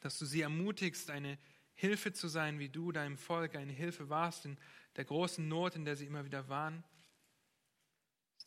dass 0.00 0.18
du 0.18 0.24
sie 0.24 0.40
ermutigst, 0.40 1.10
eine 1.10 1.38
Hilfe 1.74 2.12
zu 2.12 2.28
sein, 2.28 2.58
wie 2.58 2.68
du 2.68 2.92
deinem 2.92 3.18
Volk 3.18 3.56
eine 3.56 3.72
Hilfe 3.72 4.08
warst 4.08 4.44
in 4.44 4.58
der 4.96 5.04
großen 5.04 5.46
Not, 5.46 5.76
in 5.76 5.84
der 5.84 5.96
sie 5.96 6.06
immer 6.06 6.24
wieder 6.24 6.48
waren. 6.48 6.84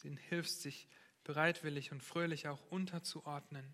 Ihnen 0.05 0.17
hilfst, 0.17 0.61
sich 0.61 0.87
bereitwillig 1.23 1.91
und 1.91 2.03
fröhlich 2.03 2.47
auch 2.47 2.61
unterzuordnen. 2.69 3.73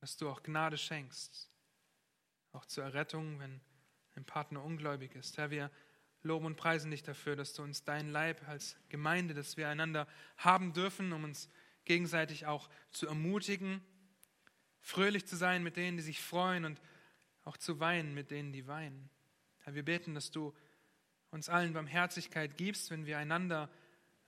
Dass 0.00 0.16
du 0.16 0.28
auch 0.28 0.42
Gnade 0.42 0.78
schenkst, 0.78 1.50
auch 2.52 2.64
zur 2.64 2.84
Errettung, 2.84 3.38
wenn 3.38 3.60
ein 4.16 4.24
Partner 4.24 4.62
ungläubig 4.62 5.14
ist. 5.14 5.38
Herr, 5.38 5.50
wir 5.50 5.70
loben 6.22 6.46
und 6.46 6.56
preisen 6.56 6.90
dich 6.90 7.02
dafür, 7.02 7.36
dass 7.36 7.52
du 7.52 7.62
uns 7.62 7.84
dein 7.84 8.08
Leib 8.10 8.48
als 8.48 8.76
Gemeinde, 8.88 9.34
dass 9.34 9.56
wir 9.56 9.68
einander 9.68 10.06
haben 10.36 10.72
dürfen, 10.72 11.12
um 11.12 11.24
uns 11.24 11.48
gegenseitig 11.84 12.46
auch 12.46 12.70
zu 12.90 13.06
ermutigen, 13.06 13.82
fröhlich 14.80 15.26
zu 15.26 15.36
sein 15.36 15.62
mit 15.62 15.76
denen, 15.76 15.96
die 15.96 16.02
sich 16.02 16.20
freuen 16.20 16.64
und 16.64 16.80
auch 17.44 17.56
zu 17.56 17.78
weinen 17.80 18.14
mit 18.14 18.30
denen, 18.30 18.52
die 18.52 18.66
weinen. 18.66 19.10
Herr, 19.60 19.74
wir 19.74 19.84
beten, 19.84 20.14
dass 20.14 20.30
du 20.30 20.54
uns 21.30 21.48
allen 21.48 21.72
Barmherzigkeit 21.72 22.56
gibst, 22.56 22.90
wenn 22.90 23.06
wir 23.06 23.18
einander 23.18 23.70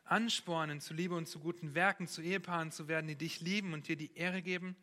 anspornen 0.04 0.80
zu 0.80 0.94
Liebe 0.94 1.14
und 1.14 1.26
zu 1.26 1.40
guten 1.40 1.74
Werken, 1.74 2.06
zu 2.06 2.22
Ehepaaren 2.22 2.72
zu 2.72 2.88
werden, 2.88 3.06
die 3.06 3.16
dich 3.16 3.40
lieben 3.40 3.72
und 3.72 3.88
dir 3.88 3.96
die 3.96 4.14
Ehre 4.14 4.42
geben. 4.42 4.76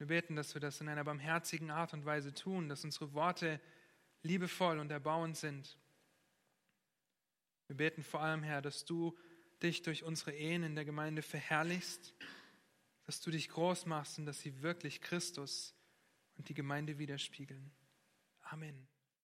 Wir 0.00 0.06
beten, 0.06 0.34
dass 0.34 0.54
wir 0.54 0.62
das 0.62 0.80
in 0.80 0.88
einer 0.88 1.04
barmherzigen 1.04 1.70
Art 1.70 1.92
und 1.92 2.06
Weise 2.06 2.32
tun, 2.32 2.70
dass 2.70 2.84
unsere 2.84 3.12
Worte 3.12 3.60
liebevoll 4.22 4.78
und 4.78 4.90
erbauend 4.90 5.36
sind. 5.36 5.76
Wir 7.66 7.76
beten 7.76 8.02
vor 8.02 8.22
allem, 8.22 8.42
Herr, 8.42 8.62
dass 8.62 8.86
du 8.86 9.14
dich 9.62 9.82
durch 9.82 10.02
unsere 10.02 10.32
Ehen 10.32 10.62
in 10.62 10.74
der 10.74 10.86
Gemeinde 10.86 11.20
verherrlichst, 11.20 12.14
dass 13.04 13.20
du 13.20 13.30
dich 13.30 13.50
groß 13.50 13.84
machst 13.84 14.18
und 14.18 14.24
dass 14.24 14.40
sie 14.40 14.62
wirklich 14.62 15.02
Christus 15.02 15.74
und 16.38 16.48
die 16.48 16.54
Gemeinde 16.54 16.96
widerspiegeln. 16.96 17.70
Amen. 18.40 18.88